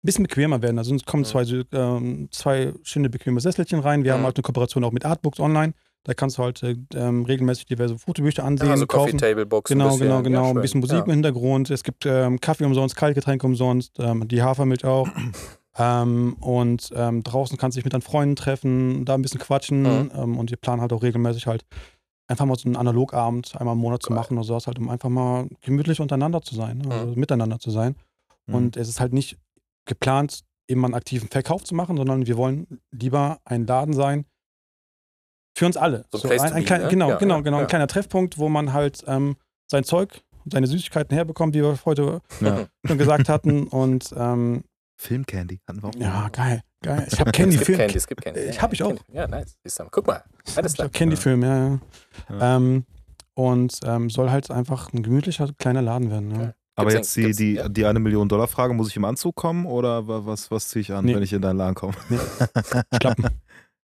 [0.03, 0.77] bisschen bequemer werden.
[0.77, 1.25] Also es kommen Mhm.
[1.25, 4.05] zwei, ähm, zwei schöne bequeme Sesselchen rein.
[4.05, 4.25] Wir haben Mhm.
[4.27, 5.73] halt eine Kooperation auch mit Artbooks Online.
[6.07, 9.17] Da kannst du halt äh, ähm, regelmäßig diverse Fotobücher ansehen, Ja, so Coffee kaufen.
[9.17, 9.69] Table Books.
[9.69, 9.99] Genau, bisschen.
[10.07, 10.43] genau, genau.
[10.45, 11.03] Ja, ein bisschen Musik Ja.
[11.03, 11.69] im Hintergrund.
[11.69, 15.09] Es gibt ähm, Kaffee umsonst, Kaltgetränke umsonst, ähm, die Hafermilch auch.
[15.77, 19.81] ähm, und ähm, draußen kannst du dich mit deinen Freunden treffen, da ein bisschen quatschen.
[19.83, 20.11] Mhm.
[20.15, 21.65] Ähm, und wir planen halt auch regelmäßig halt
[22.29, 24.15] einfach mal so einen Analogabend einmal im Monat zu Geil.
[24.17, 27.19] machen oder sowas, halt, um einfach mal gemütlich untereinander zu sein, also Mhm.
[27.19, 27.95] miteinander zu sein.
[28.47, 28.55] Mhm.
[28.55, 29.37] Und es ist halt nicht
[29.85, 34.25] geplant, eben einen aktiven Verkauf zu machen, sondern wir wollen lieber ein Laden sein
[35.57, 36.05] für uns alle.
[36.11, 36.87] So ein Place ein, ein be, klein, ne?
[36.89, 37.57] Genau, Ja, genau, ja, genau.
[37.57, 37.63] ja.
[37.63, 39.35] Ein kleiner Treffpunkt, wo man halt ähm,
[39.69, 42.65] sein Zeug, seine Süßigkeiten herbekommt, wie wir heute Ja.
[42.85, 43.67] schon gesagt hatten.
[43.67, 44.63] Und ähm,
[44.97, 45.95] Filmcandy hatten wir auch.
[45.95, 47.07] ja, geil, geil.
[47.11, 47.77] Ich habe Es Candy gibt Film.
[47.79, 48.39] Candy, es gibt Candy.
[48.41, 48.87] Ich Ja, hab ich auch.
[48.89, 49.03] Candy.
[49.13, 49.57] Ja, nice.
[49.91, 50.23] Guck mal.
[50.55, 51.79] Alles hab Candy Film, ja, ja.
[52.29, 52.55] Ja.
[52.57, 52.85] Ähm,
[53.33, 56.31] und ähm, soll halt einfach ein gemütlicher kleiner Laden werden.
[56.39, 56.53] Ja.
[56.75, 57.67] Aber jetzt die, die, ja.
[57.69, 60.81] die eine Million Dollar Frage, muss ich im Anzug kommen oder wa- was, was ziehe
[60.81, 61.15] ich an, Nee.
[61.15, 61.93] wenn ich in deinen Laden komme?
[63.01, 63.29] Schlappen.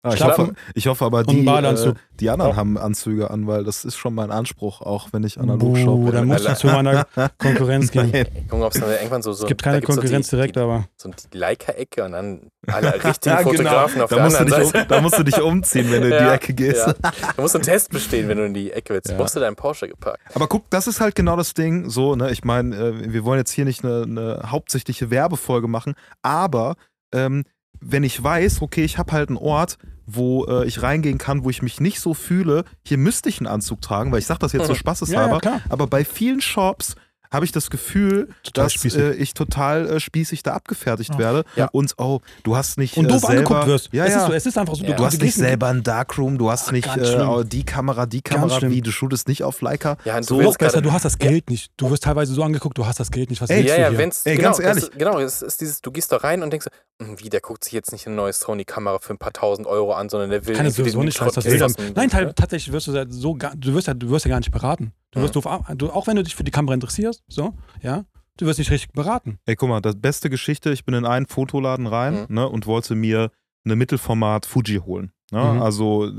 [0.01, 2.55] Ah, ich, hoffe, ich hoffe aber, die, äh, die anderen Oh.
[2.55, 6.11] haben Anzüge an, weil das ist schon mein Anspruch, auch wenn ich analog shoppe.
[6.13, 7.05] da musst du zu meiner
[7.37, 8.09] Konkurrenz gehen.
[8.47, 9.33] Gucken, ob es dann irgendwann so.
[9.33, 12.05] so Es gibt da keine gibt's so Konkurrenz die, direkt, Die, aber so die Leica-Ecke
[12.05, 13.51] und dann alle richtigen Ja, genau.
[13.51, 14.83] Fotografen auf Da der musst, du anderen dich, Seite.
[14.83, 16.87] um, da musst du dich umziehen, wenn du in die Ja, Ecke gehst.
[16.87, 16.93] Ja.
[17.35, 19.09] Du musst einen Test bestehen, wenn du in die Ecke willst.
[19.09, 19.17] Ja.
[19.17, 20.21] Brauchst du deinen Porsche geparkt?
[20.33, 21.89] Aber guck, das ist halt genau das Ding.
[21.89, 25.95] So, ne, ich meine, äh, wir wollen jetzt hier nicht eine, eine hauptsächliche Werbefolge machen,
[26.21, 26.75] aber
[27.13, 27.43] ähm,
[27.82, 31.49] wenn ich weiß, okay, ich habe halt einen Ort, wo äh, ich reingehen kann, wo
[31.49, 34.53] ich mich nicht so fühle, hier müsste ich einen Anzug tragen, weil ich sage das
[34.53, 35.61] jetzt so ja, spaßeshalber, ja, klar.
[35.69, 36.95] aber bei vielen Shops
[37.32, 38.99] habe ich das Gefühl, Total dass spießig.
[39.01, 41.19] äh, ich total äh, spießig da abgefertigt Ja.
[41.19, 41.69] werde Ja.
[41.71, 43.89] und oh, du hast nicht Und äh, doof selber, angeguckt wirst.
[43.93, 44.19] Ja, es, ja.
[44.21, 44.84] Ist so, es ist einfach so.
[44.84, 44.95] Ja.
[44.95, 48.61] Du hast nicht selber ein Darkroom, du hast Ach, nicht äh, die Kamera, die Kamera,
[48.63, 49.97] wie du shootest nicht auf Leica.
[50.05, 51.71] Ja, du So, Noch besser, du hast das Geld nicht.
[51.77, 53.41] Du wirst teilweise so angeguckt, du hast das Geld nicht.
[53.41, 54.84] Was Ey, ja, du ja, wenn's, Ey, genau, ganz das ehrlich.
[54.84, 56.67] Ist, genau, es ist dieses, du gehst da rein und denkst,
[57.01, 59.93] hm, wie, der guckt sich jetzt nicht eine neue Sony-Kamera für ein paar tausend Euro
[59.93, 61.21] an, sondern der will Kann irgendwie sowieso nicht.
[61.21, 62.34] Das Nein, ne?
[62.36, 64.93] tatsächlich wirst du so gar, du wirst ja, du wirst ja gar nicht beraten.
[65.12, 65.41] Du wirst Mhm.
[65.41, 68.05] doof, du, auch wenn du dich für die Kamera interessierst, so, ja,
[68.38, 69.39] du wirst nicht richtig beraten.
[69.45, 72.36] Ey, guck mal, das beste Geschichte, ich bin in einen Fotoladen rein Mhm.
[72.36, 73.32] ne, und wollte mir
[73.66, 75.12] eine Mittelformat Fuji holen.
[75.32, 75.43] Ne?
[75.43, 75.62] Mhm.
[75.62, 76.12] Also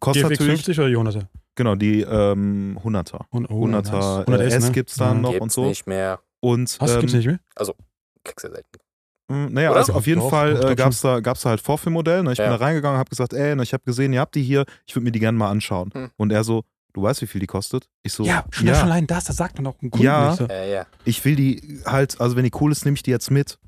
[0.00, 1.28] kostet GFX natürlich, 50 oder die 100er?
[1.56, 3.26] genau, die ähm, 100er.
[3.30, 4.04] Und- oh, 100er nice.
[4.20, 4.72] äh, 100 S ne?
[4.72, 5.22] gibt's dann Ja.
[5.22, 5.64] noch Gibt's und so.
[5.66, 6.20] nicht mehr.
[6.40, 7.38] Und Was, ähm, gibt's nicht mehr?
[8.24, 8.78] Kriegst du selten.
[9.28, 9.78] mh, naja, Oder?
[9.80, 12.22] also auf jeden Doch, Fall äh, doch gab's da, gab's da halt Vorführmodell.
[12.22, 12.32] Ne?
[12.32, 12.44] Ich Ja.
[12.50, 14.94] bin da reingegangen, habe gesagt, ey, ne, ich habe gesehen, ihr habt die hier, ich
[14.96, 15.90] würde mir die gerne mal anschauen.
[15.92, 16.10] Hm.
[16.16, 17.88] Und er so, du weißt, wie viel die kostet?
[18.02, 18.74] Ich so, ja, schon, ja.
[18.74, 20.28] schon allein das, das sagt man auch einem Kunden Ja.
[20.30, 20.46] nicht so.
[20.48, 20.86] Äh, ja.
[21.04, 23.58] ich will die halt, also wenn die cool ist, nehme ich die jetzt mit.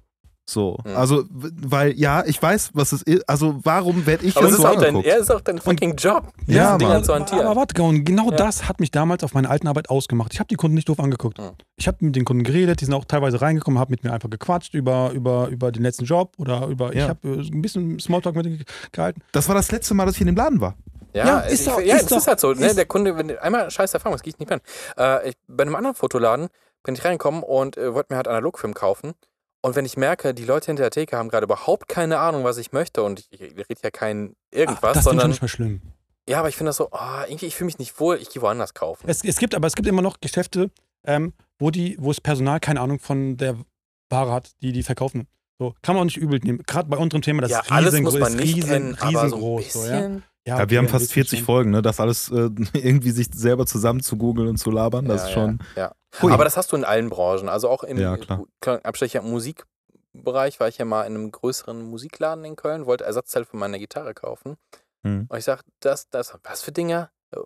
[0.45, 0.97] So, Mhm.
[0.97, 3.29] also, weil, ja, ich weiß, was es ist.
[3.29, 5.07] Also, warum werde ich Aber ist so auch dein, angeguckt?
[5.07, 6.33] er ist auch dein fucking Job.
[6.49, 7.47] Ja, Ding zu hantieren.
[7.47, 8.37] Aber warte, und genau Ja.
[8.37, 10.33] das hat mich damals auf meiner alten Arbeit ausgemacht.
[10.35, 11.39] Ich habe die Kunden nicht doof angeguckt.
[11.39, 11.53] Mhm.
[11.77, 14.29] Ich habe mit den Kunden geredet, die sind auch teilweise reingekommen, haben mit mir einfach
[14.31, 17.05] gequatscht über, über, über den letzten Job oder über, Ja.
[17.05, 19.21] ich habe äh, ein bisschen Smalltalk mit denen gehalten.
[19.31, 20.75] Das war das letzte Mal, dass ich in dem Laden war.
[21.15, 22.53] Ja, Ja, ist ist ich, doch- ja ist das ist doch- halt so.
[22.53, 22.67] Ne?
[22.67, 24.61] ist- Der Kunde, wenn einmal scheiß Erfahrung, das gehe ich nicht mehr
[24.97, 25.23] an.
[25.23, 26.49] Äh, ich, bei einem anderen Fotoladen
[26.85, 29.13] bin ich reingekommen und äh, wollte mir halt Analogfilm kaufen.
[29.65, 32.57] Und wenn ich merke, die Leute hinter der Theke haben gerade überhaupt keine Ahnung, was
[32.59, 35.43] ich möchte und ich, ich rede ja kein irgendwas, Ach, das finde ich sondern nicht
[35.43, 35.83] mal schlimm.
[36.29, 36.99] ja, aber ich finde das so, oh,
[37.29, 39.05] irgendwie, ich fühle mich nicht wohl, ich gehe woanders kaufen.
[39.09, 40.71] Es, es gibt aber es gibt immer noch Geschäfte,
[41.07, 43.57] ähm, wo die, wo das Personal keine Ahnung von der
[44.11, 45.29] Ware hat, die die verkaufen.
[45.61, 46.63] So kann man auch nicht übel nehmen.
[46.67, 49.73] Gerade bei unserem Thema, das ja, ist alles riesengroß, muss man ist riesen, kennen, riesengroß.
[49.73, 50.11] So, ja.
[50.45, 50.59] Bisschen.
[50.59, 51.47] Ja, wir haben fast wissen 40 schon.
[51.47, 51.83] Folgen, ne?
[51.83, 55.35] Das alles äh, irgendwie sich selber zusammen zu googeln und zu labern, das ja, ist
[55.35, 55.59] schon.
[55.77, 56.29] Ja, ja.
[56.31, 57.49] Aber das hast du in allen Branchen.
[57.49, 58.17] Also auch im Ja,
[58.83, 63.57] Abstecher Musikbereich war ich ja mal in einem größeren Musikladen in Köln, wollte Ersatzteil für
[63.57, 64.57] meine Gitarre kaufen.
[65.05, 65.27] Hm.
[65.29, 67.11] Und ich sag, das, das, was für Dinger?
[67.35, 67.41] Äh,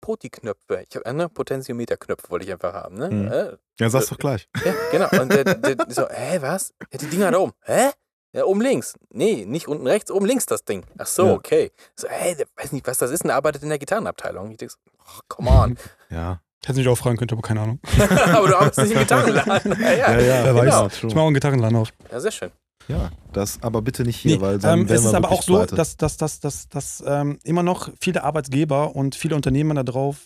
[0.00, 0.84] Poti-Knöpfe.
[0.88, 1.28] Ich hab, äh, ne?
[1.28, 3.08] Potentiometer-Knöpfe wollte ich einfach haben, ne?
[3.10, 3.32] Hm.
[3.32, 4.48] Äh, Ja, sag's doch gleich.
[4.64, 5.08] ja, genau.
[5.22, 6.74] Und der, der so, hä, was?
[6.92, 7.52] Ja, die Dinger da oben.
[7.62, 7.90] Hä?
[8.32, 8.94] Ja, oben links.
[9.12, 10.84] Nee, nicht unten rechts, oben links das Ding.
[10.98, 11.32] Ach so, Ja.
[11.34, 11.72] okay.
[11.96, 14.50] So, hey, der weiß nicht, was das ist und der arbeitet in der Gitarrenabteilung.
[14.52, 15.78] Ich denk so, oh, come on.
[16.10, 16.40] Ja.
[16.64, 17.80] Hätte mich auch fragen können, aber keine Ahnung.
[18.34, 19.72] Aber du arbeitest nicht im Gitarrenladen.
[19.80, 20.12] Ja, ja.
[20.12, 20.64] Ja, ja, Wer weiß.
[20.64, 20.86] genau.
[20.88, 21.88] Ich mache auch einen Gitarrenladen auf.
[22.12, 22.50] Ja, sehr schön.
[22.86, 25.54] Ja, das aber bitte nicht hier, Nee, weil dann ähm, es ist aber auch so,
[25.54, 25.74] pleite.
[25.76, 30.18] dass, dass, dass, dass, dass ähm, immer noch viele Arbeitsgeber und viele Unternehmen darauf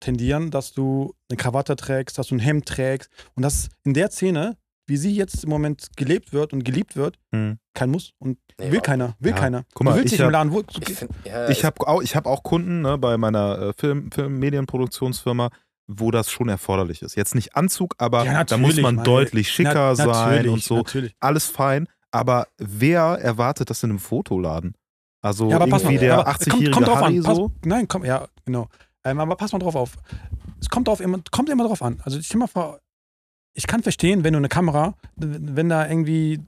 [0.00, 4.10] tendieren, dass du eine Krawatte trägst, dass du ein Hemd trägst und dass in der
[4.10, 4.56] Szene,
[4.88, 7.58] wie sie jetzt im Moment gelebt wird und geliebt wird, Hm.
[7.74, 9.36] kein Muss und Nee, will keiner, will Ja.
[9.38, 9.64] keiner.
[9.74, 10.64] Guck mal, du willst ich dich im hab- Laden wohl.
[10.80, 14.38] Ich, ja, Ich habe auch, ich hab auch Kunden ne, bei meiner äh, Film, Film
[14.40, 15.50] Medienproduktionsfirma,
[15.86, 17.14] wo das schon erforderlich ist.
[17.14, 20.78] Jetzt nicht Anzug, aber Ja, da muss man meine- deutlich schicker Na- sein und so.
[20.78, 21.14] Natürlich.
[21.20, 24.74] Alles fein, aber wer erwartet das in einem Fotoladen?
[25.22, 27.22] Also Ja, aber pass irgendwie mal, der aber 80-jährige kommt, kommt drauf Harry an.
[27.24, 27.52] Pass, so.
[27.64, 28.68] Nein, komm, ja, genau.
[29.04, 29.96] Ähm, aber pass mal drauf auf.
[30.60, 32.00] Es kommt, drauf immer, kommt immer drauf an.
[32.04, 32.78] Also ich stell mal vor,
[33.58, 36.38] ich kann verstehen, wenn du eine Kamera, wenn da irgendwie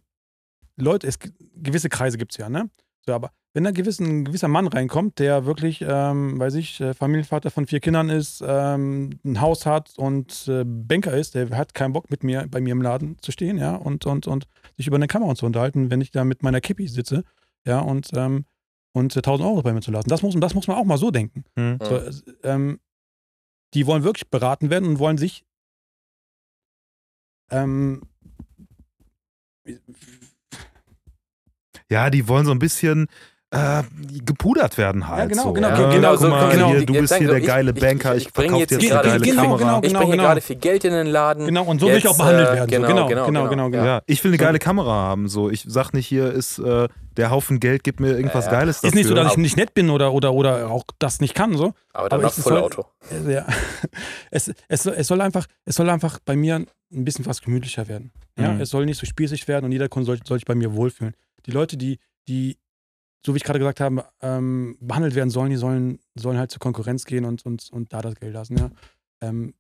[0.77, 1.19] Leute, es,
[1.57, 2.71] gewisse Kreise gibt es ja, ne?
[3.05, 6.95] So, aber wenn da gewissen, ein gewisser Mann reinkommt, der wirklich, ähm, weiß ich, äh,
[6.95, 11.75] Familienvater von vier Kindern ist, ähm, ein Haus hat und äh, Banker ist, der hat
[11.75, 14.47] keinen Bock mit mir bei mir im Laden zu stehen, ja, und, und, und
[14.77, 17.25] sich über eine Kamera zu unterhalten, wenn ich da mit meiner Kippi sitze,
[17.67, 18.45] ja, und, ähm,
[18.93, 20.09] und äh, 1000 Euro bei mir zu lassen.
[20.09, 21.43] Das muss, das muss man auch mal so denken.
[21.57, 21.79] Hm.
[21.83, 22.01] So,
[22.45, 22.79] ähm,
[23.75, 25.45] die wollen wirklich beraten werden und wollen sich
[27.51, 28.03] ähm,
[31.91, 33.09] Ja, die wollen so ein bisschen
[33.53, 33.83] äh,
[34.25, 35.19] gepudert werden halt.
[35.19, 35.53] Ja, genau, so.
[35.53, 36.69] genau, ja, genau, genau, so- mal, genau.
[36.71, 38.93] hier, du Jetzt bist hier der geile ich- Banker, ich ich, verkaufe jetzt dir jetzt
[38.93, 39.59] eine geile genau, Kamera.
[39.59, 40.23] genau, ich bringe genau.
[40.23, 41.47] gerade viel Geld in den Laden.
[41.47, 42.71] genau, und so will ich auch Jetzt, behandelt äh, werden.
[42.71, 43.85] genau, so, genau, genau, genau, genau, genau, genau.
[43.85, 45.29] Ja, ich will eine geile Kamera haben.
[45.29, 46.87] So, ich sag nicht, hier ist äh,
[47.17, 48.59] der Haufen Geld, gib mir irgendwas Ja, ja.
[48.61, 48.89] Geiles dafür.
[48.91, 51.57] Ist nicht so, dass ich nicht nett bin oder, oder, oder auch das nicht kann,
[51.57, 51.75] so.
[51.93, 52.87] Aber dann soll- Vollauto.
[53.27, 53.47] Äh, Ja.
[54.31, 56.55] Es, es, soll- es, soll einfach, es soll einfach bei mir
[56.93, 58.13] ein bisschen was gemütlicher werden.
[58.39, 58.53] Ja?
[58.53, 58.61] Mhm.
[58.61, 61.15] Es soll nicht so spießig werden und jeder Kunde soll, soll sich bei mir wohlfühlen.
[61.47, 61.99] Die Leute, die,
[62.29, 62.59] die
[63.25, 66.61] so wie ich gerade gesagt habe, ähm, behandelt werden sollen, die sollen, sollen halt zur
[66.61, 68.57] Konkurrenz gehen und, und, und da das Geld lassen.
[68.57, 68.71] Ja?
[69.23, 69.55] Ähm,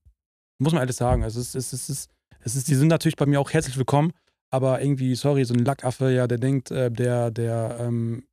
[0.58, 1.22] muss man ehrlich sagen.
[1.22, 4.12] Also es, ist, es, ist, es ist, die sind natürlich bei mir auch herzlich willkommen,
[4.50, 8.26] aber irgendwie, sorry, so ein Lackaffe, ja, der denkt, äh, der, der ähm,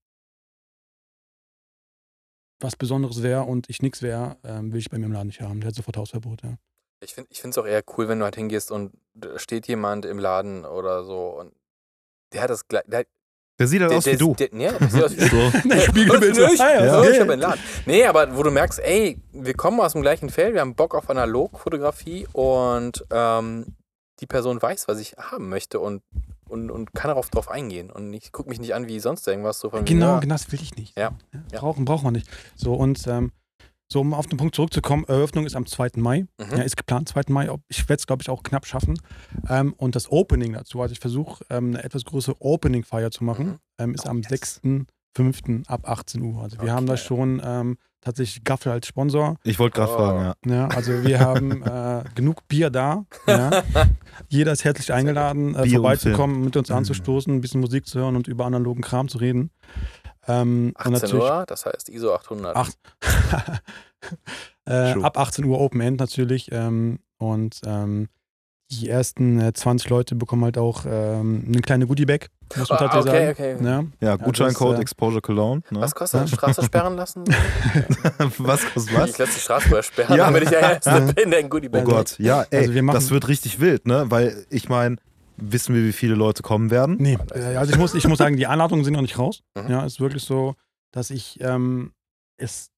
[2.59, 5.41] was Besonderes wäre und ich nichts wäre, ähm, will ich bei mir im Laden nicht
[5.41, 5.59] haben.
[5.59, 6.57] Der hat sofort Hausverbot, ja.
[6.99, 10.17] Ich finde es auch eher cool, wenn du halt hingehst und da steht jemand im
[10.17, 11.53] Laden oder so und
[12.33, 12.65] der hat das.
[12.67, 13.05] Der,
[13.59, 14.35] Der sieht halt der, aus wie du.
[14.35, 15.69] Der, nee, der sieht aus wie So.
[15.69, 16.35] Der Spiegelbild.
[16.37, 16.61] Nicht?
[16.61, 17.09] Ah, ja, Ja, okay.
[17.11, 17.59] ich hab einen Laden.
[17.85, 20.93] Nee, aber wo du merkst, ey, wir kommen aus dem gleichen Feld, wir haben Bock
[20.93, 23.75] auf Analogfotografie und ähm,
[24.19, 26.01] die Person weiß, was ich haben möchte und,
[26.47, 27.89] und, und kann darauf drauf eingehen.
[27.89, 29.59] Und ich gucke mich nicht an wie sonst irgendwas.
[29.59, 30.97] So von Genau, ja, genau, das will ich nicht.
[30.97, 31.11] Ja,
[31.51, 31.59] ja.
[31.59, 32.27] Brauchen, braucht man nicht.
[32.55, 33.31] So, und ähm,
[33.89, 35.91] so, um auf den Punkt zurückzukommen, Eröffnung ist am 2.
[35.97, 36.21] Mai.
[36.39, 36.57] Mhm.
[36.57, 37.21] Ja, ist geplant, 2.
[37.29, 37.49] Mai.
[37.49, 38.99] Ob- Ich werde es, glaube ich, auch knapp schaffen.
[39.49, 43.45] Ähm, und das Opening dazu, also ich versuche, ähm, eine etwas größere Opening-Feier zu machen,
[43.47, 43.59] Mhm.
[43.79, 44.29] ähm, ist Oh, am yes.
[44.29, 45.63] 6.5.
[45.67, 46.41] ab 18 Uhr.
[46.43, 47.01] Also wir haben da Okay.
[47.03, 49.35] schon ähm, tatsächlich Gaffel als Sponsor.
[49.43, 49.95] Ich wollte gerade Oh.
[49.97, 50.53] fragen, ja.
[50.55, 53.05] Ja, also wir haben äh, genug Bier da.
[53.27, 53.63] Ja.
[54.29, 56.75] Jeder ist herzlich eingeladen, äh, vorbeizukommen, mit uns Mhm.
[56.77, 59.51] anzustoßen, ein bisschen Musik zu hören und über analogen Kram zu reden.
[60.27, 62.55] Ähm, und 18 natürlich Uhr, das heißt ISO 800.
[62.55, 62.69] Ach.
[64.65, 66.49] äh, ab 18 Uhr Open End natürlich.
[66.51, 68.09] Ähm, und ähm,
[68.69, 72.87] die ersten äh, 20 Leute bekommen halt auch ähm, eine kleine Goodie-Bag, muss man Ah,
[72.89, 73.65] tatsächlich okay, sagen.
[73.65, 74.01] okay.
[74.01, 74.09] Ja.
[74.09, 75.61] Ja, Gutscheincode das, äh, Exposure Cologne.
[75.71, 75.79] Ne?
[75.79, 76.31] Was kostet das?
[76.31, 77.23] Straße sperren lassen?
[78.39, 79.09] was kostet was?
[79.11, 80.25] Ich lasse die Straße vorher sperren, Ja.
[80.25, 82.83] damit ich der Erste bin, der ein Goodie Oh Bag Gott, ja, ey, also wir
[82.83, 84.05] machen- das wird richtig wild, ne?
[84.09, 84.97] Weil ich meine,
[85.37, 86.97] wissen wir, wie viele Leute kommen werden?
[86.99, 89.43] Nee, also ich muss, ich muss sagen, die Anladungen sind noch nicht raus.
[89.55, 89.69] Mhm.
[89.69, 90.55] Ja, ist wirklich so,
[90.91, 91.93] dass ich ähm,
[92.37, 92.71] es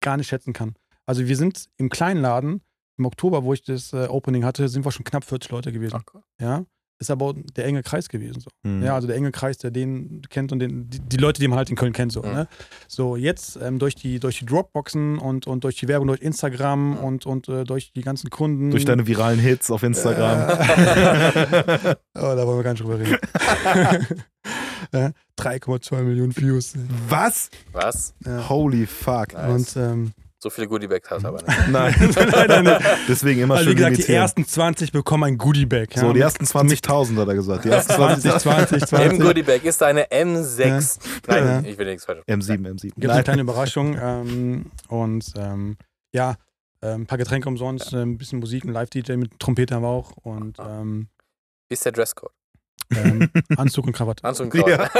[0.00, 0.74] gar nicht schätzen kann.
[1.06, 2.62] Also wir sind im kleinen Laden,
[2.96, 6.00] im Oktober, wo ich das äh, Opening hatte, sind wir schon knapp 40 Leute gewesen.
[6.00, 6.20] Ach.
[6.40, 6.64] Ja.
[6.98, 8.40] Ist aber der enge Kreis gewesen.
[8.40, 8.50] So.
[8.64, 8.82] Hm.
[8.82, 11.58] Ja, also der enge Kreis, der den kennt und den, die, die Leute, die man
[11.58, 12.12] halt in Köln kennt.
[12.12, 12.32] So, Mhm.
[12.32, 12.48] ne?
[12.88, 16.90] so jetzt ähm, durch, die, durch die Dropboxen und, und durch die Werbung, durch Instagram
[16.92, 16.96] Mhm.
[16.98, 18.70] und, und äh, durch die ganzen Kunden.
[18.70, 20.48] Durch deine viralen Hits auf Instagram.
[20.50, 23.18] Äh, oh, da wollen wir gar nicht drüber reden.
[24.92, 26.74] Ja, 3,2 Millionen Views.
[27.08, 27.48] Was?
[27.72, 28.14] Was?
[28.24, 28.48] Ja.
[28.48, 29.32] Holy fuck.
[29.32, 29.76] Nice.
[29.76, 30.12] Und ähm,
[30.44, 31.68] So viele Goodie-Bags hast du aber nicht.
[31.70, 31.94] Nein.
[32.32, 32.80] Leider nicht.
[33.08, 34.20] Deswegen immer also wie schön gesagt, die limitieren.
[34.22, 35.94] ersten 20 bekommen ein Goodie-Bag.
[35.96, 36.26] So, die Ja.
[36.26, 37.64] ersten 20.000 hat er gesagt.
[37.64, 38.30] Die ersten 20.
[38.30, 39.20] 20, 20, Im 20.
[39.20, 40.98] Goodie-Bag ist eine M6.
[41.28, 41.60] Nein, Ja.
[41.62, 42.20] ich will nichts falsch.
[42.28, 42.82] M7, M7.
[42.94, 43.96] Gibt eine kleine Überraschung.
[43.98, 45.78] Ähm, und ähm,
[46.12, 46.34] ja,
[46.82, 50.12] äh, ein paar Getränke umsonst, ein bisschen Musik, ein Live-DJ mit Trompete haben wir auch
[50.24, 51.08] und ähm,
[51.70, 52.32] Wie ist der Dresscode?
[52.94, 54.24] Ähm, Anzug und Krawatte.
[54.24, 54.90] Anzug und Krawatte.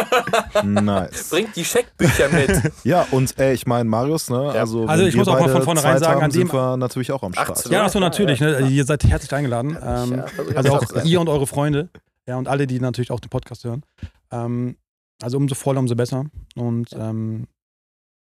[0.66, 1.29] Nice.
[1.31, 2.72] Bringt die Scheckbücher mit.
[2.85, 4.43] Ja, und ey, ich meine, Marius, ne?
[4.55, 4.61] Ja.
[4.61, 6.53] Also, Also ich wir muss auch mal von vornherein Zeit sagen, haben, an dem- sind
[6.53, 7.66] wir natürlich auch am Start.
[7.70, 8.41] Ja, achso, natürlich.
[8.41, 8.53] Ja, Ne?
[8.53, 8.59] ja.
[8.59, 9.77] Also ihr seid herzlich eingeladen.
[9.83, 11.89] Ähm, Ja, also auch ihr und eure Freunde.
[12.27, 13.85] Ja, und alle, die natürlich auch den Podcast hören.
[14.31, 14.77] Ähm,
[15.22, 16.25] also umso voller, umso besser.
[16.57, 17.47] Und ähm,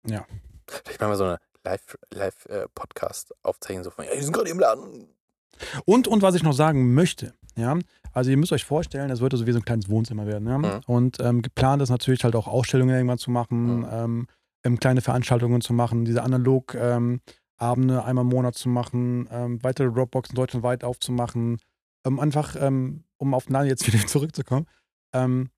[0.05, 0.11] Ich
[0.99, 1.39] mache mal so eine
[2.13, 5.07] Live-Podcast-Aufzeichnung so von, ja, die sind gerade im Laden.
[5.85, 7.77] Und, und was ich noch sagen möchte, ja,
[8.15, 10.57] also ihr müsst euch vorstellen, das wird so wie so ein kleines Wohnzimmer werden, ja.
[10.57, 10.81] Mhm.
[10.87, 13.87] Und ähm, geplant ist natürlich halt auch Ausstellungen irgendwann zu machen, Mhm.
[13.91, 14.27] ähm,
[14.63, 17.21] ähm, kleine Veranstaltungen zu machen, diese analog ähm,
[17.57, 21.59] Abende einmal im Monat zu machen, ähm, weitere Dropboxen deutschlandweit aufzumachen,
[22.05, 24.65] ähm, einfach, ähm, um auf Nani jetzt wieder zurückzukommen,
[25.13, 25.49] ähm,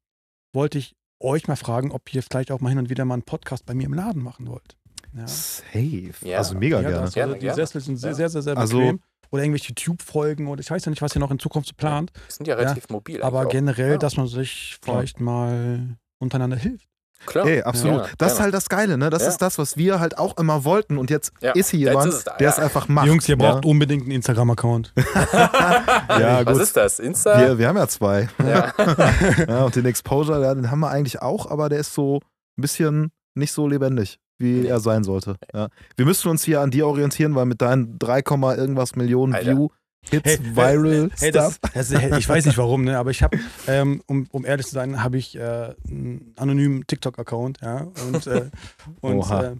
[0.53, 3.23] wollte ich euch mal fragen, ob ihr vielleicht auch mal hin und wieder mal einen
[3.23, 4.77] Podcast bei mir im Laden machen wollt.
[5.15, 5.25] Ja.
[5.27, 6.13] Safe.
[6.21, 6.37] Ja.
[6.39, 7.01] Also mega Ja, gerne.
[7.03, 7.55] also die gerne.
[7.55, 8.15] Sessel sind sehr, Ja.
[8.15, 8.99] sehr, sehr, sehr Also- bequem.
[9.31, 12.11] Oder irgendwelche Tube-Folgen oder ich weiß ja nicht, was ihr noch in Zukunft so plant.
[12.29, 13.21] Die sind ja relativ mobil.
[13.23, 13.97] Aber generell, Ja.
[13.97, 16.87] dass man sich vielleicht mal untereinander hilft.
[17.25, 17.47] Klar.
[17.47, 18.01] Ey, absolut.
[18.05, 19.09] Ja, das ist halt das Geile, ne?
[19.09, 19.29] Das Ja.
[19.29, 20.99] ist das, was wir halt auch immer wollten.
[20.99, 22.53] Und jetzt Ja, ist hier jemand, ist es da, der ja.
[22.53, 23.07] es einfach macht.
[23.07, 23.69] Jungs, ihr braucht ja?
[23.71, 24.93] unbedingt einen Instagram-Account.
[25.33, 26.61] Ja, Was gut.
[26.61, 26.99] ist das?
[26.99, 27.39] Insta?
[27.39, 28.29] Wir, wir haben ja zwei.
[28.39, 28.71] ja.
[29.47, 32.17] Ja, und den Exposure, ja, den haben wir eigentlich auch, aber der ist so
[32.57, 35.35] ein bisschen nicht so lebendig, wie er sein sollte.
[35.53, 35.69] Ja.
[35.95, 39.55] Wir müssen uns hier an dir orientieren, weil mit deinen 3, Komma irgendwas Millionen Alter.
[39.57, 39.67] View
[40.09, 41.59] Hits, Hey, Viral Hey, Stuff.
[41.73, 42.97] das, das, ich weiß nicht warum, ne?
[42.97, 47.59] aber ich habe, ähm, um, um ehrlich zu sein, habe ich äh, einen anonymen TikTok-Account,
[47.61, 48.49] ja, und, äh,
[49.01, 49.55] und äh,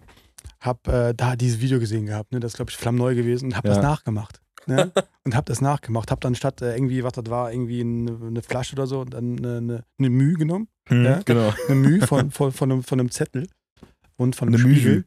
[0.60, 2.40] habe äh, da dieses Video gesehen gehabt, ne?
[2.40, 3.74] das ist, glaube ich, flammneu gewesen und habe Ja.
[3.74, 4.40] das nachgemacht.
[4.66, 4.92] Ne?
[5.24, 8.42] und habe das nachgemacht, habe dann statt äh, irgendwie, was das war, irgendwie eine, eine
[8.42, 11.20] Flasche oder so, dann eine, eine, eine Mühe genommen, Hm, Ja.
[11.24, 11.52] Genau.
[11.66, 13.46] eine Mühe von, von, von, einem, von einem Zettel
[14.18, 14.92] und von einem Eine Spiegel.
[14.92, 15.04] Mühe.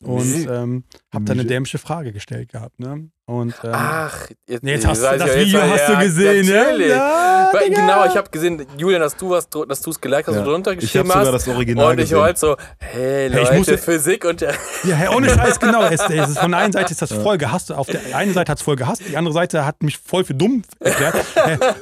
[0.00, 1.46] Und ähm, habe dann eine Mühe.
[1.46, 2.78] dämliche Frage gestellt gehabt.
[2.78, 3.10] Ne?
[3.28, 4.16] Und ähm, Ach,
[4.46, 6.88] jetzt, jetzt hast du das jetzt Video hast du ja, gesehen, natürlich.
[6.88, 6.96] ja?
[6.96, 10.34] ja Weil, genau, ich habe gesehen, Julian, dass du was, dass du es geliked hast
[10.36, 10.40] Ja.
[10.40, 11.46] und drunter Ich habe geschrieben sogar hast.
[11.46, 12.16] das Original Und ich gesehen.
[12.16, 14.52] war halt so, hey, Hey, ich Leute, musste- Physik und ja,
[14.84, 15.82] Ja, hey, ohne Scheiß, genau.
[15.84, 17.70] Es, es ist von der einen Seite ist das voll gehasst.
[17.70, 20.32] Auf der einen Seite hat es voll gehasst, die andere Seite hat mich voll für
[20.34, 21.16] dumm erklärt.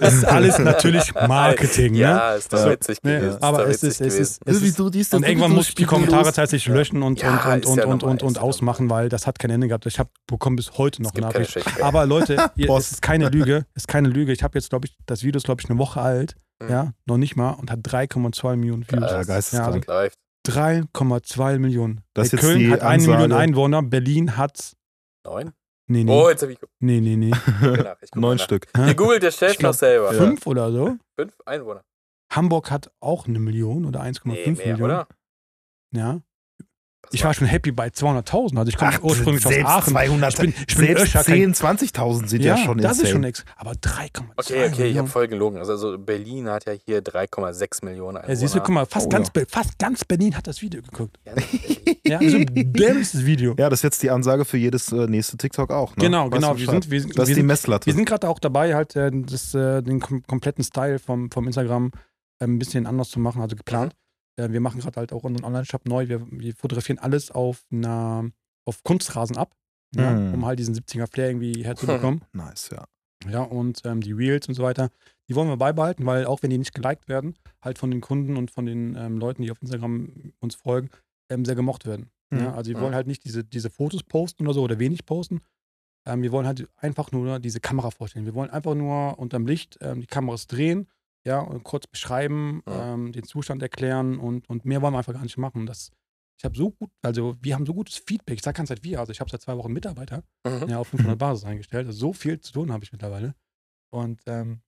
[0.01, 1.99] Es ist alles natürlich Marketing, ne?
[2.01, 3.38] ja, ist doch witzig ne, gewesen.
[3.40, 6.66] aber ist es ist, es ist, es ist und irgendwann muss ich die Kommentare tatsächlich
[6.74, 9.51] löschen und, Ja, und, und, und, ja und, und, ja ausmachen, weil das hat kein
[9.51, 9.86] Ende gehabt.
[9.86, 11.84] Ich habe bekomme bis heute noch Es mehr.
[11.84, 14.32] Aber Leute, ihr, es ist keine Lüge, es ist keine Lüge.
[14.32, 16.68] Ich habe jetzt, glaube ich, das Video ist, glaube ich, eine Woche alt, Mhm.
[16.70, 19.11] ja, noch nicht mal und hat 3,2 Millionen Views.
[19.11, 19.87] Ja, geisteskrank.
[19.87, 20.18] Läuft.
[20.49, 22.01] 3,2 Millionen.
[22.14, 23.03] Das ist Ey, jetzt Köln die hat eine.
[23.07, 24.72] Million Einwohner, Berlin hat
[25.26, 25.53] Neun?
[25.89, 27.30] nee, nee, Oh, jetzt habe ich nee, nee, nee.
[28.14, 28.39] Neun.
[28.39, 28.68] Stück.
[28.76, 30.12] Ihr googelt der Chef noch selber.
[30.12, 30.18] Ja.
[30.18, 30.97] Fünf oder so.
[31.18, 31.82] Fünf Einwohner.
[32.32, 34.82] Hamburg hat auch eine Million oder 1,5 Nee, mehr, Millionen.
[34.82, 35.09] oder?
[35.95, 36.20] Ja.
[37.12, 38.59] Ich war schon happy bei 200.000.
[38.59, 39.92] Also ich komme Ach, ursprünglich aus Aachen.
[39.92, 43.02] 200, Ich bin, ich bin selbst Öscher, kein- 10, 20.000 sind ja, schon das insane.
[43.09, 43.44] ist schon nichts.
[43.57, 45.09] Aber 3,2 Okay, okay, ich habe Millionen.
[45.09, 45.59] voll gelogen.
[45.59, 48.28] Also, also Berlin hat ja hier 3,6 Millionen Einwohner.
[48.28, 49.42] Ja, siehst du, guck mal, fast, Oh, ganz, ja.
[49.48, 51.18] Fast ganz Berlin hat das Video geguckt.
[51.24, 51.61] Ja, Berlin.
[52.07, 53.57] Ja, so ein dämliches Video.
[53.59, 55.96] Ja, das ist jetzt die Ansage für jedes äh, nächste TikTok auch.
[55.96, 56.04] Ne?
[56.04, 56.57] Genau, Weißt genau.
[56.57, 57.86] Wir sind, wir, sind- das wir ist die sind, Messlatte.
[57.86, 61.46] wir sind gerade auch dabei, halt äh, das, äh, den kom kompletten Style vom, vom
[61.48, 61.90] Instagram
[62.38, 63.92] äh, ein bisschen anders zu machen, also geplant.
[64.37, 66.09] Äh, wir machen gerade halt auch unseren Online-Shop neu.
[66.09, 68.30] Wir, wir fotografieren alles auf einer
[68.64, 69.55] auf Kunstrasen ab,
[69.95, 70.34] ja, Mhm.
[70.34, 72.22] um halt diesen 70er Flair irgendwie herzubekommen.
[72.32, 72.84] nice, ja.
[73.30, 74.91] Ja, und ähm, die Reels und so weiter,
[75.28, 78.37] die wollen wir beibehalten, weil auch wenn die nicht geliked werden, halt von den Kunden
[78.37, 80.91] und von den ähm, Leuten, die auf Instagram uns folgen,
[81.30, 82.11] ähm, sehr gemocht werden.
[82.30, 82.41] Mhm.
[82.41, 85.41] Ja, also wir wollen halt nicht diese, diese Fotos posten oder so oder wenig posten.
[86.07, 88.26] Ähm, wir wollen halt einfach nur diese Kamera vorstellen.
[88.26, 90.87] Wir wollen einfach nur unterm Licht ähm, die Kameras drehen,
[91.27, 92.95] ja, und kurz beschreiben, Ja.
[92.95, 95.66] ähm, den Zustand erklären und, und mehr wollen wir einfach gar nicht machen.
[95.66, 95.91] Das,
[96.39, 98.37] ich habe so gut, also wir haben so gutes Feedback.
[98.37, 100.68] Ich sage ganz seit wir, also ich habe seit zwei Wochen Mitarbeiter Mhm.
[100.68, 101.87] ja, auf 500 Basis eingestellt.
[101.87, 103.35] Also so viel zu tun habe ich mittlerweile.
[103.93, 104.61] Und, ähm,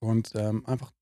[0.00, 0.92] und ähm, einfach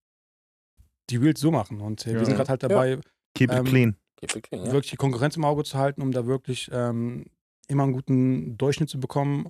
[1.10, 1.80] die Reels so machen.
[1.80, 2.18] Und äh, Ja.
[2.18, 2.68] wir sind gerade halt Ja.
[2.68, 3.00] dabei,
[3.34, 3.96] Keep it Ähm, clean.
[4.20, 4.64] Wirklich, ja.
[4.72, 7.26] wirklich die Konkurrenz im Auge zu halten, um da wirklich ähm,
[7.68, 9.48] immer einen guten Durchschnitt zu bekommen.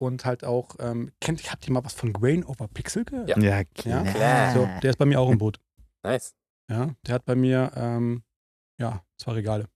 [0.00, 3.28] Und halt auch, ähm, kennt, habt ihr mal was von Grain over Pixel gehört?
[3.28, 3.38] Ja.
[3.38, 4.02] Ja, Ja.
[4.04, 4.52] Klar.
[4.54, 5.58] So, der ist bei mir auch im Boot.
[6.02, 6.34] Nice.
[6.70, 8.22] Ja, der hat bei mir, ähm,
[8.78, 9.66] ja, zwei Regale.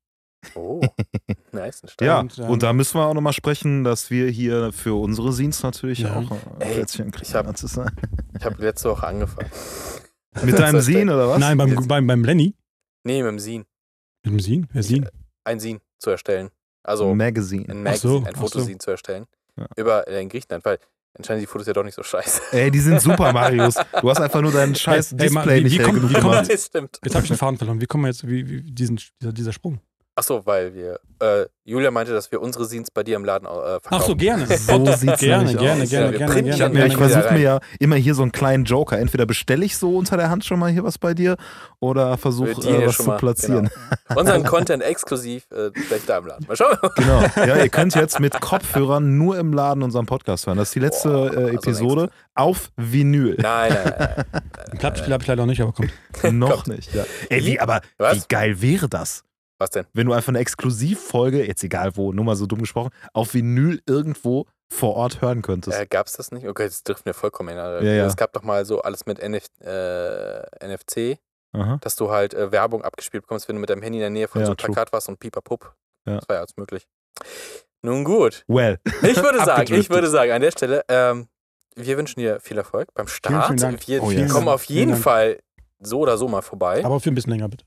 [0.55, 0.81] Oh,
[1.53, 1.83] nice.
[2.01, 5.33] Ja, Und, ähm, und da müssen wir auch nochmal sprechen, dass wir hier für unsere
[5.33, 6.17] Scenes natürlich Ja.
[6.17, 7.35] auch äh, Ey, Plätzchen ich kriegen.
[7.35, 7.47] hab-
[8.45, 9.51] habe letzte Woche angefangen.
[10.43, 11.39] Mit deinem Scene oder was?
[11.39, 12.55] Nein, beim, beim, beim Lenny.
[13.05, 13.65] Nee, mit dem Sin.
[14.25, 14.67] Mit dem Sin?
[14.73, 15.09] Wer Sin?
[15.45, 16.51] Ein Sin zu erstellen.
[16.83, 17.67] Also Magazine.
[17.73, 18.41] ein Ach so, ein ach so.
[18.43, 19.27] Fotosin zu erstellen.
[19.59, 19.67] Ja.
[19.77, 20.79] Über äh, in Griechenland, weil
[21.17, 22.41] anscheinend die Fotos ja doch nicht so scheiße.
[22.53, 23.75] Ey, die sind super, Marius.
[24.01, 25.99] Du hast einfach nur deinen scheiß Ey, ey, Mann, Display wie- nicht wie hell kommt-
[25.99, 26.61] genug wie gemacht.
[26.61, 26.99] stimmt.
[27.05, 27.81] Jetzt habe ich den Faden verloren.
[27.81, 29.81] Wie kommen wir jetzt, wie, wie diesen, dieser, dieser Sprung?
[30.17, 33.51] Achso, weil wir, äh, Julia meinte, dass wir unsere Scenes bei dir im Laden äh,
[33.51, 33.89] verkaufen.
[33.91, 34.47] Ach so, gerne.
[34.57, 35.91] So sieht's gerne, nämlich gerne, aus.
[35.91, 38.65] gerne, Ja, wir gerne, gerne, gerne, ich versuche mir ja immer hier so einen kleinen
[38.65, 38.97] Joker.
[38.99, 41.37] Entweder bestelle ich so unter der Hand schon mal hier was bei dir
[41.81, 43.71] oder versuche äh, was zu mal, platzieren.
[44.15, 46.47] Unseren Content exklusiv äh, gleich da im Laden.
[46.47, 46.77] Mal schauen.
[46.97, 47.25] Genau.
[47.37, 50.59] Ja, ihr könnt jetzt mit Kopfhörern nur im Laden unseren Podcast hören.
[50.59, 53.37] Das ist die letzte Boah, äh, also Episode auf Vinyl.
[53.41, 54.25] Nein, nein, nein.
[54.33, 54.43] nein.
[54.71, 55.93] Ein Klappspiel habe ich leider noch nicht, aber kommt.
[56.33, 56.95] Noch nicht.
[56.95, 57.05] Ja.
[57.31, 58.17] Ey, wie, aber Was?
[58.17, 59.25] wie geil wäre das?
[59.65, 59.87] Was denn?
[59.93, 63.81] wenn du einfach eine Exklusivfolge, jetzt egal wo, nur mal so dumm gesprochen, auf Vinyl
[63.87, 65.79] irgendwo vor Ort hören könntest.
[65.79, 66.47] Äh, Gab es das nicht?
[66.49, 67.59] Okay, das trifft mir vollkommen hin.
[67.59, 67.85] Alter.
[67.85, 68.07] Ja, ja.
[68.07, 71.19] Es gab doch mal so alles mit NF, äh, NFC,
[71.53, 71.79] Aha.
[71.81, 74.29] dass du halt äh, Werbung abgespielt bekommst, wenn du mit deinem Handy in der Nähe
[74.29, 74.57] von Ja, so einem.
[74.57, 75.75] Plakat warst und pipapup.
[76.07, 76.17] Ja.
[76.17, 76.87] Das war ja alles möglich.
[77.83, 78.45] Nun gut.
[78.49, 78.79] Well.
[79.03, 81.29] Ich würde sagen, ich würde sagen, an der Stelle, ähm,
[81.77, 83.47] wir wünschen dir viel Erfolg beim Start.
[83.47, 83.87] vielen Dank.
[83.89, 84.33] Wir Oh, wir yes.
[84.33, 85.01] kommen auf Vielen jeden.
[85.01, 85.39] Fall
[85.81, 86.85] so oder so mal vorbei.
[86.85, 87.65] Aber für ein bisschen länger bitte.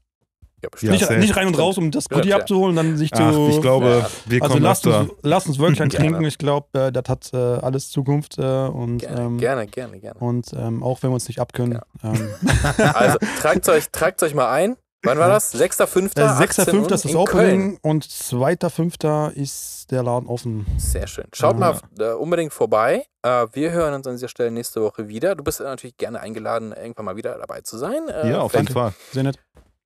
[0.63, 0.93] Ja, bestimmt.
[0.93, 2.37] nicht, nicht rein und raus, um das Goodie Ja.
[2.37, 3.21] abzuholen, dann sich zu.
[3.21, 4.09] Ach, ich glaube, Ja.
[4.25, 4.99] wir also kommen lasst öfter.
[5.01, 5.89] uns, lasst uns Gerne.
[5.89, 6.25] trinken.
[6.25, 8.39] Ich glaube, äh, das hat äh, alles Zukunft.
[8.39, 10.19] Äh, und Gerne, ähm, gerne, gerne, gerne.
[10.19, 11.79] und ähm, auch wenn wir uns nicht abkönnen.
[12.03, 12.29] Ähm,
[12.93, 14.77] Also tragt euch, tragt euch mal ein.
[15.03, 15.53] Wann war das?
[15.53, 16.17] 6.5.
[16.19, 16.81] äh, 6.5.
[16.81, 19.31] ist das in Opening und 2.5.
[19.33, 20.65] ist der Laden offen.
[20.77, 21.25] Sehr schön.
[21.33, 21.59] Schaut Ja.
[21.59, 23.05] mal äh, unbedingt vorbei.
[23.21, 25.35] Äh, wir hören uns an dieser Stelle nächste Woche wieder.
[25.35, 28.09] Du bist äh, natürlich gerne eingeladen, irgendwann mal wieder dabei zu sein.
[28.09, 28.93] Äh, Ja, auf jeden Fall.
[29.13, 29.37] Sehr nett.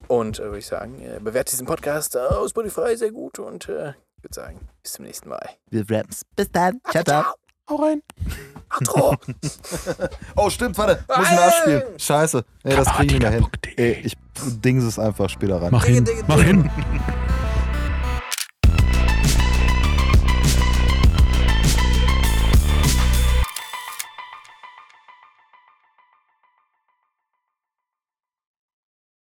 [0.07, 3.69] Und äh, würde ich sagen, äh, bewertet diesen Podcast äh, aus Spotify sehr gut und
[3.69, 5.49] äh, ich würde sagen, bis zum nächsten Mal.
[5.69, 6.23] Wir rappen's.
[6.35, 6.79] Bis dann.
[6.91, 7.23] Ciao, ciao.
[7.69, 8.01] Hau rein.
[8.79, 9.15] Outro.
[10.35, 11.03] Oh, stimmt, warte.
[11.07, 11.83] Muss ich nachspielen.
[11.97, 12.45] Scheiße.
[12.63, 13.47] Ey, das kriege ich nicht mehr hin.
[13.77, 14.17] Ey, ich
[14.63, 15.71] dings es einfach später rein.
[15.71, 16.07] Mach hin.
[16.27, 16.69] Mach hin.